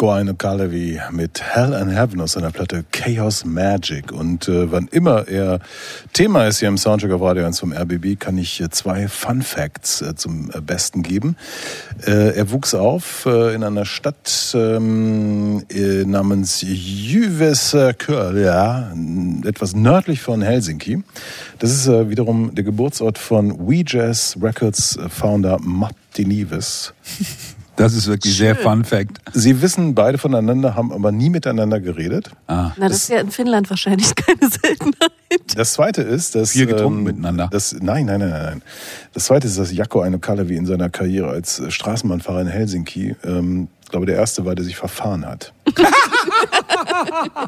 Jaco 0.00 0.12
Ainokalevi 0.12 1.00
mit 1.10 1.42
Hell 1.42 1.74
and 1.74 1.92
Heaven 1.92 2.20
aus 2.20 2.32
seiner 2.32 2.52
Platte 2.52 2.84
Chaos 2.92 3.44
Magic. 3.44 4.12
Und 4.12 4.48
äh, 4.48 4.70
wann 4.70 4.86
immer 4.92 5.26
er 5.26 5.58
Thema 6.12 6.46
ist 6.46 6.60
hier 6.60 6.68
im 6.68 6.78
Soundtrack 6.78 7.10
auf 7.10 7.20
Radio 7.20 7.44
1 7.44 7.58
vom 7.58 7.72
RBB, 7.72 8.16
kann 8.16 8.38
ich 8.38 8.60
äh, 8.60 8.70
zwei 8.70 9.08
Fun 9.08 9.42
Facts 9.42 10.00
äh, 10.00 10.14
zum 10.14 10.52
äh, 10.54 10.60
Besten 10.60 11.02
geben. 11.02 11.36
Äh, 12.06 12.36
er 12.36 12.52
wuchs 12.52 12.76
auf 12.76 13.26
äh, 13.26 13.52
in 13.56 13.64
einer 13.64 13.84
Stadt 13.84 14.54
ähm, 14.54 15.64
äh, 15.68 16.04
namens 16.04 16.62
Jyväskylä, 16.62 18.40
ja, 18.40 18.92
etwas 19.44 19.74
nördlich 19.74 20.20
von 20.20 20.42
Helsinki. 20.42 21.02
Das 21.58 21.72
ist 21.72 21.88
äh, 21.88 22.08
wiederum 22.08 22.54
der 22.54 22.62
Geburtsort 22.62 23.18
von 23.18 23.68
We 23.68 23.82
Jazz 23.84 24.36
Records 24.40 24.96
äh, 24.96 25.08
Founder 25.08 25.58
Matti 25.60 26.24
Nieves. 26.24 26.94
Das 27.78 27.94
ist 27.94 28.08
wirklich 28.08 28.36
sehr 28.36 28.56
Fun 28.56 28.84
Fact. 28.84 29.18
Sie 29.32 29.62
wissen 29.62 29.94
beide 29.94 30.18
voneinander, 30.18 30.74
haben 30.74 30.92
aber 30.92 31.12
nie 31.12 31.30
miteinander 31.30 31.78
geredet. 31.78 32.30
Ah. 32.48 32.72
Na, 32.76 32.88
das 32.88 33.04
ist 33.04 33.08
ja 33.08 33.20
in 33.20 33.30
Finnland 33.30 33.70
wahrscheinlich 33.70 34.14
keine 34.16 34.50
Seltenheit. 34.50 35.12
Das 35.54 35.74
zweite 35.74 36.02
ist, 36.02 36.34
dass. 36.34 36.50
Viel 36.50 36.66
getrunken 36.66 37.04
miteinander. 37.04 37.48
Das, 37.52 37.76
nein, 37.80 38.06
nein, 38.06 38.18
nein, 38.18 38.30
nein, 38.30 38.42
nein. 38.42 38.62
Das 39.14 39.26
zweite 39.26 39.46
ist, 39.46 39.58
dass 39.58 39.72
Jaakko 39.72 40.00
Ainokalevi 40.00 40.56
in 40.56 40.66
seiner 40.66 40.90
Karriere 40.90 41.28
als 41.28 41.60
äh, 41.60 41.70
Straßenbahnfahrer 41.70 42.40
in 42.40 42.46
Helsinki, 42.48 43.14
ähm, 43.24 43.68
ich 43.84 43.90
glaube, 43.90 44.06
der 44.06 44.16
erste 44.16 44.44
war, 44.44 44.56
der 44.56 44.64
sich 44.64 44.76
verfahren 44.76 45.24
hat. 45.24 45.52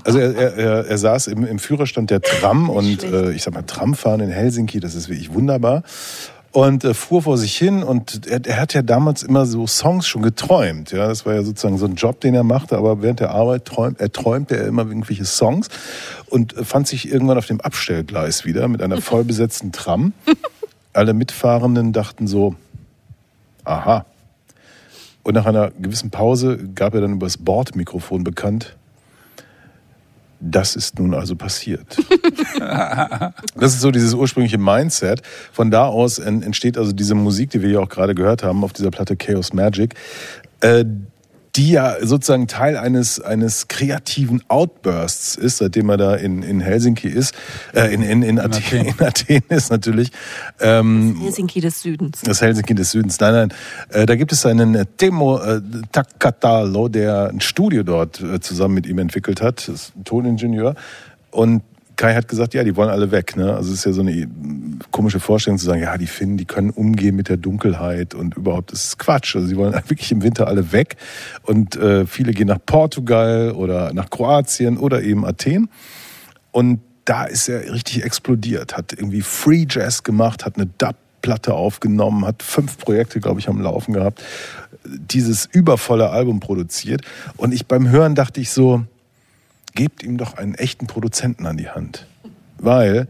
also 0.04 0.18
er, 0.18 0.34
er, 0.34 0.54
er, 0.54 0.86
er 0.86 0.98
saß 0.98 1.26
im, 1.26 1.44
im 1.44 1.58
Führerstand 1.58 2.10
der 2.10 2.22
Tram 2.22 2.70
und 2.70 3.02
äh, 3.02 3.32
ich 3.32 3.42
sag 3.42 3.52
mal, 3.52 3.62
Tramfahren 3.62 4.20
in 4.20 4.30
Helsinki, 4.30 4.78
das 4.78 4.94
ist 4.94 5.08
wirklich 5.08 5.34
wunderbar. 5.34 5.82
Und 6.52 6.82
äh, 6.82 6.94
fuhr 6.94 7.22
vor 7.22 7.38
sich 7.38 7.56
hin 7.56 7.84
und 7.84 8.26
er, 8.26 8.44
er 8.44 8.60
hat 8.60 8.74
ja 8.74 8.82
damals 8.82 9.22
immer 9.22 9.46
so 9.46 9.68
Songs 9.68 10.08
schon 10.08 10.22
geträumt. 10.22 10.90
Ja, 10.90 11.06
das 11.06 11.24
war 11.24 11.34
ja 11.34 11.42
sozusagen 11.44 11.78
so 11.78 11.86
ein 11.86 11.94
Job, 11.94 12.20
den 12.20 12.34
er 12.34 12.42
machte, 12.42 12.76
aber 12.76 13.02
während 13.02 13.20
der 13.20 13.30
Arbeit 13.30 13.66
träumt, 13.66 14.00
er 14.00 14.10
träumte 14.10 14.56
er 14.56 14.66
immer 14.66 14.84
irgendwelche 14.84 15.24
Songs 15.24 15.68
und 16.26 16.56
äh, 16.56 16.64
fand 16.64 16.88
sich 16.88 17.08
irgendwann 17.08 17.38
auf 17.38 17.46
dem 17.46 17.60
Abstellgleis 17.60 18.44
wieder 18.44 18.66
mit 18.66 18.82
einer 18.82 19.00
vollbesetzten 19.00 19.70
Tram. 19.70 20.12
Alle 20.92 21.14
Mitfahrenden 21.14 21.92
dachten 21.92 22.26
so, 22.26 22.56
aha. 23.64 24.06
Und 25.22 25.34
nach 25.34 25.46
einer 25.46 25.70
gewissen 25.70 26.10
Pause 26.10 26.58
gab 26.74 26.94
er 26.94 27.02
dann 27.02 27.12
übers 27.12 27.36
Bordmikrofon 27.36 28.24
bekannt, 28.24 28.76
das 30.40 30.74
ist 30.74 30.98
nun 30.98 31.14
also 31.14 31.36
passiert. 31.36 31.96
das 32.58 33.74
ist 33.74 33.80
so 33.80 33.90
dieses 33.90 34.14
ursprüngliche 34.14 34.58
Mindset. 34.58 35.22
Von 35.52 35.70
da 35.70 35.86
aus 35.86 36.18
en- 36.18 36.42
entsteht 36.42 36.78
also 36.78 36.92
diese 36.92 37.14
Musik, 37.14 37.50
die 37.50 37.62
wir 37.62 37.70
ja 37.70 37.78
auch 37.80 37.88
gerade 37.88 38.14
gehört 38.14 38.42
haben 38.42 38.64
auf 38.64 38.72
dieser 38.72 38.90
Platte 38.90 39.16
Chaos 39.16 39.52
Magic, 39.52 39.94
äh, 40.60 40.84
die 41.56 41.70
ja 41.72 41.96
sozusagen 42.00 42.46
Teil 42.46 42.76
eines, 42.76 43.20
eines 43.20 43.68
kreativen 43.68 44.42
Outbursts 44.48 45.36
ist, 45.36 45.58
seitdem 45.58 45.88
er 45.90 45.96
da 45.96 46.14
in, 46.14 46.42
in 46.42 46.60
Helsinki 46.60 47.08
ist, 47.08 47.34
äh, 47.74 47.92
in, 47.92 48.02
in, 48.02 48.22
in, 48.22 48.38
Athen, 48.38 48.62
Athen. 48.62 48.86
in 48.98 49.06
Athen 49.06 49.42
ist 49.48 49.70
natürlich. 49.70 50.10
Ähm, 50.60 51.16
Helsinki 51.20 51.60
des 51.60 51.82
Südens. 51.82 52.20
das 52.22 52.40
Helsinki 52.40 52.74
des 52.74 52.92
Südens. 52.92 53.18
Nein, 53.20 53.32
nein. 53.32 53.54
Äh, 53.90 54.06
da 54.06 54.16
gibt 54.16 54.32
es 54.32 54.46
einen 54.46 54.84
Temo 54.96 55.38
äh, 55.38 55.60
Takatalo, 55.92 56.88
der 56.88 57.30
ein 57.30 57.40
Studio 57.40 57.82
dort 57.82 58.20
äh, 58.20 58.40
zusammen 58.40 58.74
mit 58.74 58.86
ihm 58.86 58.98
entwickelt 58.98 59.40
hat. 59.40 59.68
Das 59.68 59.68
ist 59.68 59.96
ein 59.96 60.04
Toningenieur. 60.04 60.74
Und 61.30 61.62
Kai 62.00 62.14
hat 62.14 62.28
gesagt, 62.28 62.54
ja, 62.54 62.64
die 62.64 62.76
wollen 62.76 62.88
alle 62.88 63.10
weg. 63.10 63.36
Ne? 63.36 63.54
Also 63.54 63.72
es 63.72 63.80
ist 63.80 63.84
ja 63.84 63.92
so 63.92 64.00
eine 64.00 64.12
äh, 64.12 64.26
komische 64.90 65.20
Vorstellung 65.20 65.58
zu 65.58 65.66
sagen, 65.66 65.82
ja, 65.82 65.98
die 65.98 66.06
Finnen, 66.06 66.38
die 66.38 66.46
können 66.46 66.70
umgehen 66.70 67.14
mit 67.14 67.28
der 67.28 67.36
Dunkelheit 67.36 68.14
und 68.14 68.38
überhaupt, 68.38 68.72
das 68.72 68.84
ist 68.84 68.98
Quatsch. 68.98 69.36
Also 69.36 69.46
sie 69.46 69.56
wollen 69.58 69.74
wirklich 69.88 70.10
im 70.10 70.22
Winter 70.22 70.48
alle 70.48 70.72
weg. 70.72 70.96
Und 71.42 71.76
äh, 71.76 72.06
viele 72.06 72.32
gehen 72.32 72.46
nach 72.46 72.58
Portugal 72.64 73.52
oder 73.52 73.92
nach 73.92 74.08
Kroatien 74.08 74.78
oder 74.78 75.02
eben 75.02 75.26
Athen. 75.26 75.68
Und 76.52 76.80
da 77.04 77.24
ist 77.24 77.50
er 77.50 77.70
richtig 77.70 78.02
explodiert, 78.02 78.78
hat 78.78 78.94
irgendwie 78.94 79.20
Free 79.20 79.66
Jazz 79.68 80.02
gemacht, 80.02 80.46
hat 80.46 80.56
eine 80.56 80.70
Dub-Platte 80.78 81.52
aufgenommen, 81.52 82.24
hat 82.24 82.42
fünf 82.42 82.78
Projekte, 82.78 83.20
glaube 83.20 83.40
ich, 83.40 83.48
am 83.50 83.60
Laufen 83.60 83.92
gehabt, 83.92 84.22
dieses 84.86 85.50
übervolle 85.52 86.08
Album 86.08 86.40
produziert. 86.40 87.02
Und 87.36 87.52
ich 87.52 87.66
beim 87.66 87.90
Hören 87.90 88.14
dachte 88.14 88.40
ich 88.40 88.52
so, 88.52 88.86
gebt 89.74 90.02
ihm 90.02 90.18
doch 90.18 90.34
einen 90.34 90.54
echten 90.54 90.86
Produzenten 90.86 91.46
an 91.46 91.56
die 91.56 91.68
Hand. 91.68 92.06
Weil 92.58 93.08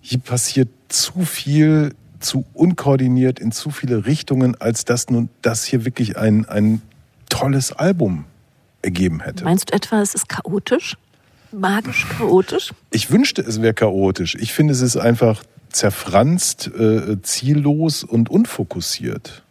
hier 0.00 0.18
passiert 0.18 0.68
zu 0.88 1.24
viel, 1.24 1.94
zu 2.20 2.44
unkoordiniert 2.54 3.38
in 3.38 3.52
zu 3.52 3.70
viele 3.70 4.06
Richtungen, 4.06 4.60
als 4.60 4.84
dass 4.84 5.10
nun 5.10 5.28
das 5.42 5.64
hier 5.64 5.84
wirklich 5.84 6.16
ein, 6.16 6.46
ein 6.46 6.82
tolles 7.28 7.72
Album 7.72 8.24
ergeben 8.82 9.20
hätte. 9.20 9.44
Meinst 9.44 9.70
du 9.70 9.74
etwa, 9.74 10.00
es 10.00 10.14
ist 10.14 10.28
chaotisch? 10.28 10.96
Magisch 11.52 12.06
chaotisch? 12.08 12.72
Ich 12.90 13.10
wünschte, 13.10 13.42
es 13.42 13.60
wäre 13.62 13.74
chaotisch. 13.74 14.34
Ich 14.34 14.52
finde, 14.52 14.72
es 14.72 14.80
ist 14.80 14.96
einfach 14.96 15.42
zerfranst, 15.70 16.68
äh, 16.68 17.20
ziellos 17.22 18.04
und 18.04 18.30
unfokussiert. 18.30 19.42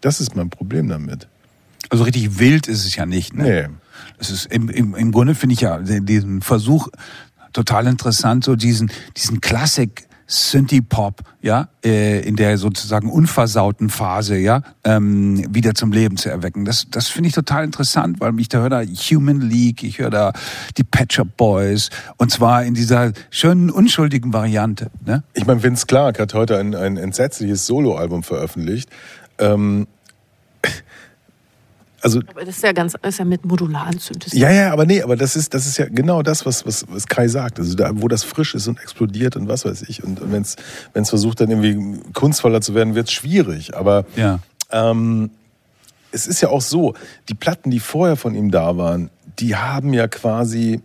Das 0.00 0.20
ist 0.20 0.34
mein 0.34 0.50
Problem 0.50 0.88
damit. 0.88 1.28
Also 1.90 2.04
richtig 2.04 2.38
wild 2.38 2.68
ist 2.68 2.84
es 2.84 2.96
ja 2.96 3.06
nicht. 3.06 3.34
Ne? 3.34 3.42
Nee. 3.42 3.76
Es 4.22 4.30
ist 4.30 4.46
im, 4.52 4.68
im, 4.68 4.94
im 4.94 5.10
Grunde 5.10 5.34
finde 5.34 5.54
ich 5.54 5.62
ja 5.62 5.78
diesen 5.78 6.42
Versuch 6.42 6.86
total 7.52 7.88
interessant, 7.88 8.44
so 8.44 8.54
diesen, 8.54 8.92
diesen 9.16 9.40
Klassik 9.40 10.06
Synthie-Pop, 10.28 11.22
ja, 11.42 11.68
äh, 11.84 12.20
in 12.20 12.36
der 12.36 12.56
sozusagen 12.56 13.10
unversauten 13.10 13.90
Phase, 13.90 14.36
ja, 14.36 14.62
ähm, 14.84 15.44
wieder 15.52 15.74
zum 15.74 15.90
Leben 15.90 16.16
zu 16.16 16.30
erwecken. 16.30 16.64
Das, 16.64 16.86
das 16.88 17.08
finde 17.08 17.28
ich 17.28 17.34
total 17.34 17.64
interessant, 17.64 18.20
weil 18.20 18.38
ich 18.38 18.48
da 18.48 18.60
höre 18.60 18.70
da 18.70 18.82
Human 18.82 19.40
League, 19.40 19.82
ich 19.82 19.98
höre 19.98 20.10
da 20.10 20.32
die 20.76 20.84
Pet 20.84 21.12
Shop 21.12 21.36
Boys 21.36 21.90
und 22.16 22.30
zwar 22.30 22.64
in 22.64 22.74
dieser 22.74 23.12
schönen 23.30 23.70
unschuldigen 23.70 24.32
Variante. 24.32 24.92
Ne? 25.04 25.24
Ich 25.34 25.46
meine, 25.46 25.64
Vince 25.64 25.86
Clark 25.86 26.20
hat 26.20 26.32
heute 26.32 26.58
ein, 26.58 26.76
ein 26.76 26.96
entsetzliches 26.96 27.66
Soloalbum 27.66 28.22
veröffentlicht. 28.22 28.88
Ähm, 29.38 29.88
also 32.02 32.20
Aber 32.28 32.44
das 32.44 32.56
ist 32.56 32.62
ja 32.62 32.72
ganz, 32.72 32.94
ist 33.02 33.18
ja 33.18 33.24
mit 33.24 33.44
modularen 33.44 33.98
Synthesizern. 33.98 34.40
Ja, 34.40 34.50
ja, 34.50 34.72
aber 34.72 34.84
nee, 34.86 35.02
aber 35.02 35.16
das 35.16 35.36
ist, 35.36 35.54
das 35.54 35.66
ist 35.66 35.78
ja 35.78 35.86
genau 35.88 36.22
das, 36.22 36.44
was, 36.44 36.66
was, 36.66 36.84
was 36.88 37.06
Kai 37.06 37.28
sagt. 37.28 37.58
Also 37.58 37.74
da, 37.76 37.90
wo 37.94 38.08
das 38.08 38.24
frisch 38.24 38.54
ist 38.54 38.66
und 38.68 38.80
explodiert 38.80 39.36
und 39.36 39.48
was 39.48 39.64
weiß 39.64 39.82
ich. 39.82 40.02
Und 40.04 40.20
wenn 40.32 40.42
es 40.42 41.08
versucht, 41.08 41.40
dann 41.40 41.50
irgendwie 41.50 42.00
kunstvoller 42.12 42.60
zu 42.60 42.74
werden, 42.74 42.94
wird 42.94 43.06
es 43.08 43.12
schwierig. 43.12 43.76
Aber 43.76 44.04
Ja. 44.16 44.40
ähm, 44.70 45.30
es 46.10 46.26
ist 46.26 46.40
ja 46.42 46.48
auch 46.50 46.60
so, 46.60 46.94
die 47.28 47.34
Platten, 47.34 47.70
die 47.70 47.80
vorher 47.80 48.16
von 48.16 48.34
ihm 48.34 48.50
da 48.50 48.76
waren, 48.76 49.08
die 49.38 49.56
haben 49.56 49.94
ja 49.94 50.08
quasi, 50.08 50.80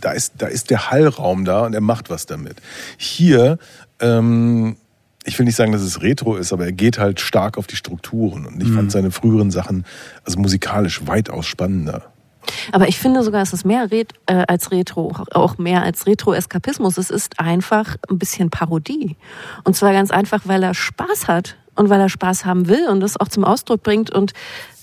da 0.00 0.12
ist, 0.12 0.34
da 0.38 0.46
ist 0.46 0.68
der 0.70 0.90
Hallraum 0.90 1.44
da 1.44 1.60
und 1.64 1.72
er 1.74 1.80
macht 1.80 2.10
was 2.10 2.26
damit. 2.26 2.56
Hier, 2.98 3.58
ähm, 4.00 4.76
ich 5.26 5.38
will 5.38 5.46
nicht 5.46 5.56
sagen, 5.56 5.72
dass 5.72 5.82
es 5.82 6.02
Retro 6.02 6.36
ist, 6.36 6.52
aber 6.52 6.64
er 6.64 6.72
geht 6.72 6.98
halt 6.98 7.20
stark 7.20 7.58
auf 7.58 7.66
die 7.66 7.76
Strukturen. 7.76 8.46
Und 8.46 8.62
ich 8.62 8.70
fand 8.70 8.92
seine 8.92 9.10
früheren 9.10 9.50
Sachen, 9.50 9.84
also 10.24 10.38
musikalisch, 10.38 11.06
weitaus 11.06 11.46
spannender. 11.46 12.02
Aber 12.70 12.88
ich 12.88 12.98
finde 12.98 13.24
sogar, 13.24 13.42
es 13.42 13.52
ist 13.52 13.64
mehr 13.64 13.90
Ret 13.90 14.12
äh, 14.26 14.44
als 14.46 14.70
Retro, 14.70 15.12
auch 15.32 15.58
mehr 15.58 15.82
als 15.82 16.06
Retro-Eskapismus. 16.06 16.96
Es 16.96 17.10
ist 17.10 17.40
einfach 17.40 17.96
ein 18.08 18.18
bisschen 18.18 18.50
Parodie. 18.50 19.16
Und 19.64 19.74
zwar 19.74 19.92
ganz 19.92 20.12
einfach, 20.12 20.42
weil 20.44 20.62
er 20.62 20.74
Spaß 20.74 21.26
hat 21.26 21.56
und 21.74 21.90
weil 21.90 22.00
er 22.00 22.08
Spaß 22.08 22.44
haben 22.44 22.68
will 22.68 22.88
und 22.88 23.00
das 23.00 23.18
auch 23.18 23.28
zum 23.28 23.44
Ausdruck 23.44 23.82
bringt 23.82 24.10
und 24.10 24.32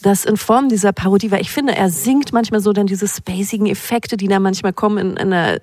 das 0.04 0.26
in 0.26 0.38
Form 0.38 0.70
dieser 0.70 0.92
Parodie, 0.92 1.32
weil 1.32 1.42
ich 1.42 1.52
finde, 1.52 1.76
er 1.76 1.90
singt 1.90 2.34
manchmal 2.34 2.60
so 2.60 2.74
dann 2.74 2.88
diese 2.88 3.08
spacigen 3.08 3.68
Effekte, 3.68 4.18
die 4.18 4.28
da 4.28 4.40
manchmal 4.40 4.74
kommen 4.74 4.98
in, 4.98 5.18
in, 5.18 5.34
einer, 5.34 5.58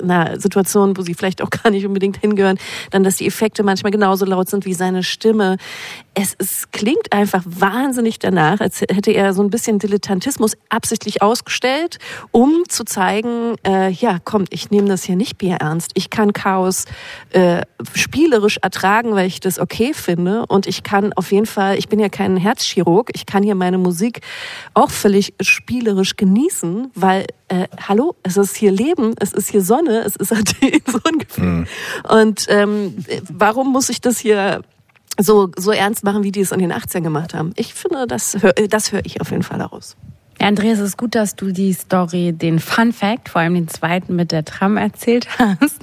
in 0.00 0.10
einer 0.10 0.40
Situation, 0.40 0.96
wo 0.96 1.02
sie 1.02 1.14
vielleicht 1.14 1.42
auch 1.42 1.50
gar 1.50 1.70
nicht 1.70 1.86
unbedingt 1.86 2.16
hingehören, 2.16 2.58
dann, 2.90 3.04
dass 3.04 3.16
die 3.16 3.26
Effekte 3.26 3.62
manchmal 3.62 3.92
genauso 3.92 4.24
laut 4.24 4.48
sind 4.48 4.64
wie 4.64 4.74
seine 4.74 5.02
Stimme. 5.02 5.58
Es, 6.14 6.34
es 6.38 6.70
klingt 6.72 7.12
einfach 7.12 7.42
wahnsinnig 7.46 8.18
danach, 8.18 8.60
als 8.60 8.80
hätte 8.80 9.12
er 9.12 9.34
so 9.34 9.42
ein 9.42 9.50
bisschen 9.50 9.78
Dilettantismus 9.78 10.54
absichtlich 10.68 11.22
ausgestellt, 11.22 11.98
um 12.30 12.64
zu 12.68 12.84
zeigen, 12.84 13.56
äh, 13.66 13.90
ja, 13.90 14.18
komm, 14.24 14.44
ich 14.50 14.70
nehme 14.70 14.88
das 14.88 15.04
hier 15.04 15.16
nicht 15.16 15.38
bierernst. 15.38 15.92
Ich 15.94 16.10
kann 16.10 16.32
Chaos 16.32 16.86
äh, 17.30 17.62
spielerisch 17.94 18.58
ertragen, 18.62 19.14
weil 19.14 19.26
ich 19.26 19.40
das 19.40 19.58
okay 19.58 19.92
finde 19.94 20.46
und 20.46 20.66
ich 20.66 20.82
kann 20.82 21.12
auf 21.12 21.30
jeden 21.32 21.46
Fall, 21.46 21.78
ich 21.78 21.88
bin 21.88 21.98
ja 21.98 22.08
kein 22.08 22.36
Herzchirurg, 22.36 23.10
ich 23.14 23.26
kann 23.26 23.42
hier 23.42 23.54
meine 23.54 23.81
Musik 23.82 24.20
auch 24.74 24.90
völlig 24.90 25.34
spielerisch 25.40 26.16
genießen, 26.16 26.90
weil, 26.94 27.26
äh, 27.48 27.68
hallo, 27.88 28.14
es 28.22 28.36
ist 28.36 28.56
hier 28.56 28.72
Leben, 28.72 29.14
es 29.18 29.32
ist 29.32 29.50
hier 29.50 29.62
Sonne, 29.62 30.00
es 30.00 30.16
ist 30.16 30.32
Athen, 30.32 30.80
so 30.86 30.98
ungefähr. 31.10 31.64
Und 32.08 32.46
ähm, 32.48 32.96
warum 33.30 33.72
muss 33.72 33.88
ich 33.88 34.00
das 34.00 34.18
hier 34.18 34.62
so, 35.18 35.50
so 35.56 35.70
ernst 35.70 36.04
machen, 36.04 36.22
wie 36.22 36.32
die 36.32 36.40
es 36.40 36.52
in 36.52 36.60
den 36.60 36.72
18 36.72 37.02
gemacht 37.02 37.34
haben? 37.34 37.52
Ich 37.56 37.74
finde, 37.74 38.06
das 38.06 38.42
höre 38.42 38.52
das 38.68 38.92
hör 38.92 39.04
ich 39.04 39.20
auf 39.20 39.30
jeden 39.30 39.42
Fall 39.42 39.58
daraus. 39.58 39.96
Ja, 40.42 40.48
Andreas, 40.48 40.80
es 40.80 40.88
ist 40.88 40.96
gut, 40.96 41.14
dass 41.14 41.36
du 41.36 41.52
die 41.52 41.72
Story, 41.72 42.32
den 42.32 42.58
Fun 42.58 42.92
Fact, 42.92 43.28
vor 43.28 43.42
allem 43.42 43.54
den 43.54 43.68
zweiten 43.68 44.16
mit 44.16 44.32
der 44.32 44.44
Tram 44.44 44.76
erzählt 44.76 45.28
hast. 45.38 45.78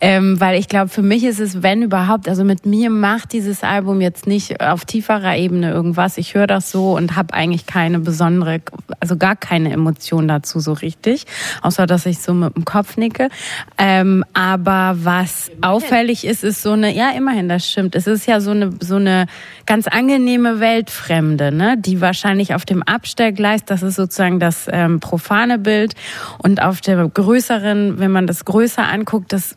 Ähm, 0.00 0.38
weil 0.38 0.56
ich 0.56 0.68
glaube, 0.68 0.88
für 0.88 1.02
mich 1.02 1.24
ist 1.24 1.40
es, 1.40 1.64
wenn 1.64 1.82
überhaupt, 1.82 2.28
also 2.28 2.44
mit 2.44 2.64
mir 2.64 2.90
macht 2.90 3.32
dieses 3.32 3.64
Album 3.64 4.00
jetzt 4.00 4.28
nicht 4.28 4.60
auf 4.60 4.84
tieferer 4.84 5.36
Ebene 5.36 5.72
irgendwas. 5.72 6.16
Ich 6.16 6.34
höre 6.34 6.46
das 6.46 6.70
so 6.70 6.96
und 6.96 7.16
habe 7.16 7.34
eigentlich 7.34 7.66
keine 7.66 7.98
besondere, 7.98 8.60
also 9.00 9.16
gar 9.16 9.34
keine 9.34 9.72
Emotion 9.72 10.28
dazu 10.28 10.60
so 10.60 10.74
richtig, 10.74 11.24
außer 11.62 11.86
dass 11.88 12.06
ich 12.06 12.20
so 12.20 12.32
mit 12.34 12.54
dem 12.54 12.64
Kopf 12.64 12.98
nicke. 12.98 13.30
Ähm, 13.78 14.24
aber 14.32 14.94
was 15.02 15.50
auffällig 15.60 16.24
ist, 16.24 16.44
ist 16.44 16.62
so 16.62 16.70
eine, 16.70 16.94
ja, 16.94 17.10
immerhin, 17.10 17.48
das 17.48 17.68
stimmt. 17.68 17.96
Es 17.96 18.06
ist 18.06 18.28
ja 18.28 18.40
so 18.40 18.52
eine, 18.52 18.70
so 18.78 18.94
eine 18.94 19.26
ganz 19.66 19.88
angenehme 19.88 20.60
Weltfremde, 20.60 21.50
ne, 21.50 21.74
die 21.76 22.00
wahrscheinlich 22.00 22.54
auf 22.54 22.64
dem 22.64 22.84
Abstellgleis, 22.84 23.64
das 23.64 23.82
ist 23.82 23.87
sozusagen 23.96 24.40
das 24.40 24.66
ähm, 24.70 25.00
profane 25.00 25.58
Bild, 25.58 25.94
und 26.38 26.62
auf 26.62 26.80
der 26.80 27.08
größeren, 27.08 27.98
wenn 27.98 28.10
man 28.10 28.26
das 28.26 28.44
größer 28.44 28.86
anguckt, 28.86 29.32
das 29.32 29.56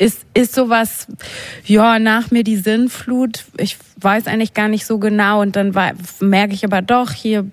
ist, 0.00 0.24
ist 0.32 0.54
sowas, 0.54 1.06
ja, 1.66 1.98
nach 1.98 2.30
mir 2.30 2.42
die 2.42 2.56
Sinnflut. 2.56 3.44
Ich 3.58 3.76
weiß 4.00 4.28
eigentlich 4.28 4.54
gar 4.54 4.68
nicht 4.68 4.86
so 4.86 4.98
genau 4.98 5.42
und 5.42 5.56
dann 5.56 5.74
war, 5.74 5.92
merke 6.20 6.54
ich 6.54 6.64
aber 6.64 6.80
doch, 6.80 7.10
hier, 7.10 7.44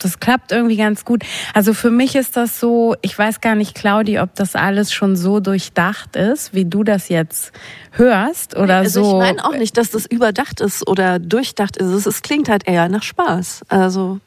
das 0.00 0.18
klappt 0.18 0.50
irgendwie 0.50 0.76
ganz 0.76 1.04
gut. 1.04 1.22
Also 1.54 1.74
für 1.74 1.92
mich 1.92 2.16
ist 2.16 2.36
das 2.36 2.58
so, 2.58 2.96
ich 3.02 3.16
weiß 3.16 3.40
gar 3.40 3.54
nicht, 3.54 3.76
Claudi, 3.76 4.18
ob 4.18 4.34
das 4.34 4.56
alles 4.56 4.92
schon 4.92 5.14
so 5.14 5.38
durchdacht 5.38 6.16
ist, 6.16 6.52
wie 6.54 6.64
du 6.64 6.82
das 6.82 7.08
jetzt 7.08 7.52
hörst 7.92 8.56
oder 8.56 8.78
also 8.78 9.04
so. 9.04 9.10
ich 9.10 9.18
meine 9.18 9.44
auch 9.44 9.56
nicht, 9.56 9.76
dass 9.76 9.90
das 9.90 10.06
überdacht 10.06 10.60
ist 10.60 10.86
oder 10.88 11.20
durchdacht 11.20 11.76
ist. 11.76 11.92
Es, 11.92 12.06
es 12.06 12.22
klingt 12.22 12.48
halt 12.48 12.66
eher 12.66 12.88
nach 12.88 13.04
Spaß. 13.04 13.62
Also 13.68 14.18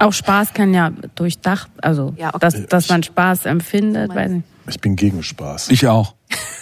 Auch 0.00 0.12
Spaß 0.12 0.54
kann 0.54 0.72
ja 0.74 0.90
durchdacht, 1.14 1.70
also 1.82 2.14
Ja, 2.16 2.28
okay. 2.28 2.38
dass, 2.40 2.66
dass 2.66 2.88
man 2.88 3.02
Spaß 3.02 3.46
empfindet, 3.46 4.10
So 4.10 4.16
weiß 4.16 4.30
nicht. 4.30 4.44
Ich 4.68 4.80
bin 4.80 4.96
gegen 4.96 5.22
Spaß. 5.22 5.70
Ich 5.70 5.86
auch. 5.86 6.14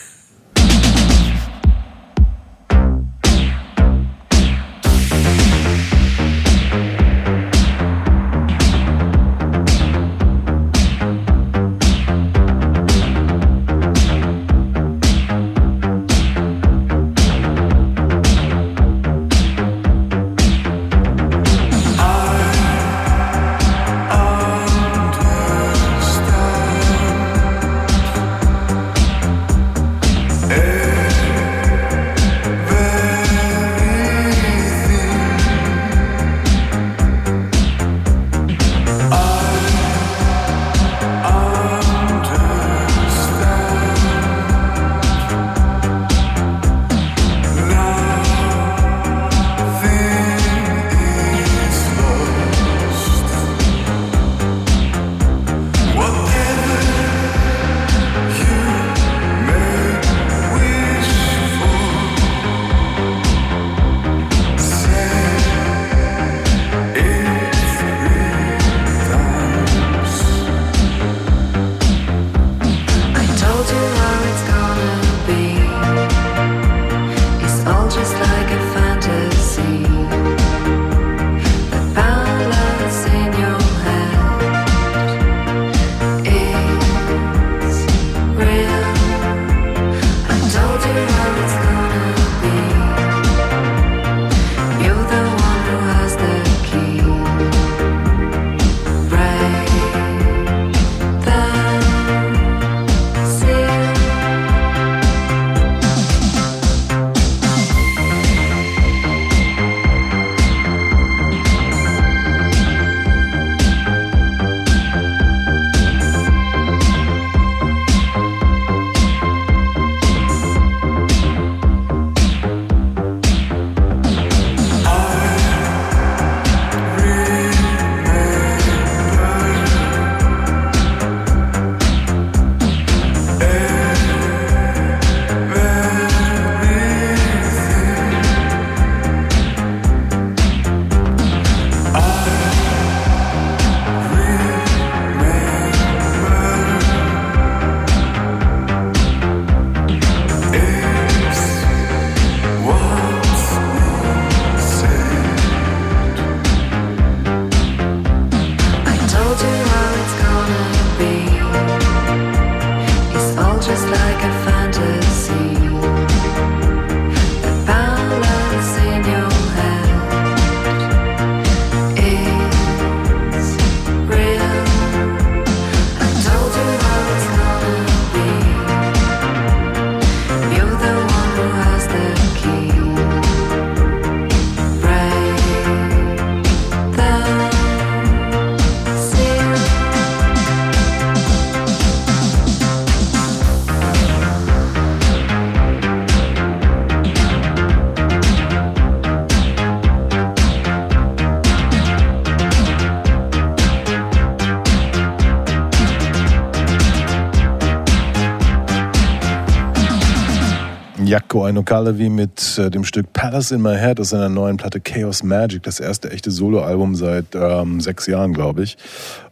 Jaco 211.05 211.45
Ainokalevi 211.45 212.09
mit 212.09 212.59
äh, 212.59 212.71
dem 212.71 212.85
Stück 212.85 213.13
Palace 213.13 213.53
in 213.53 213.63
My 213.63 213.77
Head 213.77 214.01
aus 214.01 214.11
seiner 214.11 214.29
neuen 214.29 214.57
Platte 214.57 214.81
Chaos 214.81 215.23
Magic, 215.23 215.63
das 215.63 215.81
erste 215.81 216.11
echte 216.11 216.31
Soloalbum 216.31 216.95
seit 216.95 217.35
ähm, 217.35 217.81
sechs 217.81 218.07
Jahren, 218.07 218.33
glaube 218.33 218.63
ich. 218.63 218.77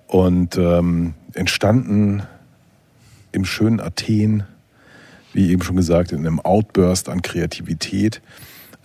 Und 0.06 0.56
ähm, 0.56 1.14
entstanden 1.34 2.22
im 3.32 3.44
schönen 3.44 3.80
Athen, 3.80 4.44
wie 5.32 5.50
eben 5.50 5.62
schon 5.62 5.76
gesagt, 5.76 6.12
in 6.12 6.20
einem 6.20 6.40
Outburst 6.40 7.08
an 7.08 7.22
Kreativität. 7.22 8.22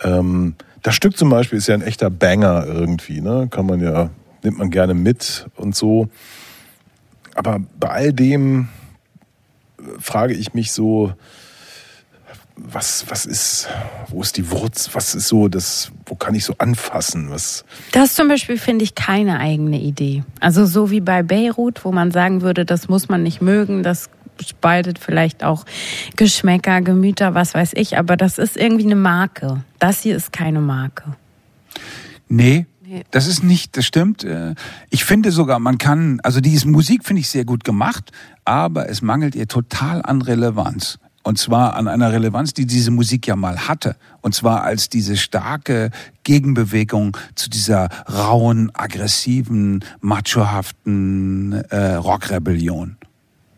Ähm, 0.02 0.56
das 0.82 0.96
Stück 0.96 1.18
zum 1.18 1.30
Beispiel 1.30 1.60
ist 1.60 1.68
ja 1.68 1.76
ein 1.76 1.84
echter 1.84 2.10
Banger 2.10 2.66
irgendwie, 2.66 3.22
ne? 3.22 3.48
Kann 3.50 3.68
man 3.68 3.80
ja 3.82 4.10
nimmt 4.44 4.58
man 4.58 4.70
gerne 4.70 4.94
mit 4.94 5.48
und 5.56 5.76
so. 5.76 6.10
Aber 7.36 7.60
bei 7.80 7.90
all 7.90 8.14
dem 8.14 8.70
äh, 9.80 9.84
frage 10.00 10.34
ich 10.34 10.54
mich 10.54 10.72
so, 10.72 11.14
was, 12.64 13.06
was 13.10 13.26
ist, 13.26 13.68
wo 14.08 14.22
ist 14.22 14.38
die 14.38 14.50
Wurz, 14.52 14.90
was 14.94 15.16
ist 15.16 15.28
so 15.28 15.48
das, 15.48 15.92
wo 16.06 16.16
kann 16.16 16.36
ich 16.36 16.46
so 16.46 16.56
anfassen, 16.58 17.30
was, 17.30 17.66
Das 17.92 18.16
zum 18.16 18.28
Beispiel 18.28 18.58
finde 18.58 18.84
ich 18.84 18.96
keine 18.96 19.40
eigene 19.40 19.80
Idee. 19.80 20.24
Also 20.40 20.66
so 20.66 20.92
wie 20.92 21.02
bei 21.02 21.24
Beirut, 21.24 21.84
wo 21.86 21.92
man 21.92 22.12
sagen 22.12 22.42
würde, 22.42 22.66
das 22.66 22.88
muss 22.88 23.10
man 23.10 23.24
nicht 23.24 23.42
mögen, 23.42 23.84
das 23.84 24.10
spaltet 24.42 25.00
vielleicht 25.00 25.44
auch 25.44 25.66
Geschmäcker, 26.16 26.82
Gemüter, 26.82 27.36
was 27.36 27.54
weiß 27.54 27.74
ich, 27.76 27.98
aber 27.98 28.18
das 28.18 28.38
ist 28.38 28.58
irgendwie 28.58 28.86
eine 28.86 28.96
Marke. 28.96 29.64
Das 29.80 30.02
hier 30.02 30.16
ist 30.16 30.32
keine 30.34 30.62
Marke. 30.62 31.16
Nee, 32.28 32.66
das 33.12 33.28
ist 33.28 33.44
nicht, 33.44 33.78
das 33.78 33.86
stimmt. 33.86 34.24
Äh, 34.24 34.56
Ich 34.90 35.06
finde 35.06 35.32
sogar, 35.32 35.60
man 35.60 35.78
kann, 35.78 36.20
also 36.24 36.42
diese 36.42 36.68
Musik 36.68 37.06
finde 37.06 37.22
ich 37.22 37.30
sehr 37.30 37.46
gut 37.46 37.64
gemacht, 37.64 38.12
aber 38.46 38.90
es 38.90 39.02
mangelt 39.02 39.36
ihr 39.36 39.48
total 39.48 40.02
an 40.02 40.22
Relevanz. 40.22 41.00
Und 41.24 41.38
zwar 41.38 41.76
an 41.76 41.88
einer 41.88 42.12
Relevanz, 42.12 42.54
die 42.54 42.66
diese 42.66 42.92
Musik 42.92 43.28
ja 43.28 43.36
mal 43.36 43.68
hatte. 43.68 43.96
Und 44.22 44.34
zwar 44.34 44.64
als 44.64 44.90
diese 44.90 45.18
starke 45.18 45.92
Gegenbewegung 46.24 47.18
zu 47.36 47.50
dieser 47.50 47.90
rauen, 48.12 48.72
aggressiven, 48.74 49.84
machohaften 50.00 51.54
äh, 51.70 51.96
Rockrebellion. 51.96 52.98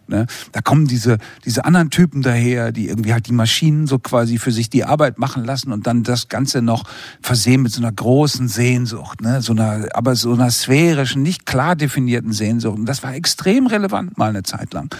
Ne? 0.07 0.27
Da 0.51 0.61
kommen 0.61 0.85
diese, 0.85 1.17
diese 1.45 1.63
anderen 1.63 1.89
Typen 1.89 2.21
daher, 2.21 2.71
die 2.71 2.89
irgendwie 2.89 3.13
halt 3.13 3.27
die 3.27 3.33
Maschinen 3.33 3.87
so 3.87 3.99
quasi 3.99 4.37
für 4.37 4.51
sich 4.51 4.69
die 4.69 4.83
Arbeit 4.83 5.17
machen 5.17 5.45
lassen 5.45 5.71
und 5.71 5.87
dann 5.87 6.03
das 6.03 6.27
Ganze 6.27 6.61
noch 6.61 6.83
versehen 7.21 7.61
mit 7.61 7.71
so 7.71 7.81
einer 7.81 7.91
großen 7.91 8.49
Sehnsucht, 8.49 9.21
ne? 9.21 9.41
so 9.41 9.53
einer, 9.53 9.87
aber 9.93 10.15
so 10.15 10.33
einer 10.33 10.51
sphärischen, 10.51 11.23
nicht 11.23 11.45
klar 11.45 11.75
definierten 11.75 12.33
Sehnsucht. 12.33 12.77
Und 12.77 12.85
das 12.85 13.01
war 13.03 13.15
extrem 13.15 13.67
relevant 13.67 14.17
mal 14.17 14.29
eine 14.29 14.43
Zeit 14.43 14.73
lang. 14.73 14.93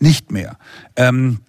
Nicht 0.00 0.32
mehr. 0.32 0.56
Ähm, 0.96 1.40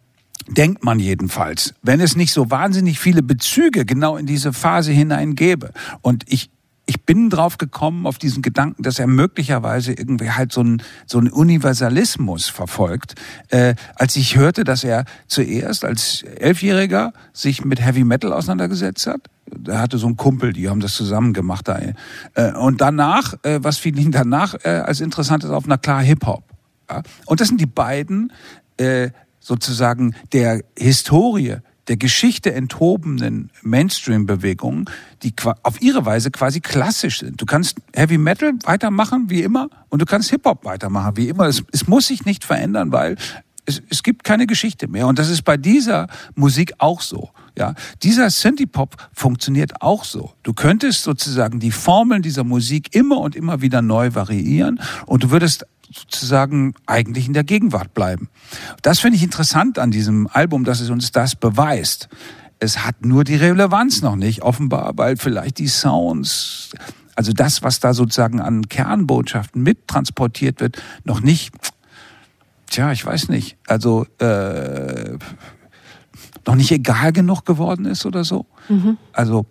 denkt 0.55 0.83
man 0.83 0.99
jedenfalls, 0.99 1.73
wenn 1.81 2.01
es 2.01 2.15
nicht 2.15 2.33
so 2.33 2.49
wahnsinnig 2.49 2.99
viele 2.99 3.23
Bezüge 3.23 3.85
genau 3.85 4.17
in 4.17 4.25
diese 4.25 4.53
Phase 4.53 4.91
hinein 4.91 5.35
gäbe. 5.35 5.71
Und 6.01 6.23
ich, 6.27 6.49
ich 6.85 7.03
bin 7.03 7.29
drauf 7.29 7.57
gekommen, 7.57 8.07
auf 8.07 8.17
diesen 8.17 8.41
Gedanken, 8.41 8.83
dass 8.83 8.99
er 8.99 9.07
möglicherweise 9.07 9.93
irgendwie 9.93 10.31
halt 10.31 10.51
so 10.51 10.61
einen 10.61 10.81
so 11.05 11.19
einen 11.19 11.29
Universalismus 11.29 12.47
verfolgt, 12.47 13.15
äh, 13.49 13.75
als 13.95 14.15
ich 14.15 14.35
hörte, 14.35 14.63
dass 14.63 14.83
er 14.83 15.05
zuerst 15.27 15.85
als 15.85 16.23
Elfjähriger 16.23 17.13
sich 17.31 17.63
mit 17.63 17.79
Heavy 17.79 18.03
Metal 18.03 18.33
auseinandergesetzt 18.33 19.07
hat. 19.07 19.21
Er 19.67 19.79
hatte 19.79 19.97
so 19.97 20.07
einen 20.07 20.17
Kumpel, 20.17 20.53
die 20.53 20.69
haben 20.69 20.79
das 20.79 20.93
zusammen 20.93 21.33
gemacht. 21.33 21.67
Da. 21.67 21.79
Äh, 22.33 22.53
und 22.53 22.81
danach, 22.81 23.35
äh, 23.43 23.59
was 23.61 23.77
fiel 23.77 23.97
ihm 23.99 24.11
danach 24.11 24.55
äh, 24.63 24.69
als 24.69 24.99
interessantes 25.01 25.49
auf, 25.49 25.65
na 25.67 25.77
klar, 25.77 26.01
Hip-Hop. 26.01 26.43
Ja? 26.89 27.03
Und 27.25 27.39
das 27.39 27.47
sind 27.47 27.61
die 27.61 27.65
beiden 27.65 28.31
äh, 28.77 29.09
sozusagen 29.49 30.15
der 30.31 30.61
Historie, 30.77 31.57
der 31.87 31.97
Geschichte 31.97 32.53
enthobenen 32.53 33.49
Mainstream-Bewegungen, 33.63 34.85
die 35.23 35.33
auf 35.63 35.81
ihre 35.81 36.05
Weise 36.05 36.29
quasi 36.29 36.61
klassisch 36.61 37.19
sind. 37.19 37.41
Du 37.41 37.45
kannst 37.47 37.79
Heavy 37.93 38.19
Metal 38.19 38.53
weitermachen 38.63 39.25
wie 39.29 39.41
immer 39.41 39.69
und 39.89 39.99
du 39.99 40.05
kannst 40.05 40.29
Hip-Hop 40.29 40.65
weitermachen 40.65 41.17
wie 41.17 41.29
immer. 41.29 41.47
Es, 41.47 41.63
es 41.71 41.87
muss 41.87 42.07
sich 42.07 42.25
nicht 42.25 42.45
verändern, 42.45 42.91
weil 42.91 43.17
es, 43.65 43.81
es 43.89 44.03
gibt 44.03 44.23
keine 44.23 44.45
Geschichte 44.45 44.87
mehr. 44.87 45.07
Und 45.07 45.17
das 45.17 45.29
ist 45.29 45.41
bei 45.41 45.57
dieser 45.57 46.07
Musik 46.35 46.73
auch 46.77 47.01
so. 47.01 47.31
Ja, 47.57 47.73
dieser 48.03 48.29
Synthie-Pop 48.29 48.95
funktioniert 49.11 49.81
auch 49.81 50.03
so. 50.03 50.33
Du 50.43 50.53
könntest 50.53 51.01
sozusagen 51.01 51.59
die 51.59 51.71
Formeln 51.71 52.21
dieser 52.21 52.43
Musik 52.43 52.95
immer 52.95 53.17
und 53.17 53.35
immer 53.35 53.61
wieder 53.61 53.81
neu 53.81 54.13
variieren 54.13 54.79
und 55.07 55.23
du 55.23 55.31
würdest 55.31 55.65
sozusagen 55.91 56.73
eigentlich 56.85 57.27
in 57.27 57.33
der 57.33 57.43
Gegenwart 57.43 57.93
bleiben. 57.93 58.29
Das 58.81 58.99
finde 58.99 59.17
ich 59.17 59.23
interessant 59.23 59.79
an 59.79 59.91
diesem 59.91 60.27
Album, 60.27 60.63
dass 60.63 60.79
es 60.79 60.89
uns 60.89 61.11
das 61.11 61.35
beweist. 61.35 62.09
Es 62.59 62.85
hat 62.85 63.05
nur 63.05 63.23
die 63.23 63.35
Relevanz 63.35 64.01
noch 64.01 64.15
nicht, 64.15 64.41
offenbar, 64.43 64.93
weil 64.95 65.17
vielleicht 65.17 65.59
die 65.59 65.67
Sounds, 65.67 66.71
also 67.15 67.31
das, 67.33 67.63
was 67.63 67.79
da 67.79 67.93
sozusagen 67.93 68.41
an 68.41 68.67
Kernbotschaften 68.67 69.63
mittransportiert 69.63 70.59
wird, 70.59 70.81
noch 71.03 71.21
nicht, 71.21 71.53
tja, 72.67 72.91
ich 72.91 73.05
weiß 73.05 73.29
nicht, 73.29 73.57
also 73.67 74.05
äh, 74.19 75.17
noch 76.45 76.55
nicht 76.55 76.71
egal 76.71 77.13
genug 77.13 77.45
geworden 77.45 77.85
ist 77.85 78.05
oder 78.05 78.23
so. 78.23 78.45
Also 79.13 79.45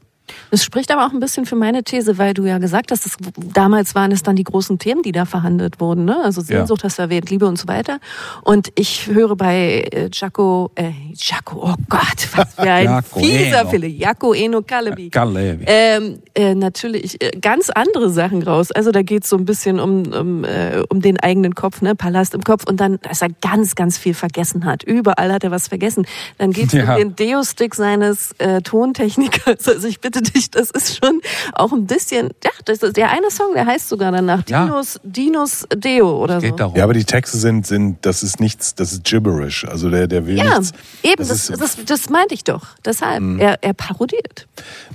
Das 0.51 0.65
spricht 0.65 0.91
aber 0.93 1.07
auch 1.07 1.13
ein 1.13 1.21
bisschen 1.21 1.47
für 1.47 1.57
meine 1.57 1.83
These, 1.85 2.19
weil 2.19 2.35
du 2.35 2.45
ja 2.45 2.59
gesagt 2.59 2.91
hast, 2.91 3.05
dass 3.05 3.17
damals 3.55 3.95
waren 3.95 4.13
es 4.13 4.23
dann 4.23 4.37
die 4.37 4.45
großen 4.45 4.79
Themen, 4.79 5.03
die 5.03 5.13
da 5.13 5.25
verhandelt 5.25 5.81
wurden. 5.81 6.05
Ne? 6.05 6.17
Also 6.23 6.41
Sehnsucht 6.41 6.85
hast 6.85 6.99
du 6.99 7.03
erwähnt, 7.03 7.31
Liebe 7.31 7.47
und 7.47 7.59
so 7.59 7.69
weiter. 7.69 7.99
Und 8.43 8.71
ich 8.75 9.07
höre 9.07 9.37
bei 9.37 9.89
äh, 9.93 10.09
Jaco, 10.13 10.71
äh, 10.75 10.91
Jaco, 11.15 11.71
oh 11.71 11.75
Gott, 11.89 12.29
was 12.35 12.55
für 12.55 12.63
ein 12.63 12.85
Jaco 12.85 13.21
fieser 13.21 13.61
Eno. 13.61 13.71
Fille, 13.71 13.87
Jaco 13.87 14.33
Eno 14.33 14.63
Kalebi. 14.63 15.11
Kalevi. 15.11 15.65
Ähm, 15.67 16.21
äh, 16.35 16.55
natürlich 16.55 17.21
äh, 17.23 17.31
ganz 17.41 17.71
andere 17.71 18.11
Sachen 18.11 18.43
raus. 18.43 18.71
Also 18.73 18.91
da 18.93 19.03
geht's 19.03 19.29
so 19.29 19.37
ein 19.37 19.45
bisschen 19.45 19.81
um, 19.81 20.03
um, 20.13 20.45
äh, 20.45 20.83
um 20.89 21.01
den 21.01 21.19
eigenen 21.21 21.55
Kopf, 21.55 21.83
ne? 21.83 21.95
Palast 21.95 22.35
im 22.35 22.43
Kopf. 22.43 22.65
Und 22.69 22.79
dann, 22.81 22.99
dass 23.03 23.23
er 23.23 23.29
ganz, 23.41 23.75
ganz 23.75 23.99
viel 23.99 24.15
vergessen 24.15 24.65
hat. 24.65 24.83
Überall 24.83 25.33
hat 25.33 25.45
er 25.45 25.51
was 25.51 25.69
vergessen. 25.69 26.07
Dann 26.39 26.53
geht's 26.53 26.73
Ja. 26.73 26.93
um 26.95 26.99
den 26.99 27.17
Deo-Stick 27.17 27.75
seines 27.75 28.33
äh, 28.39 28.61
Tontechnikers. 28.63 29.67
Also 29.79 29.87
ich 29.87 30.01
bitte 30.01 30.18
dich, 30.23 30.51
das 30.51 30.71
ist 30.71 30.99
schon 31.03 31.21
auch 31.53 31.73
ein 31.73 31.87
bisschen, 31.87 32.31
ja, 32.45 32.51
das 32.65 32.79
ist 32.79 32.97
der 32.97 33.11
eine 33.11 33.31
Song, 33.31 33.55
der 33.55 33.67
heißt 33.67 33.89
sogar 33.89 34.13
danach 34.13 34.43
Ja. 34.49 34.65
Dinos, 34.65 35.01
Dinos 35.03 35.67
Deo 35.75 36.23
oder 36.23 36.41
geht 36.41 36.51
so. 36.51 36.57
darum. 36.57 36.77
Ja, 36.77 36.85
aber 36.85 36.95
die 36.95 37.05
Texte 37.05 37.39
sind, 37.39 37.67
sind, 37.67 37.99
das 38.05 38.23
ist 38.23 38.41
nichts, 38.41 38.75
das 38.75 38.93
ist 38.93 39.05
gibberish. 39.05 39.65
Also 39.67 39.91
der, 39.91 40.07
der 40.07 40.27
will 40.27 40.37
Ja, 40.37 40.59
nichts. 40.59 40.73
eben, 41.03 41.17
das 41.19 41.29
das, 41.29 41.51
ist- 41.51 41.61
das, 41.61 41.77
das, 41.85 42.11
meinte 42.11 42.35
ich 42.35 42.45
doch. 42.45 42.67
Deshalb, 42.85 43.23
er, 43.41 43.63
er 43.63 43.75
parodiert. 43.75 44.47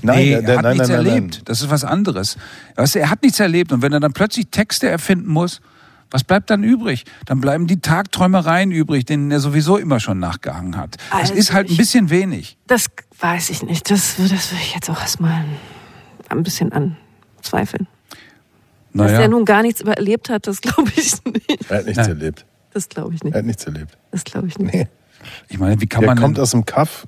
Nein, 0.02 0.18
nee, 0.18 0.30
der, 0.42 0.42
er 0.50 0.56
hat 0.58 0.64
nein, 0.64 0.74
nichts 0.78 0.90
nein, 0.90 0.98
nein, 0.98 1.08
erlebt. 1.08 1.34
nein. 1.36 1.42
Das 1.46 1.62
ist 1.62 1.70
was 1.70 1.84
anderes. 1.84 2.38
Weißt 2.76 2.96
du, 2.96 3.00
er 3.00 3.10
hat 3.10 3.22
nichts 3.24 3.40
erlebt. 3.40 3.72
Und 3.72 3.82
wenn 3.82 3.94
er 3.94 4.00
dann 4.00 4.14
plötzlich 4.14 4.48
Texte 4.52 4.90
erfinden 4.90 5.30
muss, 5.32 5.62
was 6.14 6.24
bleibt 6.24 6.50
dann 6.52 6.64
übrig? 6.64 7.04
Dann 7.26 7.42
bleiben 7.42 7.66
die 7.68 7.80
Tagträumereien 7.82 8.72
übrig, 8.72 9.04
denen 9.06 9.32
er 9.32 9.40
sowieso 9.40 9.78
immer 9.78 10.00
schon 10.00 10.20
nachgehangen 10.20 10.78
hat. 10.78 10.98
Das 11.12 11.22
Also 11.22 11.34
ist 11.34 11.52
halt 11.54 11.70
ein 11.70 11.76
bisschen 11.78 12.10
wenig. 12.12 12.58
Das 12.68 12.86
weiß 13.20 13.50
ich 13.50 13.64
nicht. 13.64 13.90
Das, 13.90 14.16
das 14.18 14.20
würde 14.52 14.62
ich 14.62 14.74
jetzt 14.76 14.90
auch 14.90 15.02
erstmal 15.02 15.44
ein 16.30 16.44
bisschen 16.44 16.72
anzweifeln. 16.72 17.88
Dass 18.94 19.08
Naja. 19.12 19.22
er 19.22 19.28
nun 19.28 19.44
gar 19.44 19.64
nichts 19.64 19.82
überlebt 19.82 20.30
hat, 20.30 20.46
das 20.48 20.62
glaube 20.62 20.92
ich 20.96 21.14
nicht. 21.26 21.70
Er 21.72 21.80
hat 21.80 21.86
nichts 21.86 21.98
Nein. 21.98 22.10
erlebt. 22.10 22.46
Das 22.74 22.88
glaube 22.90 23.16
ich 23.16 23.22
Er 23.22 23.26
nicht. 23.26 23.36
hat 23.36 23.46
nichts 23.46 23.66
erlebt. 23.66 23.98
Das 24.12 24.24
glaube 24.24 24.48
ich 24.48 24.60
nicht. 24.60 24.74
Nee. 24.74 24.88
Ich 25.50 25.58
meine, 25.58 25.82
wie 25.82 25.88
kann 25.88 26.02
Der 26.02 26.10
man 26.12 26.20
kommt 26.20 26.38
denn, 26.38 26.44
aus 26.44 26.52
dem 26.52 26.66
Kaff, 26.66 27.08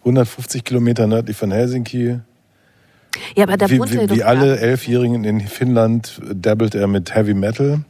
150 0.00 0.64
Kilometer 0.64 1.06
nördlich 1.06 1.36
von 1.36 1.50
Helsinki. 1.50 2.18
Ja, 3.36 3.44
aber 3.44 3.56
da 3.58 3.68
wie 3.68 3.78
wohnt 3.78 3.94
er 3.94 4.08
wie, 4.08 4.16
wie 4.16 4.22
alle 4.24 4.58
Elfjährigen 4.58 5.24
in 5.24 5.40
Finnland 5.40 6.20
dabbelt 6.32 6.74
er 6.74 6.86
mit 6.86 7.14
Heavy 7.14 7.34
Metal. 7.34 7.80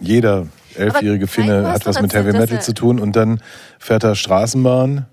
Jeder 0.00 0.46
elfjährige 0.74 1.26
Finne 1.26 1.68
hat 1.70 1.86
was 1.86 2.00
mit 2.00 2.12
Heavy 2.14 2.32
Metal 2.32 2.60
zu 2.60 2.74
tun 2.74 2.98
und 2.98 3.14
dann 3.16 3.40
fährt 3.78 4.04
er 4.04 4.14
Straßenbahn 4.14 5.06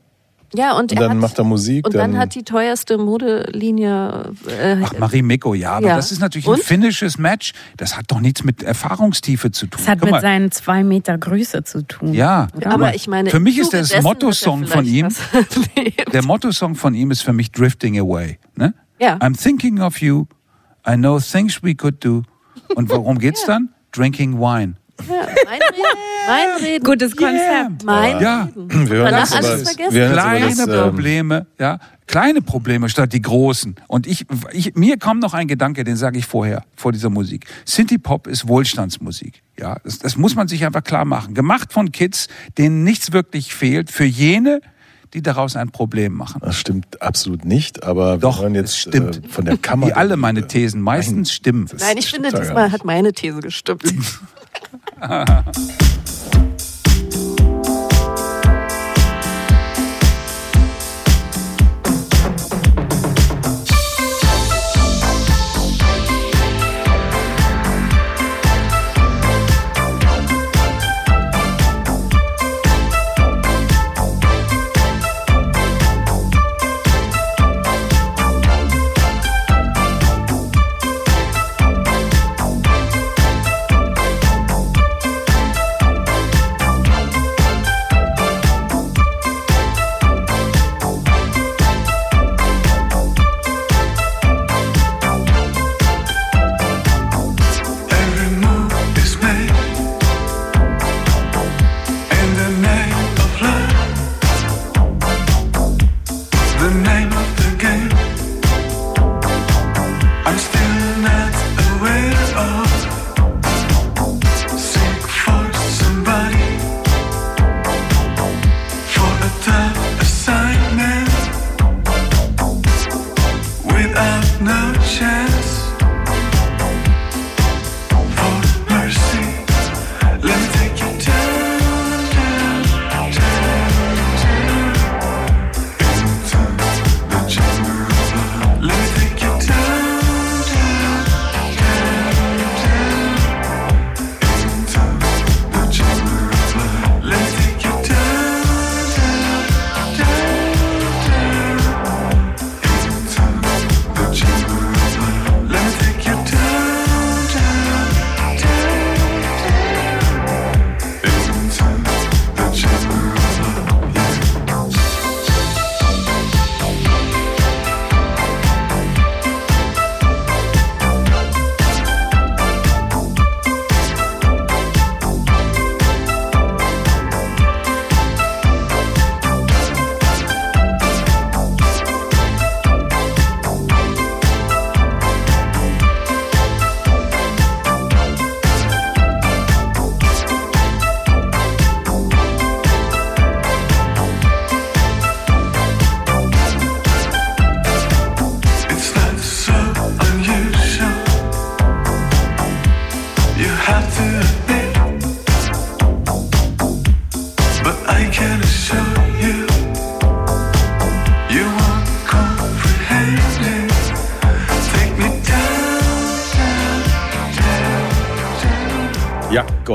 Ja, 0.54 0.72
und, 0.78 0.92
und 0.92 1.00
dann 1.00 1.12
hat, 1.12 1.18
macht 1.18 1.38
er 1.38 1.44
Musik. 1.44 1.86
und 1.86 1.94
dann, 1.96 2.18
hat 2.18 2.34
die 2.36 2.44
teuerste 2.44 2.98
Modelinie. 2.98 4.32
Äh, 4.48 4.78
Ach, 4.84 4.94
Marie 4.98 5.22
Meko, 5.22 5.54
ja, 5.54 5.74
aber 5.74 5.88
Ja. 5.88 5.96
das 5.96 6.12
ist 6.12 6.20
natürlich 6.20 6.48
ein 6.48 6.54
Und? 6.56 6.64
finnisches 6.64 7.18
Match. 7.18 7.54
Das 7.78 7.96
hat 7.98 8.06
doch 8.08 8.20
nichts 8.20 8.44
mit 8.44 8.64
Erfahrungstiefe 8.64 9.52
zu 9.52 9.68
tun. 9.68 9.80
Das 9.80 9.88
hat 9.88 10.00
Guck 10.00 10.06
mit 10.06 10.12
mal, 10.14 10.22
seinen 10.22 10.52
zwei 10.52 10.84
Meter 10.84 11.18
Größe 11.18 11.64
zu 11.64 11.84
tun. 11.86 12.14
Ja, 12.14 12.48
guck 12.54 12.66
aber 12.68 12.96
ich 12.96 13.08
meine, 13.08 13.30
für 13.30 13.40
mich 13.40 13.58
ist 13.60 13.74
das 13.74 14.02
Motto-Song 14.02 14.66
von 14.66 14.86
ihm, 14.86 15.10
der 16.14 16.24
Motto-Song 16.24 16.76
von 16.76 16.94
ihm 16.94 17.12
ist 17.12 17.22
für 17.22 17.34
mich 17.34 17.52
Drifting 17.52 18.00
Away. 18.00 18.40
Ne? 18.56 18.74
Ja. 19.00 19.16
I'm 19.18 19.42
thinking 19.42 19.80
of 19.82 20.02
you. 20.02 20.26
I 20.88 20.96
know 20.96 21.20
things 21.20 21.62
we 21.64 21.76
could 21.76 22.04
do. 22.04 22.24
Und 22.76 22.90
worum 22.90 23.20
geht's 23.20 23.46
dann? 23.46 23.70
Drinking 23.92 24.40
wine. 24.40 24.76
Ja, 25.08 25.28
mein 25.46 25.62
Reden. 25.62 26.00
Mein 26.28 26.62
Reden. 26.62 26.84
Gutes 26.84 27.16
Konzept. 27.16 27.84
Mein 27.86 28.22
Ja. 28.22 28.44
Reden. 28.44 28.90
wir 28.90 28.98
hören 28.98 29.14
alles 29.14 29.30
vergessen. 29.30 29.96
jetzt 29.96 30.12
Kleine 30.12 30.50
das, 30.50 30.68
ähm, 30.68 30.84
Probleme, 30.84 31.48
ja, 31.58 31.80
kleine 32.06 32.42
Probleme 32.42 32.90
statt 32.90 33.14
die 33.14 33.22
großen. 33.22 33.76
Und 33.88 34.08
ich, 34.08 34.26
ich 34.52 34.76
mir 34.76 34.98
kommt 34.98 35.22
noch 35.22 35.34
ein 35.34 35.48
Gedanke, 35.48 35.84
den 35.84 35.96
sage 35.96 36.18
ich 36.18 36.26
vorher, 36.26 36.64
vor 36.76 36.92
dieser 36.92 37.10
Musik. 37.10 37.46
Synthie 37.66 37.98
Pop 37.98 38.28
ist 38.28 38.48
Wohlstandsmusik. 38.48 39.42
Ja, 39.58 39.78
das, 39.84 40.00
das 40.00 40.18
muss 40.18 40.36
man 40.36 40.48
sich 40.48 40.66
einfach 40.66 40.84
klar 40.84 41.06
machen. 41.06 41.34
Gemacht 41.34 41.72
von 41.72 41.92
Kids, 41.92 42.28
denen 42.58 42.84
nichts 42.84 43.12
wirklich 43.14 43.54
fehlt, 43.54 43.90
für 43.90 44.06
jene, 44.06 44.62
die 45.14 45.22
daraus 45.22 45.56
ein 45.56 45.70
Problem 45.72 46.14
machen. 46.14 46.42
Das 46.44 46.56
stimmt 46.56 47.02
absolut 47.02 47.46
nicht, 47.46 47.84
aber 47.84 48.18
Doch, 48.18 48.38
wir 48.38 48.44
hören 48.44 48.56
es 48.56 48.62
jetzt 48.62 48.78
stimmt. 48.78 49.26
Äh, 49.26 49.28
von 49.30 49.46
der 49.46 49.58
Kammer. 49.58 49.88
Wie 49.88 49.94
alle 49.94 50.18
meine 50.18 50.48
Thesen 50.48 50.82
meistens 50.82 51.32
stimmen. 51.34 51.68
das 51.70 51.82
Nein, 51.82 51.98
ich 51.98 52.10
finde, 52.10 52.30
diesmal 52.32 52.66
nicht. 52.66 52.74
hat 52.74 52.86
meine 52.86 53.14
These 53.14 53.40
gestimmt. 53.40 53.84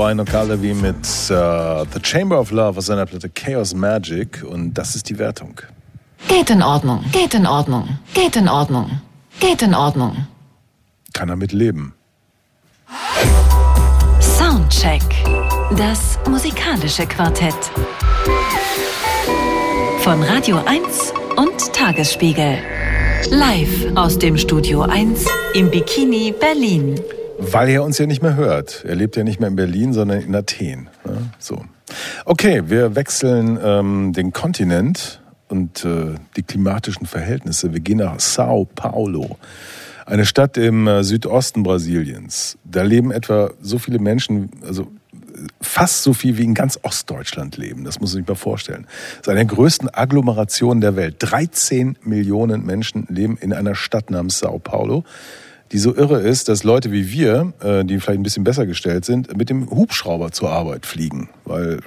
Goino 0.05 0.23
Kalevi 0.23 0.75
mit 0.75 1.03
äh, 1.31 1.83
The 1.91 1.99
Chamber 2.03 2.39
of 2.39 2.51
Love 2.51 2.77
aus 2.77 2.85
seiner 2.85 3.07
Platte 3.07 3.27
Chaos 3.27 3.73
Magic 3.73 4.43
und 4.47 4.75
das 4.75 4.95
ist 4.95 5.09
die 5.09 5.17
Wertung. 5.17 5.59
Geht 6.27 6.51
in 6.51 6.61
Ordnung, 6.61 7.03
geht 7.11 7.33
in 7.33 7.47
Ordnung, 7.47 7.97
geht 8.13 8.35
in 8.35 8.47
Ordnung, 8.47 9.01
geht 9.39 9.63
in 9.63 9.73
Ordnung. 9.73 10.27
Kann 11.13 11.29
er 11.29 11.35
mit 11.35 11.53
leben. 11.53 11.95
Soundcheck. 14.19 15.01
Das 15.75 16.19
musikalische 16.29 17.07
Quartett. 17.07 17.55
Von 20.01 20.21
Radio 20.21 20.57
1 20.67 21.13
und 21.35 21.73
Tagesspiegel. 21.73 22.59
Live 23.31 23.87
aus 23.95 24.19
dem 24.19 24.37
Studio 24.37 24.83
1 24.83 25.25
im 25.55 25.71
Bikini 25.71 26.31
Berlin. 26.39 27.01
Weil 27.37 27.69
er 27.69 27.83
uns 27.83 27.97
ja 27.97 28.05
nicht 28.05 28.21
mehr 28.21 28.35
hört. 28.35 28.83
Er 28.87 28.95
lebt 28.95 29.15
ja 29.15 29.23
nicht 29.23 29.39
mehr 29.39 29.49
in 29.49 29.55
Berlin, 29.55 29.93
sondern 29.93 30.21
in 30.21 30.35
Athen. 30.35 30.89
Ne? 31.05 31.31
So. 31.39 31.63
Okay, 32.25 32.63
wir 32.67 32.95
wechseln 32.95 33.59
ähm, 33.61 34.13
den 34.13 34.31
Kontinent 34.31 35.21
und 35.47 35.85
äh, 35.85 36.15
die 36.35 36.43
klimatischen 36.43 37.05
Verhältnisse. 37.05 37.73
Wir 37.73 37.79
gehen 37.79 37.99
nach 37.99 38.19
Sao 38.19 38.65
Paulo. 38.73 39.37
Eine 40.05 40.25
Stadt 40.25 40.57
im 40.57 40.87
äh, 40.87 41.03
Südosten 41.03 41.63
Brasiliens. 41.63 42.57
Da 42.63 42.83
leben 42.83 43.11
etwa 43.11 43.51
so 43.61 43.79
viele 43.79 43.99
Menschen, 43.99 44.51
also 44.65 44.83
äh, 44.83 45.17
fast 45.61 46.03
so 46.03 46.13
viel 46.13 46.37
wie 46.37 46.43
in 46.43 46.53
ganz 46.53 46.79
Ostdeutschland 46.81 47.57
leben. 47.57 47.83
Das 47.83 47.99
muss 47.99 48.13
man 48.13 48.21
sich 48.21 48.27
mal 48.27 48.35
vorstellen. 48.35 48.85
Das 49.17 49.21
ist 49.21 49.29
eine 49.29 49.45
der 49.45 49.55
größten 49.55 49.93
Agglomerationen 49.93 50.81
der 50.81 50.95
Welt. 50.95 51.17
13 51.19 51.97
Millionen 52.03 52.65
Menschen 52.65 53.05
leben 53.09 53.37
in 53.37 53.53
einer 53.53 53.75
Stadt 53.75 54.09
namens 54.09 54.39
Sao 54.39 54.59
Paulo, 54.59 55.03
die 55.71 55.77
so 55.77 55.95
irre 55.95 56.19
ist, 56.19 56.47
dass 56.47 56.63
Leute 56.63 56.91
wie 56.91 57.11
wir, 57.11 57.53
äh, 57.61 57.83
die 57.83 57.99
vielleicht 57.99 58.19
ein 58.19 58.23
bisschen 58.23 58.43
besser 58.43 58.65
gestellt 58.65 59.05
sind, 59.05 59.35
mit 59.35 59.49
dem 59.49 59.69
Hubschrauber 59.69 60.31
zur 60.31 60.51
Arbeit 60.51 60.85
fliegen. 60.85 61.29
Weil 61.45 61.79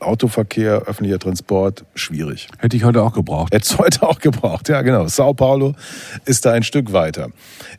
Autoverkehr, 0.00 0.82
öffentlicher 0.86 1.18
Transport, 1.18 1.84
schwierig. 1.94 2.48
Hätte 2.58 2.76
ich 2.76 2.84
heute 2.84 3.02
auch 3.02 3.14
gebraucht. 3.14 3.54
Hätte 3.54 3.64
es 3.64 3.78
heute 3.78 4.02
auch 4.02 4.18
gebraucht, 4.18 4.68
ja 4.68 4.82
genau. 4.82 5.06
Sao 5.08 5.32
Paulo 5.34 5.74
ist 6.26 6.44
da 6.44 6.52
ein 6.52 6.62
Stück 6.62 6.92
weiter. 6.92 7.30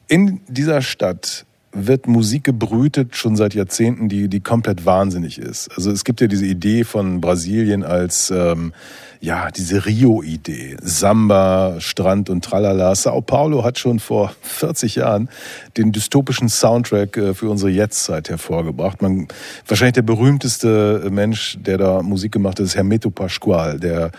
In 0.07 0.41
dieser 0.47 0.81
Stadt 0.81 1.45
wird 1.72 2.07
Musik 2.07 2.45
gebrütet 2.45 3.15
schon 3.15 3.35
seit 3.35 3.53
Jahrzehnten, 3.53 4.09
die, 4.09 4.30
die 4.30 4.39
komplett 4.39 4.85
wahnsinnig 4.85 5.38
ist. 5.38 5.69
Also 5.76 5.91
es 5.91 6.03
gibt 6.03 6.22
ja 6.22 6.27
diese 6.27 6.45
Idee 6.45 6.84
von 6.85 7.22
Brasilien 7.22 7.84
als 7.84 8.31
ähm, 8.31 8.73
ja 9.21 9.51
diese 9.51 9.85
Rio-Idee, 9.85 10.77
Samba, 10.81 11.75
Strand 11.79 12.29
und 12.29 12.43
Tralala. 12.43 12.95
Sao 12.95 13.21
Paulo 13.21 13.63
hat 13.63 13.79
schon 13.79 13.99
vor 13.99 14.33
40 14.41 14.95
Jahren 14.95 15.29
den 15.77 15.91
dystopischen 15.91 16.49
Soundtrack 16.49 17.17
äh, 17.17 17.33
für 17.33 17.49
unsere 17.49 17.71
Jetztzeit 17.71 18.29
hervorgebracht. 18.29 19.01
Man, 19.01 19.27
wahrscheinlich 19.67 19.93
der 19.93 20.01
berühmteste 20.01 21.07
Mensch, 21.11 21.57
der 21.59 21.77
da 21.77 22.01
Musik 22.01 22.33
gemacht 22.33 22.59
hat, 22.59 22.65
ist 22.65 22.75
Hermeto 22.75 23.09
Pascual, 23.09 23.79
der 23.79 24.11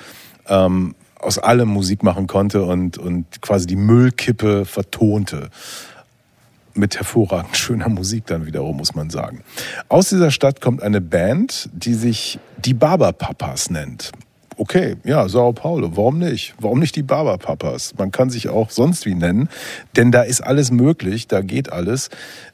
ähm, 0.48 0.94
aus 1.18 1.38
allem 1.38 1.68
Musik 1.68 2.02
machen 2.02 2.26
konnte 2.26 2.62
und, 2.62 2.98
und 2.98 3.40
quasi 3.42 3.66
die 3.66 3.76
Müllkippe 3.76 4.64
vertonte 4.64 5.50
mit 6.76 6.96
hervorragend 6.96 7.56
schöner 7.56 7.88
Musik 7.88 8.26
dann 8.26 8.46
wiederum, 8.46 8.76
muss 8.76 8.94
man 8.94 9.10
sagen. 9.10 9.42
Aus 9.88 10.10
dieser 10.10 10.30
Stadt 10.30 10.60
kommt 10.60 10.82
eine 10.82 11.00
Band, 11.00 11.70
die 11.72 11.94
sich 11.94 12.38
die 12.58 12.74
Barberpapas 12.74 13.70
nennt. 13.70 14.12
Okay, 14.58 14.96
ja, 15.04 15.28
Sao 15.28 15.52
Paulo, 15.52 15.96
warum 15.96 16.18
nicht? 16.18 16.54
Warum 16.58 16.78
nicht 16.78 16.96
die 16.96 17.02
Barberpapas? 17.02 17.92
Man 17.98 18.10
kann 18.10 18.30
sich 18.30 18.48
auch 18.48 18.70
sonst 18.70 19.04
wie 19.04 19.14
nennen, 19.14 19.50
denn 19.96 20.10
da 20.10 20.22
ist 20.22 20.40
alles 20.40 20.70
möglich, 20.70 21.28
da 21.28 21.42
geht 21.42 21.70
alles. 21.70 22.08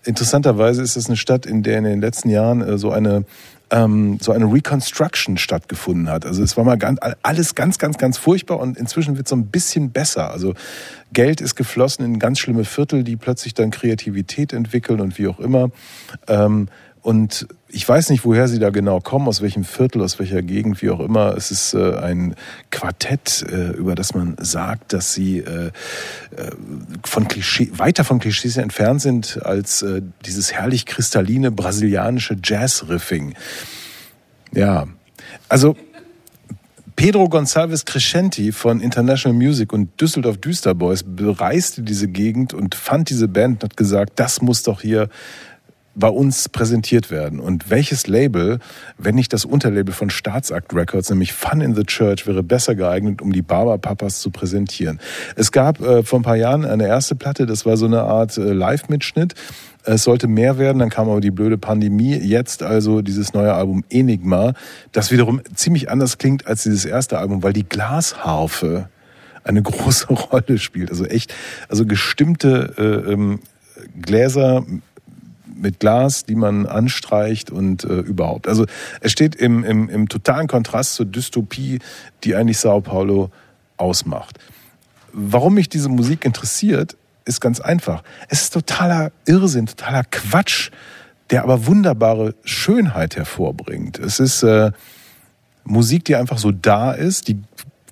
Interessanterweise 0.05 0.83
ist 0.83 0.97
es 0.97 1.07
eine 1.07 1.17
Stadt, 1.17 1.47
in 1.47 1.63
der 1.63 1.79
in 1.79 1.85
den 1.85 2.01
letzten 2.01 2.29
Jahren 2.29 2.61
äh, 2.61 2.77
so 2.77 2.91
eine 2.91 3.25
ähm, 3.71 4.19
so 4.21 4.33
eine 4.33 4.53
Reconstruction 4.53 5.39
stattgefunden 5.39 6.11
hat. 6.11 6.27
Also 6.27 6.43
es 6.43 6.57
war 6.57 6.65
mal 6.65 6.77
ganz, 6.77 6.99
alles 7.23 7.55
ganz, 7.55 7.79
ganz, 7.79 7.99
ganz 7.99 8.19
furchtbar 8.19 8.59
und 8.59 8.77
inzwischen 8.77 9.17
wird 9.17 9.27
es 9.27 9.31
so 9.31 9.37
ein 9.37 9.47
bisschen 9.47 9.91
besser. 9.93 10.31
Also 10.31 10.55
Geld 11.13 11.41
ist 11.41 11.55
geflossen 11.55 12.05
in 12.05 12.19
ganz 12.19 12.41
schlimme 12.41 12.65
Viertel, 12.65 13.05
die 13.05 13.17
plötzlich 13.17 13.55
dann 13.55 13.71
Kreativität 13.71 14.53
entwickeln 14.53 15.01
und 15.01 15.19
wie 15.19 15.29
auch 15.29 15.41
immer. 15.41 15.71
Und 17.03 17.49
ich 17.69 17.89
weiß 17.89 18.11
nicht, 18.11 18.25
woher 18.25 18.47
sie 18.47 18.61
da 18.61 18.71
genau 18.71 19.01
kommen, 19.01 19.27
aus 19.27 19.43
welchem 19.43 19.65
Viertel, 19.65 20.03
aus 20.03 20.21
welcher 20.21 20.41
Gegend, 20.41 20.83
wie 20.83 20.91
auch 20.91 21.01
immer. 21.01 21.37
Es 21.37 21.51
ist 21.51 21.75
äh, 21.75 21.97
ein 21.97 22.37
Quartett, 22.71 23.45
äh, 23.51 23.73
über 23.73 23.97
das 23.97 24.15
man 24.15 24.37
sagt, 24.39 24.93
dass 24.93 25.13
sie 25.13 25.39
äh, 25.39 25.67
äh 26.37 26.51
von 27.05 27.27
Klischee, 27.27 27.71
weiter 27.75 28.05
von 28.05 28.21
Klischees 28.21 28.57
entfernt 28.57 29.03
sind 29.03 29.45
als 29.45 29.83
äh, 29.83 30.01
dieses 30.25 30.53
herrlich 30.53 30.87
kristalline 30.87 31.51
brasilianische 31.51 32.37
Jazz-Riffing. 32.41 33.35
Ja, 34.53 34.87
also 35.49 35.77
Pedro 36.95 37.25
Gonçalves 37.25 37.85
Crescenti 37.85 38.53
von 38.53 38.81
International 38.81 39.37
Music 39.37 39.73
und 39.73 40.01
Düsseldorf 40.01 40.37
Düsterboys 40.37 41.03
bereiste 41.03 41.83
diese 41.83 42.07
Gegend 42.07 42.55
und 42.55 42.77
fand 42.77 43.11
diese 43.11 43.27
Band 43.27 43.65
und 43.65 43.71
hat 43.71 43.77
gesagt, 43.77 44.13
das 44.17 44.41
muss 44.41 44.63
doch 44.63 44.83
hier 44.83 45.09
bei 45.95 46.09
uns 46.09 46.49
präsentiert 46.49 47.11
werden. 47.11 47.39
Und 47.39 47.71
welches 47.71 48.07
Label, 48.07 48.59
wenn 48.99 49.15
nicht 49.15 49.33
das 49.33 49.45
Unterlabel 49.45 49.93
von 49.93 50.11
Staatsakt 50.11 50.75
Records, 50.75 51.11
nämlich 51.11 51.33
Fun 51.33 51.61
in 51.61 51.75
the 51.75 51.85
Church, 51.85 52.27
wäre 52.27 52.43
besser 52.43 52.75
geeignet, 52.75 53.21
um 53.21 53.33
die 53.33 53.43
Barber-Papas 53.43 54.21
zu 54.21 54.31
präsentieren. 54.31 55.01
Es 55.37 55.53
gab 55.53 55.81
äh, 55.81 56.03
vor 56.03 56.21
ein 56.21 56.23
paar 56.23 56.37
Jahren 56.37 56.65
eine 56.65 56.87
erste 56.87 57.15
Platte, 57.15 57.47
das 57.47 57.67
war 57.67 57.77
so 57.77 57.87
eine 57.87 58.03
Art 58.03 58.39
äh, 58.39 58.53
Live-Mitschnitt. 58.53 59.35
Es 59.85 60.05
sollte 60.05 60.29
mehr 60.29 60.59
werden, 60.59 60.79
dann 60.79 60.91
kam 60.91 61.11
aber 61.11 61.21
die 61.21 61.33
blöde 61.33 61.59
Pandemie. 61.59 62.15
Jetzt 62.15 62.63
also 62.63 63.03
dieses 63.03 63.35
neue 63.35 63.53
Album 63.53 63.85
Enigma, 63.91 64.55
das 64.93 65.11
wiederum 65.11 65.43
ziemlich 65.55 65.91
anders 65.91 66.19
klingt 66.19 66.47
als 66.47 66.63
dieses 66.63 66.85
erste 66.85 67.19
Album, 67.19 67.43
weil 67.43 67.53
die 67.53 67.69
Glasharfe 67.69 68.89
eine 69.45 69.63
große 69.63 70.07
Rolle 70.07 70.59
spielt. 70.59 70.91
Also 70.91 71.05
echt, 71.05 71.35
also 71.69 71.85
gestimmte 71.85 72.75
äh, 72.79 73.13
ähm, 73.13 73.41
Gläser 74.01 74.65
mit 75.55 75.81
Glas, 75.81 76.25
die 76.25 76.35
man 76.35 76.67
anstreicht 76.67 77.51
und 77.51 77.85
äh, 77.85 78.01
überhaupt. 78.01 78.49
Also 78.49 78.67
es 79.01 79.13
steht 79.13 79.35
im, 79.35 79.65
im, 79.65 79.89
im 79.89 80.09
totalen 80.09 80.49
Kontrast 80.49 80.95
zur 80.95 81.07
Dystopie, 81.07 81.81
die 82.25 82.35
eigentlich 82.35 82.59
Sao 82.59 82.81
Paulo 82.81 83.31
ausmacht. 83.77 84.39
Warum 85.13 85.55
mich 85.55 85.69
diese 85.69 85.89
Musik 85.89 86.25
interessiert, 86.25 86.97
ist 87.25 87.41
ganz 87.41 87.61
einfach. 87.61 88.03
Es 88.29 88.43
ist 88.43 88.53
totaler 88.55 89.13
Irrsinn, 89.27 89.67
totaler 89.67 90.05
Quatsch, 90.05 90.71
der 91.31 91.43
aber 91.43 91.67
wunderbare 91.67 92.35
Schönheit 92.45 93.17
hervorbringt. 93.17 93.99
Es 93.99 94.21
ist 94.21 94.43
äh, 94.43 94.73
Musik, 95.65 96.05
die 96.05 96.17
einfach 96.17 96.39
so 96.39 96.51
da 96.51 96.93
ist, 96.93 97.29
die 97.29 97.41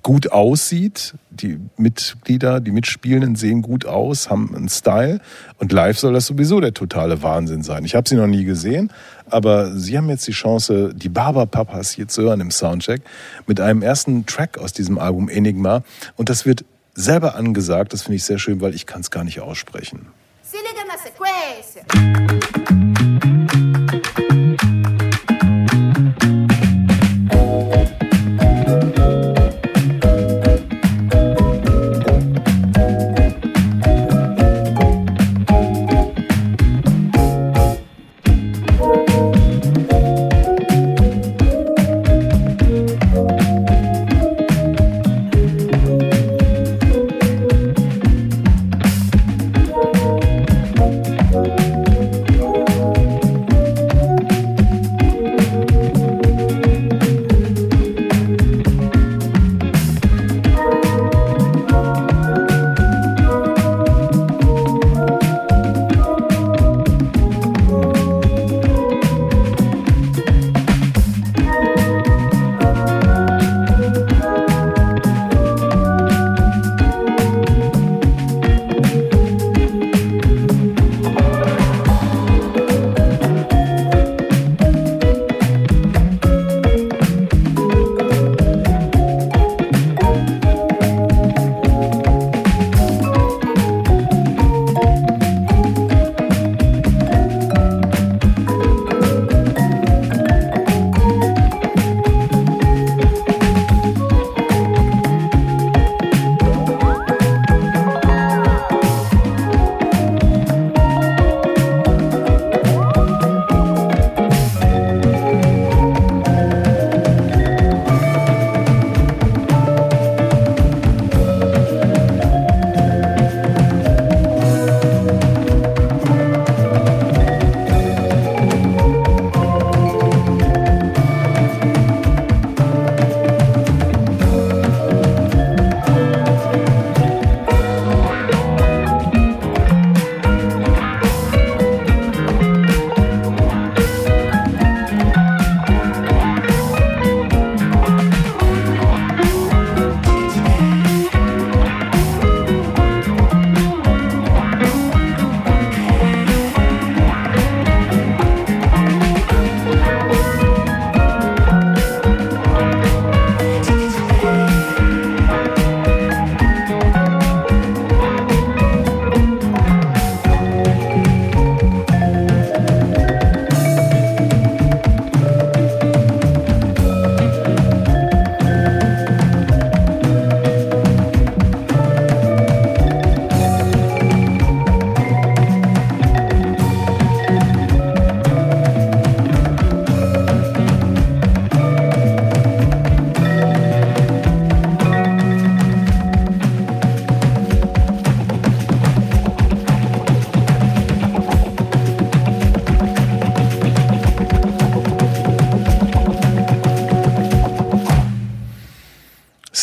gut 0.03 0.31
aussieht. 0.31 1.13
Die 1.29 1.59
Mitglieder, 1.77 2.59
die 2.59 2.71
Mitspielenden 2.71 3.35
sehen 3.35 3.61
gut 3.61 3.85
aus, 3.85 4.29
haben 4.29 4.55
einen 4.55 4.69
Style. 4.69 5.19
Und 5.57 5.71
live 5.71 5.99
soll 5.99 6.13
das 6.13 6.25
sowieso 6.27 6.59
der 6.59 6.73
totale 6.73 7.21
Wahnsinn 7.23 7.63
sein. 7.63 7.85
Ich 7.85 7.95
habe 7.95 8.07
sie 8.07 8.15
noch 8.15 8.27
nie 8.27 8.43
gesehen, 8.43 8.91
aber 9.29 9.75
sie 9.77 9.97
haben 9.97 10.09
jetzt 10.09 10.27
die 10.27 10.31
Chance, 10.31 10.93
die 10.95 11.09
Barber-Papas 11.09 11.91
hier 11.91 12.07
zu 12.07 12.23
hören 12.23 12.41
im 12.41 12.51
Soundcheck 12.51 13.01
mit 13.47 13.59
einem 13.59 13.81
ersten 13.81 14.25
Track 14.25 14.57
aus 14.57 14.73
diesem 14.73 14.97
Album 14.97 15.29
Enigma. 15.29 15.83
Und 16.15 16.29
das 16.29 16.45
wird 16.45 16.65
selber 16.93 17.35
angesagt. 17.35 17.93
Das 17.93 18.03
finde 18.03 18.17
ich 18.17 18.23
sehr 18.23 18.39
schön, 18.39 18.61
weil 18.61 18.75
ich 18.75 18.85
kann 18.85 19.01
es 19.01 19.11
gar 19.11 19.23
nicht 19.23 19.39
aussprechen. 19.39 20.07
Se 20.43 20.57
liga 20.57 20.81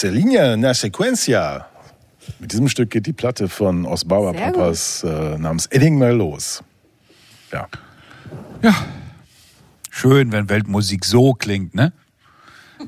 na. 0.03 0.11
Celinha 0.11 0.57
na 0.57 0.75
Sequencia. 0.75 1.67
Mit 2.39 2.53
diesem 2.53 2.69
Stück 2.69 2.91
geht 2.91 3.07
die 3.07 3.13
Platte 3.13 3.49
von 3.49 3.85
Osbauer 3.87 4.33
Sehr 4.33 4.53
Papas 4.53 5.03
äh, 5.03 5.39
namens 5.39 5.67
Enigma 5.67 6.11
los. 6.11 6.63
Ja. 7.53 7.67
Ja. 8.63 8.75
Schön, 9.91 10.31
wenn 10.33 10.49
Weltmusik 10.49 11.05
so 11.05 11.33
klingt, 11.35 11.75
ne? 11.75 11.93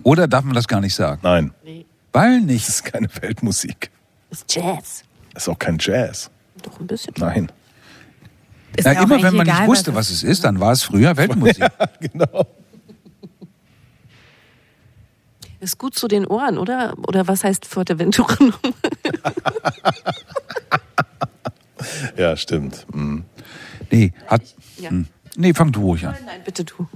Oder 0.05 0.29
darf 0.29 0.45
man 0.45 0.55
das 0.55 0.69
gar 0.69 0.81
nicht 0.81 0.95
sagen? 0.95 1.21
Nein, 1.23 1.53
Weil 2.13 2.39
es 2.41 2.45
nicht. 2.45 2.69
ist 2.69 2.85
keine 2.85 3.09
Weltmusik. 3.21 3.91
Das 4.29 4.41
ist 4.41 4.55
Jazz. 4.55 5.03
Es 5.35 5.43
ist 5.45 5.49
auch 5.49 5.59
kein 5.59 5.79
Jazz. 5.81 6.31
Doch 6.63 6.79
ein 6.79 6.87
bisschen. 6.87 7.15
Nein. 7.17 7.51
Ist 8.77 8.85
Ja, 8.85 8.93
ja 8.93 9.01
auch 9.01 9.05
immer 9.05 9.23
wenn 9.23 9.35
man 9.37 9.47
nicht 9.47 9.55
egal, 9.57 9.67
wusste, 9.69 9.95
was 9.95 10.11
es 10.11 10.23
ist, 10.23 10.45
dann 10.45 10.61
war 10.61 10.73
es 10.73 10.83
früher 10.85 11.17
Weltmusik. 11.17 11.65
genau. 12.01 12.47
Ist 15.59 15.77
gut 15.77 15.89
zu 16.01 16.09
den 16.09 16.27
Ohren, 16.27 16.57
oder? 16.59 16.95
Oder 17.07 17.29
was 17.29 17.45
heißt 17.45 17.67
Fuerteventura? 17.67 18.35
Ja, 22.17 22.37
stimmt. 22.37 22.87
Mhm. 22.93 23.25
Nee, 23.91 24.13
hat. 24.27 24.43
Ja. 24.79 24.91
Hm. 24.91 25.07
Nee, 25.37 25.55
fang 25.55 25.73
du 25.73 25.81
ruhig 25.81 26.07
an. 26.07 26.15
Nein, 26.27 26.41
bitte 26.45 26.65
du. 26.65 26.87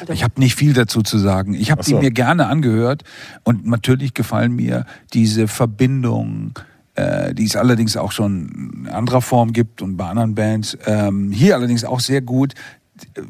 Bitte 0.00 0.12
Ich 0.12 0.24
habe 0.24 0.40
nicht 0.40 0.56
viel 0.56 0.72
dazu 0.72 1.02
zu 1.02 1.18
sagen. 1.18 1.54
Ich 1.54 1.70
habe 1.70 1.82
Ach 1.82 1.86
so. 1.86 1.98
mir 2.00 2.10
gerne 2.10 2.46
angehört 2.46 3.04
und 3.44 3.66
natürlich 3.66 4.14
gefallen 4.14 4.56
mir 4.56 4.84
diese 5.12 5.46
Verbindungen, 5.46 6.54
äh, 6.96 7.34
die 7.34 7.44
es 7.44 7.54
allerdings 7.54 7.96
auch 7.96 8.10
schon 8.10 8.82
in 8.84 8.88
anderer 8.88 9.22
Form 9.22 9.52
gibt 9.52 9.80
und 9.80 9.96
bei 9.96 10.06
anderen 10.08 10.34
Bands. 10.34 10.76
Ähm, 10.86 11.30
hier 11.30 11.54
allerdings 11.54 11.84
auch 11.84 12.00
sehr 12.00 12.20
gut, 12.20 12.54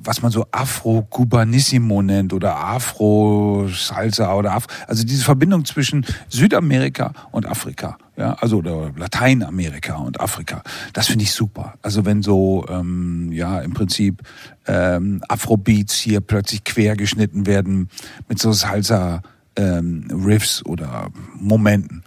was 0.03 0.23
man 0.23 0.31
so 0.31 0.47
Afro-Cubanissimo 0.51 2.03
nennt 2.03 2.33
oder 2.33 2.57
Afro-Salsa 2.57 4.35
oder 4.35 4.55
Afro, 4.55 4.73
also 4.87 5.05
diese 5.05 5.25
Verbindung 5.25 5.65
zwischen 5.65 6.07
Südamerika 6.29 7.13
und 7.31 7.47
Afrika, 7.47 7.99
ja, 8.17 8.35
also 8.35 8.59
oder 8.59 8.93
Lateinamerika 8.97 9.97
und 9.97 10.21
Afrika. 10.21 10.63
Das 10.93 11.07
finde 11.09 11.25
ich 11.25 11.33
super. 11.33 11.75
Also 11.83 12.05
wenn 12.05 12.23
so, 12.23 12.65
ähm, 12.69 13.31
ja, 13.33 13.61
im 13.61 13.73
Prinzip 13.73 14.23
ähm, 14.67 15.23
Afrobeats 15.29 15.95
hier 15.95 16.21
plötzlich 16.21 16.65
quer 16.65 16.97
geschnitten 16.97 17.47
werden 17.47 17.89
mit 18.29 18.39
so 18.39 18.53
Salsa 18.53 19.23
ähm, 19.57 20.09
Riffs 20.25 20.65
oder 20.65 21.11
Momenten. 21.39 22.05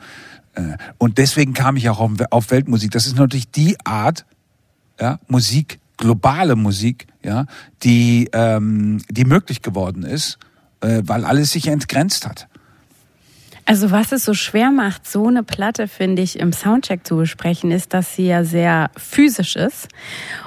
Äh, 0.53 0.77
und 0.97 1.17
deswegen 1.17 1.53
kam 1.53 1.77
ich 1.77 1.89
auch 1.89 1.99
auf, 1.99 2.11
auf 2.31 2.51
Weltmusik. 2.51 2.91
Das 2.91 3.05
ist 3.05 3.17
natürlich 3.17 3.51
die 3.51 3.77
Art, 3.83 4.25
ja, 4.99 5.19
Musik, 5.27 5.79
globale 5.97 6.55
Musik, 6.55 7.07
ja, 7.23 7.45
die, 7.83 8.29
ähm, 8.33 9.01
die 9.09 9.25
möglich 9.25 9.61
geworden 9.61 10.03
ist, 10.03 10.37
äh, 10.81 11.01
weil 11.05 11.25
alles 11.25 11.51
sich 11.51 11.67
entgrenzt 11.67 12.27
hat. 12.27 12.47
Also 13.67 13.89
was 13.89 14.11
es 14.11 14.23
so 14.23 14.35
schwer 14.35 14.69
macht, 14.69 15.07
so 15.07 15.27
eine 15.27 15.41
Platte, 15.41 15.87
finde 15.87 16.21
ich, 16.21 16.39
im 16.39 16.53
Soundcheck 16.53 17.05
zu 17.05 17.17
besprechen, 17.17 17.71
ist, 17.71 17.95
dass 17.95 18.15
sie 18.15 18.27
ja 18.27 18.43
sehr 18.43 18.91
physisch 18.95 19.55
ist. 19.55 19.87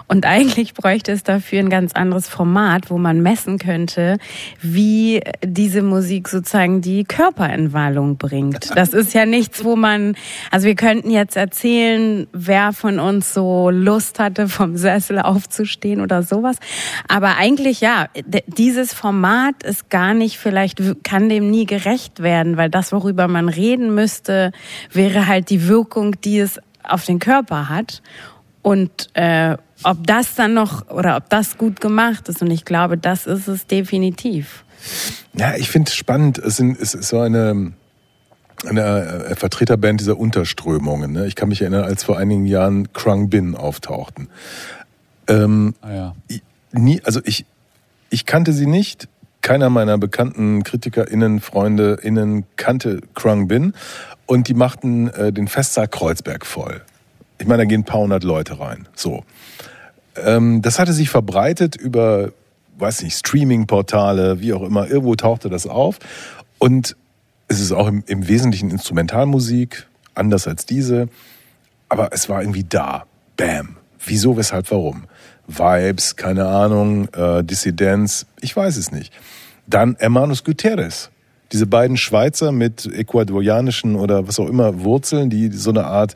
Und 0.09 0.25
eigentlich 0.25 0.73
bräuchte 0.73 1.13
es 1.13 1.23
dafür 1.23 1.61
ein 1.61 1.69
ganz 1.69 1.93
anderes 1.93 2.29
Format, 2.29 2.91
wo 2.91 2.97
man 2.97 3.21
messen 3.21 3.59
könnte, 3.59 4.17
wie 4.63 5.21
diese 5.45 5.83
Musik 5.83 6.29
sozusagen 6.29 6.81
die 6.81 7.05
Körper 7.05 7.53
in 7.53 7.73
Wallung 7.73 8.17
bringt. 8.17 8.71
Das 8.79 8.95
ist 8.95 9.13
ja 9.13 9.27
nichts, 9.27 9.65
wo 9.65 9.75
man, 9.75 10.15
also 10.53 10.67
wir 10.67 10.77
könnten 10.77 11.11
jetzt 11.11 11.37
erzählen, 11.37 12.29
wer 12.33 12.73
von 12.73 13.01
uns 13.01 13.35
so 13.35 13.71
Lust 13.71 14.21
hatte, 14.21 14.49
vom 14.49 14.77
Sessel 14.77 15.19
aufzustehen 15.19 16.01
oder 16.01 16.23
sowas. 16.23 16.57
Aber 17.09 17.37
eigentlich 17.37 17.81
ja, 17.81 18.07
dieses 18.47 18.95
Format 18.95 19.65
ist 19.65 19.91
gar 19.91 20.15
nicht, 20.15 20.39
vielleicht 20.39 20.81
kann 21.03 21.29
dem 21.29 21.51
nie 21.51 21.67
gerecht 21.67 22.23
werden, 22.23 22.57
weil 22.57 22.71
das, 22.71 22.93
worüber 22.93 23.27
man 23.27 23.49
reden 23.49 23.95
müsste, 23.95 24.53
wäre 24.93 25.27
halt 25.27 25.51
die 25.51 25.67
Wirkung, 25.67 26.21
die 26.21 26.39
es 26.39 26.61
auf 26.85 27.05
den 27.05 27.19
Körper 27.19 27.69
hat. 27.69 28.01
Und 28.63 29.09
äh, 29.15 29.57
ob 29.85 30.07
das 30.07 30.35
dann 30.35 30.55
noch 30.55 30.89
oder 30.91 31.17
ob 31.17 31.31
das 31.31 31.59
gut 31.59 31.81
gemacht 31.81 32.29
ist. 32.29 32.43
Und 32.43 32.51
ich 32.51 32.65
glaube, 32.65 32.99
das 32.99 33.27
ist 33.27 33.49
es 33.49 33.67
definitiv. 33.67 34.65
Ja, 35.35 35.55
ich 35.57 35.71
finde 35.71 35.89
es 35.89 35.95
spannend. 35.95 36.39
Es, 36.39 36.61
ist 36.61 37.03
so 37.05 37.21
eine, 37.21 37.73
eine 38.67 39.27
äh, 39.29 39.37
Vertreterband 39.37 40.01
dieser 40.01 40.19
Unterströmungen. 40.19 41.13
Ne? 41.13 41.27
Ich 41.27 41.37
kann 41.37 41.49
mich 41.49 41.63
erinnern, 41.63 41.85
als 41.85 42.05
vor 42.05 42.19
einigen 42.19 42.47
Jahren 42.47 42.93
Krung 42.93 43.31
Bin 43.31 43.55
auftauchten. 43.55 44.29
Ähm, 45.29 45.75
Ah, 45.81 45.93
ja. 45.93 46.15
nie, 46.73 47.01
also 47.05 47.21
ich, 47.25 47.45
ich 48.11 48.27
kannte 48.27 48.53
sie 48.53 48.67
nicht. 48.67 49.09
Keiner 49.41 49.71
meiner 49.71 49.99
bekannten 49.99 50.65
KritikerInnen, 50.65 51.41
FreundeInnen 51.41 52.45
kannte 52.57 53.01
Krung 53.15 53.47
Bin. 53.47 53.75
Und 54.27 54.49
die 54.49 54.55
machten 54.55 55.09
äh, 55.09 55.33
den 55.33 55.49
Festsaal 55.49 55.89
Kreuzberg 55.89 56.45
voll. 56.45 56.83
Ich 57.39 57.47
meine, 57.47 57.63
da 57.63 57.65
gehen 57.67 57.83
ein 57.83 57.85
paar 57.85 58.01
hundert 58.01 58.25
Leute 58.25 58.59
rein. 58.59 58.89
So. 58.95 59.25
Ähm, 60.17 60.63
das 60.63 60.79
hatte 60.79 60.93
sich 60.93 61.11
verbreitet 61.11 61.77
über, 61.77 62.33
weiß 62.79 63.03
nicht, 63.03 63.17
Streaming-Portale, 63.17 64.41
wie 64.41 64.53
auch 64.53 64.63
immer. 64.63 64.89
Irgendwo 64.89 65.15
tauchte 65.15 65.49
das 65.49 65.67
auf. 65.67 65.99
Und 66.59 66.97
es 67.47 67.61
ist 67.61 67.73
auch 67.73 67.87
im, 67.87 68.03
im 68.07 68.29
Wesentlichen 68.29 68.71
Instrumentalmusik, 68.71 69.87
anders 70.15 70.47
als 70.49 70.67
diese. 70.67 71.09
Aber 71.89 72.13
es 72.13 72.29
war 72.29 72.43
irgendwie 72.43 72.65
da. 72.65 73.05
Bam. 73.37 73.77
Wieso, 74.05 74.37
weshalb, 74.37 74.71
warum? 74.71 75.05
Vibes, 75.47 76.17
keine 76.17 76.47
Ahnung, 76.47 77.09
äh, 77.15 77.43
Dissidenz, 77.43 78.27
ich 78.41 78.55
weiß 78.55 78.77
es 78.77 78.93
nicht. 78.93 79.13
Dann 79.67 79.97
Hermanos 79.99 80.45
Guterres. 80.45 81.11
Diese 81.53 81.67
beiden 81.67 81.97
Schweizer 81.97 82.53
mit 82.53 82.85
ecuadorianischen 82.85 83.97
oder 83.97 84.29
was 84.29 84.39
auch 84.39 84.49
immer 84.49 84.83
Wurzeln, 84.83 85.31
die 85.31 85.51
so 85.51 85.71
eine 85.71 85.85
Art 85.85 86.15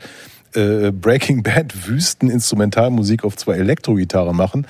äh, 0.55 0.91
Breaking 0.91 1.43
Bad 1.43 1.87
Wüsten 1.87 2.29
Instrumentalmusik 2.29 3.23
auf 3.23 3.35
zwei 3.37 3.55
Elektrogitarre 3.55 4.33
machen. 4.33 4.67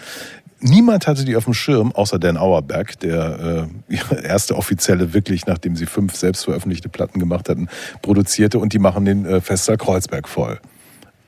Niemand 0.59 1.07
hatte 1.07 1.25
die 1.25 1.35
auf 1.35 1.43
dem 1.43 1.53
Schirm, 1.53 1.91
außer 1.91 2.19
Dan 2.19 2.37
Auerberg, 2.37 2.97
der 2.99 3.67
äh, 3.89 3.93
ihre 3.93 4.23
erste 4.23 4.55
offizielle, 4.55 5.13
wirklich, 5.13 5.45
nachdem 5.45 5.75
sie 5.75 5.85
fünf 5.85 6.15
selbst 6.15 6.45
veröffentlichte 6.45 6.89
Platten 6.89 7.19
gemacht 7.19 7.49
hatten, 7.49 7.67
produzierte 8.01 8.59
und 8.59 8.71
die 8.73 8.79
machen 8.79 9.05
den 9.05 9.25
äh, 9.25 9.41
Festsaal 9.41 9.77
Kreuzberg 9.77 10.29
voll. 10.29 10.59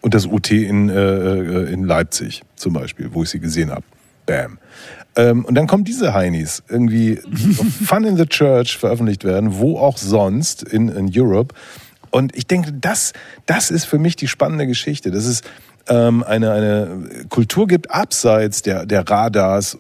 Und 0.02 0.14
das 0.14 0.26
UT 0.26 0.52
in, 0.52 0.88
äh, 0.90 1.64
in 1.64 1.84
Leipzig 1.84 2.44
zum 2.56 2.74
Beispiel, 2.74 3.10
wo 3.12 3.24
ich 3.24 3.30
sie 3.30 3.40
gesehen 3.40 3.72
habe. 3.72 3.84
Bam. 4.26 4.58
Ähm, 5.16 5.46
und 5.46 5.56
dann 5.56 5.68
kommen 5.68 5.84
diese 5.84 6.14
Heinis 6.14 6.64
irgendwie 6.70 7.16
Fun 7.86 8.04
in 8.04 8.18
the 8.18 8.26
Church 8.26 8.78
veröffentlicht 8.78 9.24
werden, 9.24 9.58
wo 9.60 9.80
auch 9.80 9.98
sonst 9.98 10.64
in, 10.64 10.90
in 10.90 11.12
Europe. 11.14 11.56
Und 12.16 12.34
ich 12.34 12.48
denke, 12.48 12.72
das, 12.72 13.12
das 13.46 13.70
ist 13.70 13.84
für 13.84 14.00
mich 14.00 14.16
die 14.16 14.30
spannende 14.30 14.68
Geschichte. 14.68 15.12
Dass 15.12 15.26
es 15.26 15.42
ähm, 15.90 16.24
eine, 16.24 16.54
eine 16.54 17.26
Kultur 17.28 17.68
gibt, 17.68 17.92
abseits 17.92 18.62
der, 18.62 18.86
der 18.86 19.02
Radars, 19.10 19.78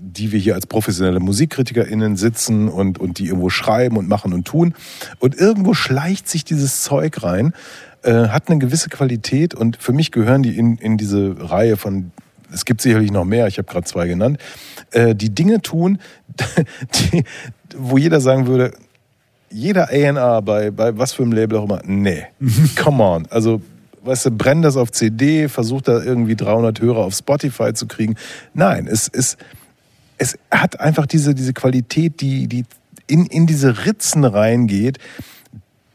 die 0.00 0.32
wir 0.32 0.40
hier 0.40 0.54
als 0.54 0.66
professionelle 0.66 1.20
MusikkritikerInnen 1.20 2.16
sitzen 2.16 2.70
und, 2.70 2.98
und 2.98 3.18
die 3.18 3.26
irgendwo 3.26 3.50
schreiben 3.50 3.98
und 3.98 4.08
machen 4.08 4.32
und 4.32 4.46
tun. 4.46 4.72
Und 5.18 5.34
irgendwo 5.34 5.74
schleicht 5.74 6.30
sich 6.30 6.46
dieses 6.46 6.82
Zeug 6.82 7.22
rein, 7.22 7.52
äh, 8.04 8.28
hat 8.28 8.48
eine 8.48 8.58
gewisse 8.58 8.88
Qualität 8.88 9.52
und 9.52 9.76
für 9.76 9.92
mich 9.92 10.12
gehören 10.12 10.42
die 10.42 10.56
in, 10.56 10.78
in 10.78 10.96
diese 10.96 11.50
Reihe 11.50 11.76
von, 11.76 12.10
es 12.50 12.64
gibt 12.64 12.80
sicherlich 12.80 13.10
noch 13.10 13.26
mehr, 13.26 13.48
ich 13.48 13.58
habe 13.58 13.70
gerade 13.70 13.84
zwei 13.84 14.08
genannt, 14.08 14.38
äh, 14.92 15.14
die 15.14 15.34
Dinge 15.34 15.60
tun, 15.60 15.98
die, 17.12 17.24
wo 17.76 17.98
jeder 17.98 18.22
sagen 18.22 18.46
würde, 18.46 18.72
jeder 19.50 19.88
A&R 19.88 20.42
bei, 20.42 20.70
bei 20.70 20.96
was 20.96 21.12
für 21.12 21.22
einem 21.22 21.32
Label 21.32 21.58
auch 21.58 21.64
immer, 21.64 21.82
nee, 21.84 22.24
come 22.76 23.02
on, 23.02 23.26
also 23.30 23.60
weißt 24.02 24.26
du, 24.26 24.30
brenn 24.30 24.62
das 24.62 24.76
auf 24.76 24.92
CD, 24.92 25.48
versuch 25.48 25.82
da 25.82 26.02
irgendwie 26.02 26.36
300 26.36 26.80
Hörer 26.80 27.04
auf 27.04 27.14
Spotify 27.14 27.74
zu 27.74 27.86
kriegen. 27.86 28.16
Nein, 28.54 28.86
es 28.86 29.08
ist, 29.08 29.36
es 30.16 30.38
hat 30.50 30.80
einfach 30.80 31.06
diese, 31.06 31.34
diese 31.34 31.52
Qualität, 31.52 32.20
die, 32.20 32.46
die 32.46 32.64
in, 33.06 33.26
in 33.26 33.46
diese 33.46 33.84
Ritzen 33.84 34.24
reingeht, 34.24 34.98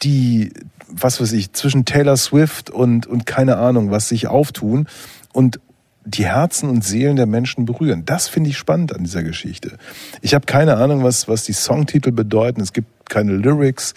die, 0.03 0.52
was 0.88 1.19
weiß 1.19 1.32
ich, 1.32 1.53
zwischen 1.53 1.86
Taylor 1.86 2.18
Swift 2.18 2.69
und, 2.69 3.07
und 3.07 3.26
keine 3.26 3.57
Ahnung, 3.57 3.91
was 3.91 4.10
sich 4.10 4.27
auftun. 4.27 4.88
Und 5.34 5.60
die 6.06 6.26
Herzen 6.26 6.69
und 6.69 6.84
Seelen 6.84 7.15
der 7.15 7.26
Menschen 7.26 7.65
berühren. 7.65 8.06
Das 8.06 8.27
finde 8.27 8.52
ich 8.52 8.57
spannend 8.57 8.95
an 8.95 9.03
dieser 9.03 9.23
Geschichte. 9.23 9.77
Ich 10.22 10.34
habe 10.34 10.45
keine 10.45 10.77
Ahnung, 10.77 11.03
was, 11.03 11.27
was 11.27 11.44
die 11.44 11.53
Songtitel 11.53 12.11
bedeuten. 12.11 12.61
Es 12.61 12.73
gibt 12.73 13.10
keine 13.10 13.34
Lyrics. 13.34 13.94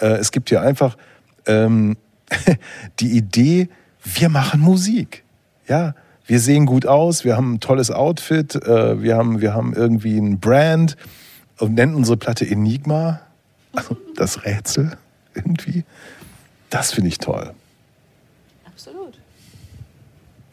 Äh, 0.00 0.16
es 0.16 0.32
gibt 0.32 0.48
hier 0.48 0.62
einfach 0.62 0.96
ähm, 1.46 1.96
die 3.00 3.10
Idee, 3.16 3.68
wir 4.02 4.28
machen 4.28 4.60
Musik. 4.60 5.24
Ja, 5.68 5.94
wir 6.26 6.40
sehen 6.40 6.66
gut 6.66 6.86
aus, 6.86 7.24
wir 7.24 7.36
haben 7.36 7.54
ein 7.54 7.60
tolles 7.60 7.90
Outfit, 7.90 8.54
äh, 8.54 9.02
wir, 9.02 9.16
haben, 9.16 9.40
wir 9.40 9.54
haben 9.54 9.74
irgendwie 9.74 10.16
ein 10.16 10.40
Brand 10.40 10.96
und 11.58 11.74
nennen 11.74 11.94
unsere 11.94 12.16
Platte 12.16 12.46
Enigma. 12.46 13.20
Also 13.72 13.96
das 14.16 14.44
Rätsel 14.44 14.96
irgendwie. 15.34 15.84
Das 16.70 16.92
finde 16.92 17.08
ich 17.08 17.18
toll. 17.18 17.52
Absolut. 18.64 19.18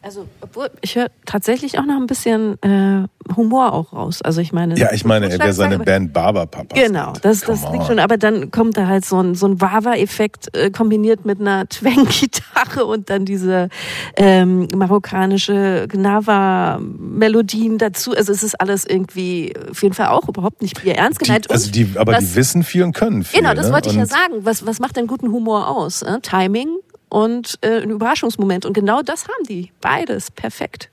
Also, 0.07 0.25
obwohl, 0.39 0.69
ich 0.79 0.95
höre 0.95 1.07
tatsächlich 1.25 1.77
auch 1.79 1.85
noch 1.85 1.97
ein 1.97 2.07
bisschen 2.07 2.53
äh, 2.63 3.07
Humor 3.35 3.73
auch 3.73 3.91
raus. 3.91 4.21
Also 4.21 4.39
ich 4.39 4.53
meine. 4.53 4.77
Ja, 4.77 4.93
ich 4.93 5.03
meine, 5.03 5.29
er 5.29 5.37
wäre 5.37 5.51
seine 5.51 5.79
Band 5.79 6.13
Barberpapas. 6.13 6.79
Genau, 6.81 7.11
das, 7.21 7.41
das 7.41 7.63
liegt 7.63 7.81
on. 7.81 7.85
schon. 7.87 7.99
Aber 7.99 8.15
dann 8.17 8.49
kommt 8.49 8.77
da 8.77 8.87
halt 8.87 9.03
so 9.03 9.19
ein, 9.21 9.35
so 9.35 9.47
ein 9.49 9.59
Wawa-Effekt 9.59 10.55
äh, 10.55 10.71
kombiniert 10.71 11.25
mit 11.25 11.41
einer 11.41 11.67
Twang-Gitarre 11.69 12.85
und 12.85 13.09
dann 13.09 13.25
diese 13.25 13.67
ähm, 14.15 14.69
marokkanische 14.73 15.87
Gnawa-Melodien 15.89 17.77
dazu. 17.77 18.13
Also 18.15 18.31
es 18.31 18.43
ist 18.43 18.59
alles 18.61 18.85
irgendwie 18.85 19.53
auf 19.69 19.83
jeden 19.83 19.93
Fall 19.93 20.07
auch 20.07 20.27
überhaupt 20.29 20.61
nicht 20.61 20.81
Bier 20.81 20.95
ernst 20.95 21.19
gemeint. 21.19 21.45
Die, 21.49 21.49
also 21.49 21.69
die, 21.69 21.89
aber 21.97 22.13
was- 22.13 22.19
die 22.31 22.35
wissen 22.35 22.63
viel 22.63 22.83
und 22.83 22.93
können 22.93 23.25
viel. 23.25 23.41
Genau, 23.41 23.53
das 23.53 23.67
ne? 23.67 23.73
wollte 23.73 23.89
ich 23.89 23.95
ja 23.95 24.05
sagen. 24.05 24.35
Was, 24.41 24.65
was 24.65 24.79
macht 24.79 24.95
denn 24.95 25.07
guten 25.07 25.33
Humor 25.33 25.67
aus? 25.67 26.01
Äh? 26.01 26.19
Timing 26.21 26.69
und 27.09 27.57
äh, 27.61 27.81
ein 27.81 27.89
Überraschungsmoment. 27.89 28.65
Und 28.65 28.73
genau 28.73 29.01
das 29.01 29.23
haben 29.23 29.43
die. 29.47 29.71
Beides. 29.81 30.31
Perfekt. 30.31 30.89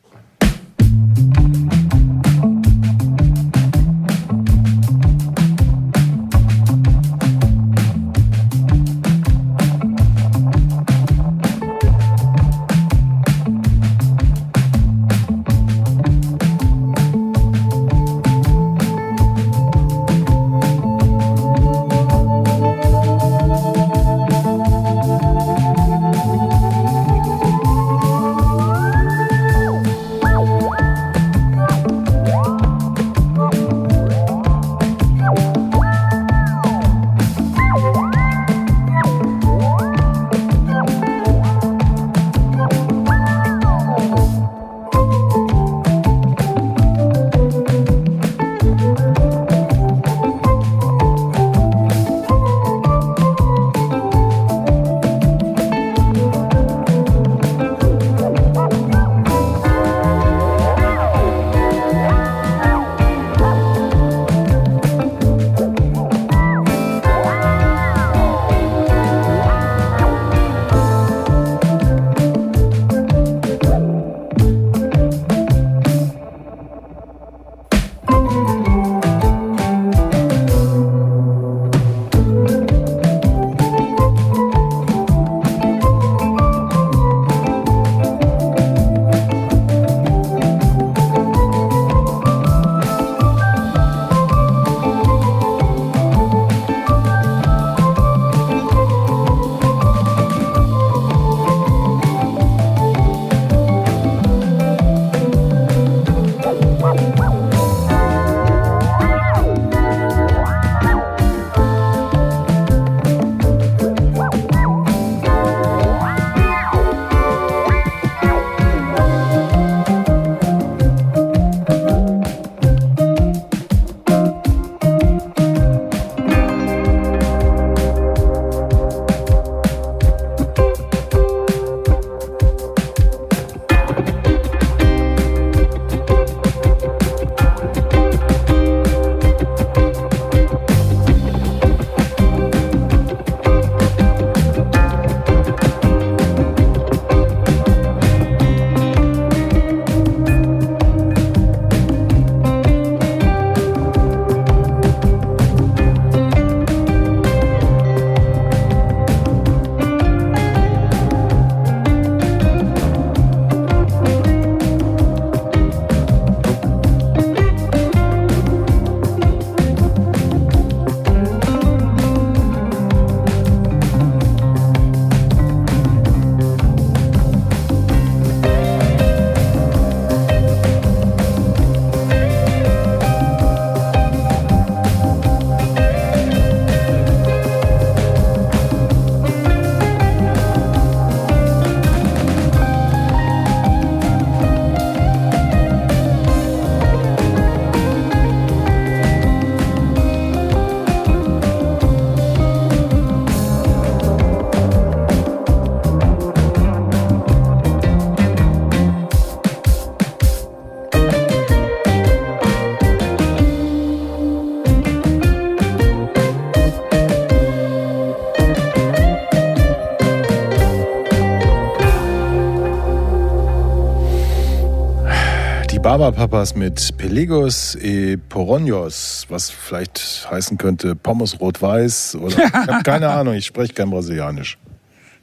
Barberpapas 225.96 226.56
mit 226.56 226.96
Pelegos 226.96 227.76
e 227.76 228.16
Poronhos, 228.16 229.26
was 229.28 229.48
vielleicht 229.50 230.26
heißen 230.28 230.58
könnte 230.58 230.96
Pommes 230.96 231.38
rot-weiß 231.38 232.16
oder 232.16 232.36
ich 232.46 232.52
habe 232.52 232.82
keine 232.82 233.10
Ahnung, 233.10 233.34
ich 233.34 233.46
spreche 233.46 233.74
kein 233.74 233.90
Brasilianisch. 233.90 234.58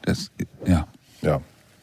Das, 0.04 0.32
ja. 0.66 0.88
Ja, 1.22 1.42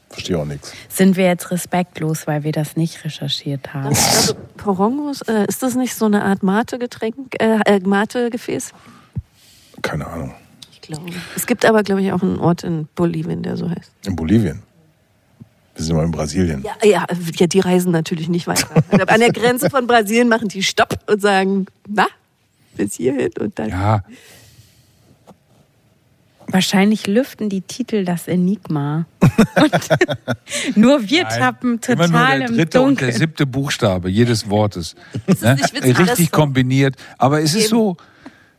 verstehe 0.09 0.39
auch 0.39 0.47
nichts. 0.47 0.73
Sind 0.89 1.19
wir 1.19 1.27
jetzt 1.27 1.51
respektlos, 1.51 2.27
weil 2.27 2.45
wir 2.45 2.53
das 2.53 2.77
nicht 2.77 3.05
recherchiert 3.05 3.75
haben? 3.75 3.89
Also 3.89 4.33
Porongos, 4.57 5.21
äh, 5.21 5.45
ist 5.47 5.63
das 5.63 5.75
nicht 5.75 5.95
so 5.95 6.07
eine 6.07 6.25
Art 6.25 6.43
Mate-Getränk, 6.43 7.35
äh, 7.43 7.59
äh, 7.67 7.81
Mate-Gefäß? 7.81 8.73
Keine 9.83 10.07
Ahnung. 10.07 10.33
Ich 10.73 10.81
glaube. 10.81 11.03
Es 11.37 11.47
gibt 11.47 11.67
aber, 11.67 11.83
glaube 11.83 12.01
ich, 12.01 12.11
auch 12.13 12.23
einen 12.23 12.39
Ort 12.39 12.65
in 12.65 12.89
Bolivien, 12.95 13.43
der 13.43 13.59
so 13.59 13.69
heißt. 13.69 13.93
In 14.07 14.17
Bolivien. 14.17 14.63
Wir 15.79 15.85
sind 15.85 15.95
mal 15.95 16.05
in 16.05 16.11
Brasilien. 16.11 16.65
Ja, 16.65 16.75
ja, 16.83 17.07
ja, 17.39 17.47
die 17.47 17.61
reisen 17.61 17.93
natürlich 17.93 18.29
nicht 18.29 18.49
weiter. 18.49 18.69
An 19.07 19.21
der 19.21 19.33
Grenze 19.33 19.71
von 19.71 19.87
Brasilien 19.87 20.29
machen 20.29 20.49
die 20.49 20.65
Stopp 20.65 20.99
und 21.07 21.23
sagen, 21.23 21.67
na, 21.89 22.09
bis 22.77 22.95
hierhin 22.95 23.31
und 23.39 23.57
dann. 23.59 23.69
Ja. 23.69 24.05
Wahrscheinlich 26.49 27.07
lüften 27.07 27.49
die 27.49 27.61
Titel 27.61 28.05
das 28.05 28.27
Enigma. 28.27 29.07
Und 29.21 30.77
nur 30.77 31.09
wir 31.09 31.25
Nein, 31.25 31.39
tappen 31.39 31.81
Immer 31.87 31.97
nur 31.97 32.07
total 32.07 32.39
der 32.39 32.49
im 32.49 32.57
dritte 32.57 32.81
und 32.81 33.01
der 33.01 33.13
siebte 33.13 33.47
Buchstabe 33.47 34.09
jedes 34.09 34.51
Wortes. 34.51 34.97
Ne? 35.41 35.57
Richtig 35.83 36.33
kombiniert. 36.33 36.97
Aber 37.19 37.41
es 37.41 37.55
ist 37.55 37.67
Eben. 37.67 37.69
so, 37.69 37.97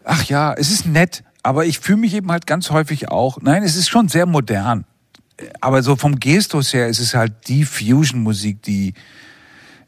ach 0.06 0.24
ja, 0.26 0.54
es 0.54 0.72
ist 0.72 0.86
nett. 0.86 1.24
Aber 1.44 1.66
ich 1.66 1.80
fühle 1.80 1.98
mich 1.98 2.14
eben 2.14 2.32
halt 2.32 2.48
ganz 2.48 2.70
häufig 2.70 3.10
auch, 3.10 3.42
nein, 3.42 3.64
es 3.64 3.76
ist 3.76 3.90
schon 3.90 4.08
sehr 4.08 4.26
modern. 4.26 4.86
Aber 5.62 5.84
so 5.84 5.96
vom 5.96 6.20
Gestus 6.20 6.74
her 6.74 6.88
ist 6.88 7.00
es 7.00 7.14
halt 7.14 7.48
die 7.48 7.66
Fusion-Musik, 7.66 8.62
die 8.64 8.94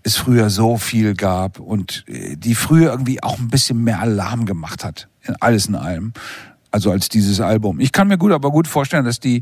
es 0.04 0.18
früher 0.18 0.50
so 0.50 0.78
viel 0.78 1.14
gab 1.14 1.60
und 1.60 2.04
äh, 2.08 2.36
die 2.36 2.56
früher 2.56 2.92
irgendwie 2.92 3.22
auch 3.22 3.38
ein 3.38 3.50
bisschen 3.50 3.84
mehr 3.84 4.00
Alarm 4.00 4.46
gemacht 4.46 4.84
hat. 4.84 5.08
Alles 5.40 5.68
in 5.68 5.76
allem. 5.76 6.14
Also 6.72 6.92
als 6.92 7.10
dieses 7.10 7.42
Album. 7.42 7.80
Ich 7.80 7.92
kann 7.92 8.08
mir 8.08 8.18
gut, 8.18 8.32
aber 8.32 8.50
gut 8.50 8.68
vorstellen, 8.68 9.06
dass 9.06 9.20
die, 9.20 9.42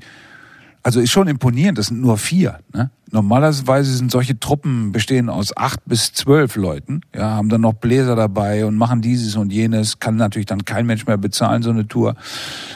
also 0.84 1.00
ist 1.00 1.12
schon 1.12 1.28
imponierend, 1.28 1.78
das 1.78 1.88
sind 1.88 2.02
nur 2.02 2.18
vier. 2.18 2.60
Ne? 2.74 2.90
Normalerweise 3.12 3.96
sind 3.96 4.12
solche 4.12 4.40
Truppen 4.40 4.92
bestehen 4.92 5.30
aus 5.30 5.56
acht 5.56 5.80
bis 5.86 6.12
zwölf 6.14 6.56
Leuten, 6.56 7.02
ja, 7.16 7.32
haben 7.32 7.50
dann 7.50 7.62
noch 7.62 7.74
Bläser 7.74 8.16
dabei 8.16 8.66
und 8.66 8.76
machen 8.76 9.02
dieses 9.02 9.36
und 9.36 9.52
jenes, 9.52 10.00
kann 10.00 10.16
natürlich 10.16 10.48
dann 10.48 10.66
kein 10.66 10.86
Mensch 10.86 11.06
mehr 11.06 11.18
bezahlen, 11.18 11.62
so 11.62 11.70
eine 11.70 11.88
Tour. 11.88 12.16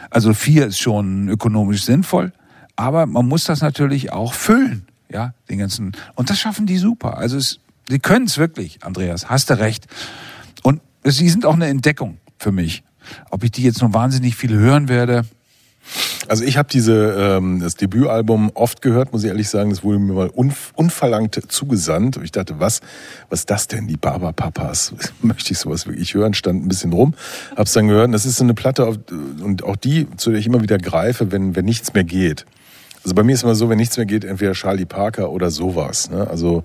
Also 0.10 0.34
vier 0.34 0.68
ist 0.68 0.80
schon 0.80 1.30
ökonomisch 1.30 1.84
sinnvoll, 1.84 2.32
aber 2.76 3.06
man 3.06 3.28
muss 3.28 3.46
das 3.46 3.62
natürlich 3.62 4.12
auch 4.12 4.34
füllen, 4.34 4.88
ja, 5.10 5.34
den 5.50 5.60
ganzen. 5.60 5.94
Und 6.16 6.30
das 6.30 6.40
schaffen 6.40 6.66
die 6.66 6.78
super. 6.78 7.18
Also 7.18 7.38
es, 7.38 7.60
sie 7.88 8.00
können 8.00 8.26
es 8.26 8.38
wirklich, 8.38 8.84
Andreas, 8.84 9.30
hast 9.30 9.50
du 9.50 9.60
recht. 9.60 9.88
Und 10.64 10.82
sie 11.04 11.30
sind 11.30 11.46
auch 11.46 11.54
eine 11.54 11.68
Entdeckung 11.68 12.18
für 12.38 12.52
mich. 12.52 12.84
Ob 13.30 13.44
ich 13.44 13.52
die 13.52 13.64
jetzt 13.64 13.82
noch 13.82 13.94
wahnsinnig 13.94 14.36
viel 14.36 14.54
hören 14.54 14.88
werde, 14.88 15.26
Also 16.30 16.46
ich 16.46 16.58
habe 16.58 16.70
diese 16.72 17.12
ähm, 17.18 17.60
das 17.60 17.76
Debütalbum 17.76 18.52
oft 18.54 18.82
gehört, 18.82 19.12
muss 19.12 19.24
ich 19.24 19.30
ehrlich 19.30 19.50
sagen. 19.50 19.70
Das 19.70 19.84
wurde 19.84 20.00
mir 20.00 20.14
mal 20.14 20.30
unverlangt 20.30 21.40
zugesandt. 21.52 22.18
Und 22.18 22.24
ich 22.24 22.32
dachte, 22.32 22.60
was, 22.60 22.80
was 23.30 23.42
ist 23.42 23.50
das 23.50 23.68
denn? 23.68 23.88
Die 23.88 23.98
Barberpapas? 23.98 24.94
Möchte 25.22 25.52
ich 25.52 25.60
sowas 25.60 25.86
wirklich 25.86 26.14
hören? 26.14 26.34
Stand 26.34 26.64
ein 26.64 26.70
bisschen 26.70 26.94
rum, 26.94 27.14
hab's 27.58 27.74
dann 27.74 27.88
gehört. 27.90 28.06
Und 28.06 28.14
Das 28.14 28.26
ist 28.26 28.38
so 28.38 28.46
eine 28.46 28.54
Platte 28.54 28.86
auf, 28.86 28.98
und 29.42 29.64
auch 29.64 29.76
die, 29.76 30.08
zu 30.16 30.32
der 30.32 30.40
ich 30.40 30.48
immer 30.48 30.62
wieder 30.62 30.78
greife, 30.78 31.32
wenn 31.32 31.56
wenn 31.56 31.66
nichts 31.66 31.94
mehr 31.94 32.06
geht. 32.06 32.46
Also 33.04 33.16
bei 33.16 33.24
mir 33.24 33.34
ist 33.34 33.44
immer 33.44 33.56
so, 33.56 33.70
wenn 33.70 33.78
nichts 33.78 33.98
mehr 33.98 34.06
geht, 34.06 34.24
entweder 34.24 34.54
Charlie 34.54 34.86
Parker 34.86 35.32
oder 35.32 35.52
sowas. 35.52 36.10
Ne? 36.10 36.28
Also 36.28 36.64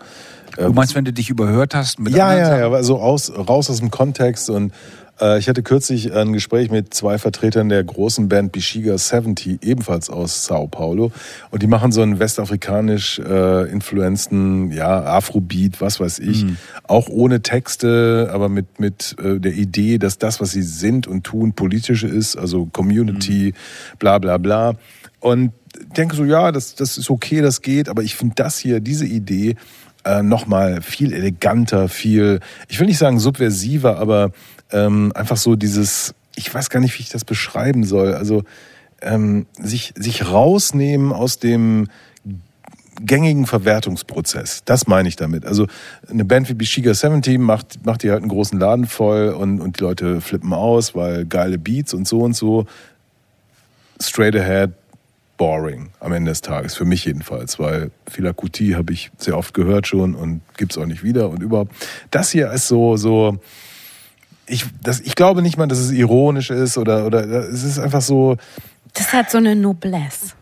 du 0.56 0.72
meinst, 0.72 0.94
wenn 0.94 1.04
du 1.04 1.12
dich 1.12 1.30
überhört 1.30 1.74
hast 1.74 1.98
mit 1.98 2.14
ja, 2.14 2.36
ja, 2.36 2.58
ja, 2.58 2.66
aber 2.66 2.82
so 2.82 2.98
aus, 2.98 3.32
raus 3.36 3.70
aus 3.70 3.78
dem 3.78 3.90
Kontext 3.90 4.50
und 4.50 4.72
äh, 5.20 5.38
ich 5.38 5.48
hatte 5.48 5.62
kürzlich 5.62 6.12
ein 6.12 6.32
Gespräch 6.32 6.70
mit 6.70 6.94
zwei 6.94 7.18
Vertretern 7.18 7.68
der 7.68 7.82
großen 7.82 8.28
Band 8.28 8.52
Bishiga 8.52 8.96
70, 8.96 9.62
ebenfalls 9.62 10.10
aus 10.10 10.44
Sao 10.44 10.66
Paulo. 10.66 11.12
Und 11.50 11.62
die 11.62 11.66
machen 11.66 11.92
so 11.92 12.02
einen 12.02 12.18
westafrikanisch 12.18 13.18
äh, 13.18 13.70
influenzten, 13.70 14.70
ja, 14.70 15.02
Afrobeat, 15.02 15.80
was 15.80 16.00
weiß 16.00 16.20
ich. 16.20 16.46
Auch 16.86 17.08
ohne 17.08 17.42
Texte, 17.42 18.30
aber 18.32 18.48
mit, 18.48 18.80
mit 18.80 19.16
äh, 19.22 19.38
der 19.38 19.52
Idee, 19.52 19.98
dass 19.98 20.18
das, 20.18 20.40
was 20.40 20.52
sie 20.52 20.62
sind 20.62 21.06
und 21.06 21.24
tun, 21.24 21.52
politisch 21.52 22.04
ist, 22.04 22.36
also 22.36 22.66
Community, 22.66 23.54
bla 23.98 24.18
bla 24.18 24.38
bla. 24.38 24.74
Und 25.20 25.52
denke 25.96 26.16
so, 26.16 26.24
ja, 26.24 26.52
das, 26.52 26.74
das 26.74 26.98
ist 26.98 27.10
okay, 27.10 27.40
das 27.40 27.62
geht, 27.62 27.88
aber 27.88 28.02
ich 28.02 28.16
finde 28.16 28.34
das 28.36 28.58
hier, 28.58 28.80
diese 28.80 29.06
Idee, 29.06 29.56
äh, 30.04 30.22
nochmal 30.22 30.80
viel 30.82 31.12
eleganter, 31.12 31.88
viel, 31.88 32.40
ich 32.68 32.78
will 32.80 32.86
nicht 32.86 32.98
sagen 32.98 33.18
subversiver, 33.18 33.98
aber 33.98 34.32
ähm, 34.70 35.12
einfach 35.14 35.36
so 35.36 35.56
dieses, 35.56 36.14
ich 36.36 36.52
weiß 36.52 36.70
gar 36.70 36.80
nicht, 36.80 36.98
wie 36.98 37.02
ich 37.02 37.10
das 37.10 37.24
beschreiben 37.24 37.84
soll. 37.84 38.14
Also 38.14 38.44
ähm, 39.02 39.46
sich, 39.58 39.92
sich 39.96 40.30
rausnehmen 40.30 41.12
aus 41.12 41.38
dem 41.38 41.88
gängigen 43.00 43.46
Verwertungsprozess. 43.46 44.62
Das 44.64 44.86
meine 44.86 45.08
ich 45.08 45.16
damit. 45.16 45.44
Also 45.46 45.66
eine 46.08 46.24
Band 46.24 46.48
wie 46.48 46.54
Bishiga 46.54 46.94
70 46.94 47.38
macht, 47.38 47.84
macht 47.84 48.02
die 48.02 48.10
halt 48.10 48.22
einen 48.22 48.30
großen 48.30 48.58
Laden 48.58 48.86
voll 48.86 49.28
und, 49.28 49.60
und 49.60 49.78
die 49.78 49.84
Leute 49.84 50.20
flippen 50.20 50.52
aus, 50.52 50.94
weil 50.94 51.24
geile 51.24 51.58
Beats 51.58 51.94
und 51.94 52.08
so 52.08 52.20
und 52.20 52.34
so. 52.34 52.66
Straight 54.00 54.36
ahead, 54.36 54.72
boring 55.38 55.88
am 56.00 56.12
Ende 56.12 56.32
des 56.32 56.42
Tages, 56.42 56.74
für 56.74 56.84
mich 56.84 57.06
jedenfalls, 57.06 57.58
weil 57.58 57.90
Fila 58.06 58.34
Kuti 58.34 58.72
habe 58.72 58.92
ich 58.92 59.10
sehr 59.16 59.38
oft 59.38 59.54
gehört 59.54 59.86
schon 59.86 60.14
und 60.14 60.42
gibt's 60.58 60.76
auch 60.76 60.84
nicht 60.84 61.02
wieder 61.02 61.30
und 61.30 61.42
überhaupt. 61.42 61.72
Das 62.10 62.30
hier 62.30 62.50
ist 62.52 62.68
so, 62.68 62.98
so, 62.98 63.38
ich, 64.46 64.66
das, 64.82 65.00
ich 65.00 65.14
glaube 65.14 65.40
nicht 65.40 65.56
mal, 65.56 65.66
dass 65.66 65.78
es 65.78 65.92
ironisch 65.92 66.50
ist 66.50 66.76
oder, 66.76 67.06
oder 67.06 67.24
es 67.24 67.62
ist 67.62 67.78
einfach 67.78 68.02
so, 68.02 68.36
Das 68.92 69.12
hat 69.14 69.30
so 69.30 69.38
eine 69.38 69.54
Noblesse. 69.56 70.32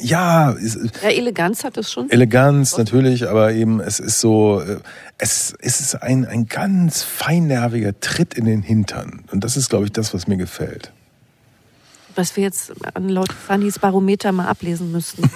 ja, 0.00 0.52
es, 0.52 0.76
Ja, 1.02 1.08
Eleganz 1.10 1.64
hat 1.64 1.76
es 1.76 1.90
schon. 1.92 2.10
Eleganz 2.10 2.76
natürlich, 2.76 3.28
aber 3.28 3.52
eben 3.52 3.80
es 3.80 4.00
ist 4.00 4.20
so, 4.20 4.60
äh, 4.60 4.78
es, 5.18 5.54
es 5.60 5.80
ist 5.80 6.02
ein, 6.02 6.26
ein 6.26 6.46
ganz 6.46 7.02
feinnerviger 7.04 7.98
Tritt 8.00 8.34
in 8.34 8.46
den 8.46 8.62
Hintern. 8.62 9.24
Und 9.30 9.44
das 9.44 9.56
ist, 9.56 9.70
glaube 9.70 9.84
ich, 9.84 9.92
das, 9.92 10.12
was 10.12 10.26
mir 10.26 10.36
gefällt. 10.36 10.92
Was 12.16 12.36
wir 12.36 12.44
jetzt 12.44 12.72
an 12.94 13.08
laut 13.08 13.32
Fannys 13.32 13.78
Barometer 13.78 14.32
mal 14.32 14.46
ablesen 14.46 14.92
müssten. 14.92 15.28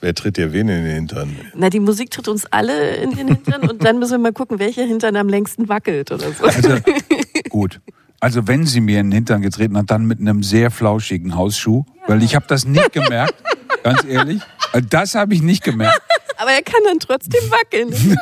Wer 0.00 0.14
tritt 0.14 0.36
dir 0.36 0.52
wen 0.52 0.68
in 0.68 0.84
den 0.84 0.94
Hintern? 0.94 1.36
Na, 1.56 1.70
die 1.70 1.80
Musik 1.80 2.12
tritt 2.12 2.28
uns 2.28 2.46
alle 2.46 2.94
in 2.96 3.10
den 3.16 3.26
Hintern 3.28 3.68
und 3.68 3.84
dann 3.84 3.98
müssen 3.98 4.12
wir 4.12 4.18
mal 4.18 4.32
gucken, 4.32 4.60
welcher 4.60 4.84
Hintern 4.84 5.16
am 5.16 5.28
längsten 5.28 5.68
wackelt 5.68 6.12
oder 6.12 6.30
so. 6.32 6.44
Also, 6.44 6.76
gut. 7.48 7.80
Also 8.20 8.46
wenn 8.46 8.64
sie 8.66 8.80
mir 8.80 9.00
in 9.00 9.08
den 9.10 9.12
Hintern 9.12 9.42
getreten 9.42 9.76
hat, 9.76 9.90
dann 9.90 10.06
mit 10.06 10.20
einem 10.20 10.42
sehr 10.44 10.70
flauschigen 10.70 11.34
Hausschuh, 11.36 11.84
weil 12.06 12.22
ich 12.22 12.36
habe 12.36 12.46
das 12.48 12.64
nicht 12.64 12.92
gemerkt, 12.92 13.34
ganz 13.82 14.04
ehrlich. 14.04 14.40
Also 14.72 14.86
Das 14.88 15.14
habe 15.14 15.34
ich 15.34 15.42
nicht 15.42 15.64
gemerkt. 15.64 16.00
Aber 16.36 16.52
er 16.52 16.62
kann 16.62 16.80
dann 16.84 17.00
trotzdem 17.00 17.40
wackeln. 17.50 17.90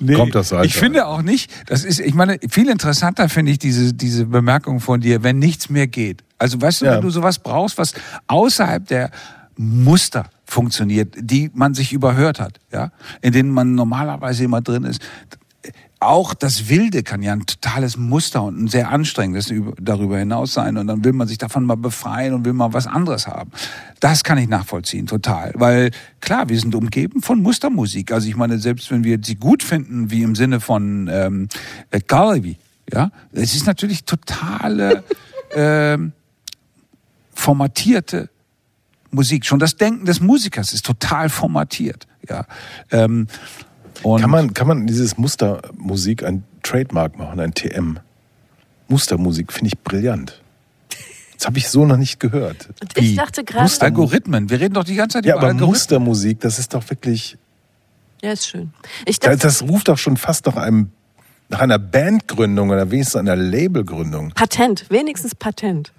Nee, 0.00 0.14
Kommt 0.14 0.34
das 0.34 0.52
Alter. 0.52 0.64
Ich 0.64 0.74
finde 0.74 1.06
auch 1.06 1.22
nicht, 1.22 1.50
das 1.66 1.84
ist, 1.84 2.00
ich 2.00 2.14
meine, 2.14 2.38
viel 2.48 2.68
interessanter 2.68 3.28
finde 3.28 3.52
ich 3.52 3.58
diese, 3.58 3.92
diese 3.94 4.26
Bemerkung 4.26 4.80
von 4.80 5.00
dir, 5.00 5.22
wenn 5.22 5.38
nichts 5.38 5.68
mehr 5.70 5.86
geht. 5.86 6.22
Also 6.38 6.60
weißt 6.60 6.80
du, 6.82 6.86
Ja. 6.86 6.94
wenn 6.94 7.02
du 7.02 7.10
sowas 7.10 7.38
brauchst, 7.38 7.76
was 7.78 7.92
außerhalb 8.26 8.86
der 8.86 9.10
Muster 9.56 10.24
funktioniert, 10.46 11.14
die 11.18 11.50
man 11.54 11.74
sich 11.74 11.92
überhört 11.92 12.40
hat, 12.40 12.58
ja, 12.72 12.90
in 13.20 13.32
denen 13.32 13.50
man 13.50 13.74
normalerweise 13.74 14.44
immer 14.44 14.60
drin 14.62 14.84
ist. 14.84 15.00
Auch 16.02 16.32
das 16.32 16.70
Wilde 16.70 17.02
kann 17.02 17.22
ja 17.22 17.34
ein 17.34 17.44
totales 17.44 17.98
Muster 17.98 18.42
und 18.42 18.58
ein 18.58 18.68
sehr 18.68 18.90
anstrengendes 18.90 19.50
über- 19.50 19.74
darüber 19.78 20.18
hinaus 20.18 20.54
sein. 20.54 20.78
Und 20.78 20.86
dann 20.86 21.04
will 21.04 21.12
man 21.12 21.28
sich 21.28 21.36
davon 21.36 21.64
mal 21.66 21.76
befreien 21.76 22.32
und 22.32 22.46
will 22.46 22.54
mal 22.54 22.72
was 22.72 22.86
anderes 22.86 23.26
haben. 23.26 23.50
Das 24.00 24.24
kann 24.24 24.38
ich 24.38 24.48
nachvollziehen, 24.48 25.06
total. 25.06 25.52
Weil 25.56 25.90
klar, 26.20 26.48
wir 26.48 26.58
sind 26.58 26.74
umgeben 26.74 27.20
von 27.20 27.42
Mustermusik. 27.42 28.12
Also 28.12 28.28
ich 28.28 28.36
meine, 28.36 28.58
selbst 28.58 28.90
wenn 28.90 29.04
wir 29.04 29.18
sie 29.22 29.36
gut 29.36 29.62
finden, 29.62 30.10
wie 30.10 30.22
im 30.22 30.34
Sinne 30.34 30.60
von 30.60 31.06
ähm, 31.12 31.48
äh, 31.90 32.00
Garvey, 32.00 32.56
ja, 32.90 33.10
es 33.32 33.54
ist 33.54 33.66
natürlich 33.66 34.04
totale 34.04 35.04
ähm, 35.54 36.12
formatierte 37.34 38.30
Musik. 39.10 39.44
Schon 39.44 39.58
das 39.58 39.76
Denken 39.76 40.06
des 40.06 40.20
Musikers 40.20 40.72
ist 40.72 40.86
total 40.86 41.28
formatiert. 41.28 42.06
Ja. 42.26 42.46
Ähm, 42.90 43.26
und 44.02 44.20
Kann 44.20 44.30
man, 44.30 44.54
kann 44.54 44.66
man 44.66 44.86
dieses 44.86 45.18
Mustermusik 45.18 46.24
ein 46.24 46.44
Trademark 46.62 47.18
machen, 47.18 47.40
ein 47.40 47.54
TM? 47.54 47.98
Mustermusik 48.88 49.52
finde 49.52 49.68
ich 49.68 49.78
brillant. 49.78 50.42
Das 51.36 51.46
habe 51.46 51.58
ich 51.58 51.68
so 51.68 51.86
noch 51.86 51.96
nicht 51.96 52.20
gehört. 52.20 52.68
Und 52.82 52.98
ich 52.98 53.16
dachte 53.16 53.44
gerade, 53.44 53.70
Algorithmen. 53.80 54.50
Wir 54.50 54.60
reden 54.60 54.74
doch 54.74 54.84
die 54.84 54.94
ganze 54.96 55.18
Zeit 55.18 55.24
Ja, 55.24 55.34
über 55.34 55.38
aber 55.38 55.46
Algorithmen. 55.48 55.70
Mustermusik, 55.70 56.40
das 56.40 56.58
ist 56.58 56.74
doch 56.74 56.88
wirklich, 56.90 57.38
ja, 58.22 58.32
ist 58.32 58.46
schön. 58.46 58.72
Ich 59.06 59.20
das, 59.20 59.30
dachte, 59.30 59.46
das 59.46 59.62
ruft 59.62 59.88
doch 59.88 59.96
schon 59.96 60.16
fast 60.16 60.44
nach 60.46 60.56
einem, 60.56 60.90
nach 61.48 61.60
einer 61.60 61.78
Bandgründung 61.78 62.68
oder 62.70 62.90
wenigstens 62.90 63.16
einer 63.16 63.36
Labelgründung. 63.36 64.32
Patent, 64.32 64.84
wenigstens 64.90 65.34
Patent. 65.34 65.92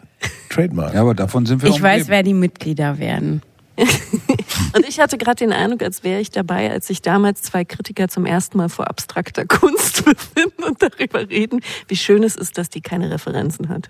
Trademark. 0.49 0.93
Ja, 0.93 1.01
aber 1.01 1.15
davon 1.15 1.47
sind 1.47 1.63
wir 1.63 1.69
Ich 1.69 1.81
weiß, 1.81 2.07
wer 2.07 2.21
die 2.21 2.35
Mitglieder 2.35 2.99
werden. 2.99 3.41
Und 4.75 4.87
ich 4.87 4.99
hatte 4.99 5.17
gerade 5.17 5.37
den 5.37 5.53
Eindruck, 5.53 5.83
als 5.83 6.03
wäre 6.03 6.21
ich 6.21 6.31
dabei, 6.31 6.71
als 6.71 6.87
sich 6.87 7.01
damals 7.01 7.41
zwei 7.41 7.65
Kritiker 7.65 8.07
zum 8.07 8.25
ersten 8.25 8.57
Mal 8.57 8.69
vor 8.69 8.89
abstrakter 8.89 9.45
Kunst 9.47 10.05
befinden 10.05 10.63
und 10.63 10.81
darüber 10.81 11.29
reden, 11.29 11.61
wie 11.87 11.95
schön 11.95 12.23
es 12.23 12.35
ist, 12.35 12.57
dass 12.57 12.69
die 12.69 12.81
keine 12.81 13.11
Referenzen 13.11 13.69
hat. 13.69 13.89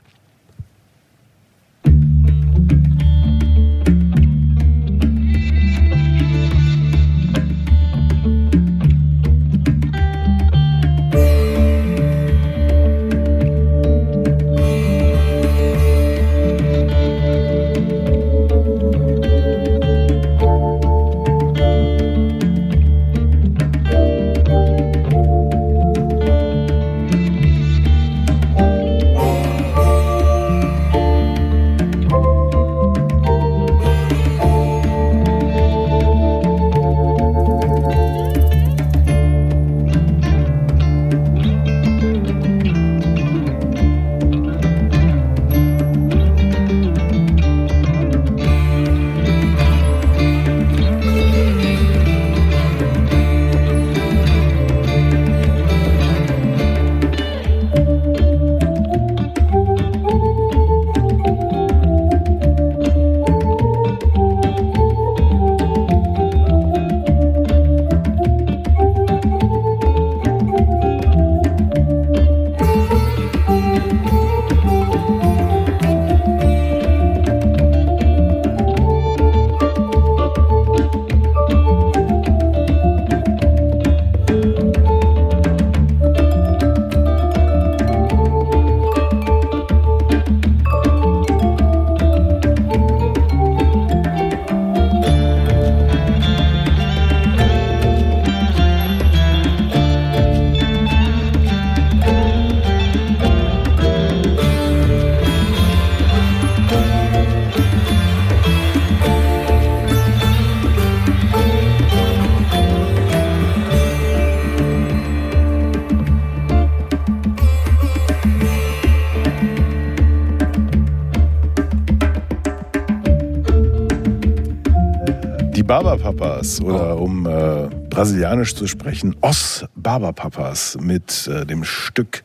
Barberpapas 125.71 126.59
oder 126.59 126.97
um 126.97 127.25
äh, 127.25 127.69
brasilianisch 127.89 128.55
zu 128.55 128.67
sprechen, 128.67 129.15
Os 129.21 129.63
Barberpapas 129.73 130.77
mit 130.81 131.29
äh, 131.29 131.45
dem 131.45 131.63
Stück 131.63 132.23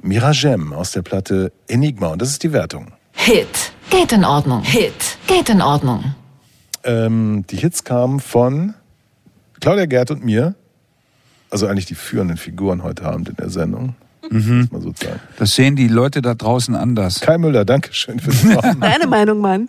Miragem 0.00 0.72
aus 0.72 0.92
der 0.92 1.02
Platte 1.02 1.52
Enigma. 1.66 2.06
Und 2.06 2.22
das 2.22 2.30
ist 2.30 2.42
die 2.44 2.54
Wertung. 2.54 2.92
Hit. 3.12 3.72
Geht 3.90 4.12
in 4.12 4.24
Ordnung. 4.24 4.62
Hit. 4.62 5.18
Geht 5.26 5.50
in 5.50 5.60
Ordnung. 5.60 6.14
Ähm, 6.82 7.44
die 7.50 7.58
Hits 7.58 7.84
kamen 7.84 8.20
von 8.20 8.72
Claudia 9.60 9.84
Gerd 9.84 10.10
und 10.10 10.24
mir. 10.24 10.54
Also 11.50 11.66
eigentlich 11.66 11.84
die 11.84 11.94
führenden 11.94 12.38
Figuren 12.38 12.82
heute 12.82 13.04
Abend 13.04 13.28
in 13.28 13.36
der 13.36 13.50
Sendung. 13.50 13.96
Muss 14.30 14.70
man 14.72 14.80
so 14.80 14.94
sagen. 14.94 15.20
Das 15.38 15.54
sehen 15.54 15.76
die 15.76 15.88
Leute 15.88 16.22
da 16.22 16.34
draußen 16.34 16.74
anders. 16.74 17.20
Kai 17.20 17.36
Müller, 17.36 17.66
danke 17.66 17.92
schön 17.92 18.18
fürs 18.18 18.42
Machen. 18.54 18.80
Deine 18.80 19.06
Meinung, 19.06 19.40
Mann. 19.40 19.68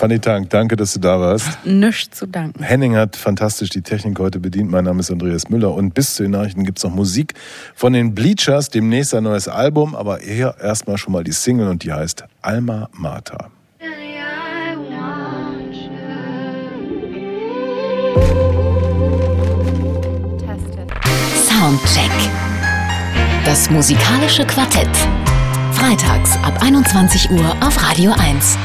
Fanny 0.00 0.18
Tank, 0.18 0.48
danke, 0.48 0.76
dass 0.76 0.94
du 0.94 0.98
da 0.98 1.20
warst. 1.20 1.46
Nichts 1.66 2.16
zu 2.16 2.26
danken. 2.26 2.62
Henning 2.62 2.96
hat 2.96 3.16
fantastisch 3.16 3.68
die 3.68 3.82
Technik 3.82 4.18
heute 4.18 4.40
bedient. 4.40 4.70
Mein 4.70 4.84
Name 4.84 5.00
ist 5.00 5.10
Andreas 5.10 5.50
Müller 5.50 5.74
und 5.74 5.92
bis 5.92 6.14
zu 6.14 6.22
den 6.22 6.32
Nachrichten 6.32 6.64
gibt's 6.64 6.82
noch 6.84 6.94
Musik 6.94 7.34
von 7.74 7.92
den 7.92 8.14
Bleachers, 8.14 8.70
demnächst 8.70 9.14
ein 9.14 9.24
neues 9.24 9.46
Album, 9.46 9.94
aber 9.94 10.16
hier 10.20 10.54
erstmal 10.58 10.96
schon 10.96 11.12
mal 11.12 11.22
die 11.22 11.32
Single 11.32 11.68
und 11.68 11.84
die 11.84 11.92
heißt 11.92 12.24
Alma 12.40 12.88
Mater. 12.94 13.50
Soundcheck. 21.46 22.10
Das 23.44 23.68
musikalische 23.68 24.46
Quartett. 24.46 24.88
Freitags 25.72 26.38
ab 26.42 26.62
21 26.62 27.30
Uhr 27.32 27.54
auf 27.60 27.86
Radio 27.86 28.12
1. 28.12 28.56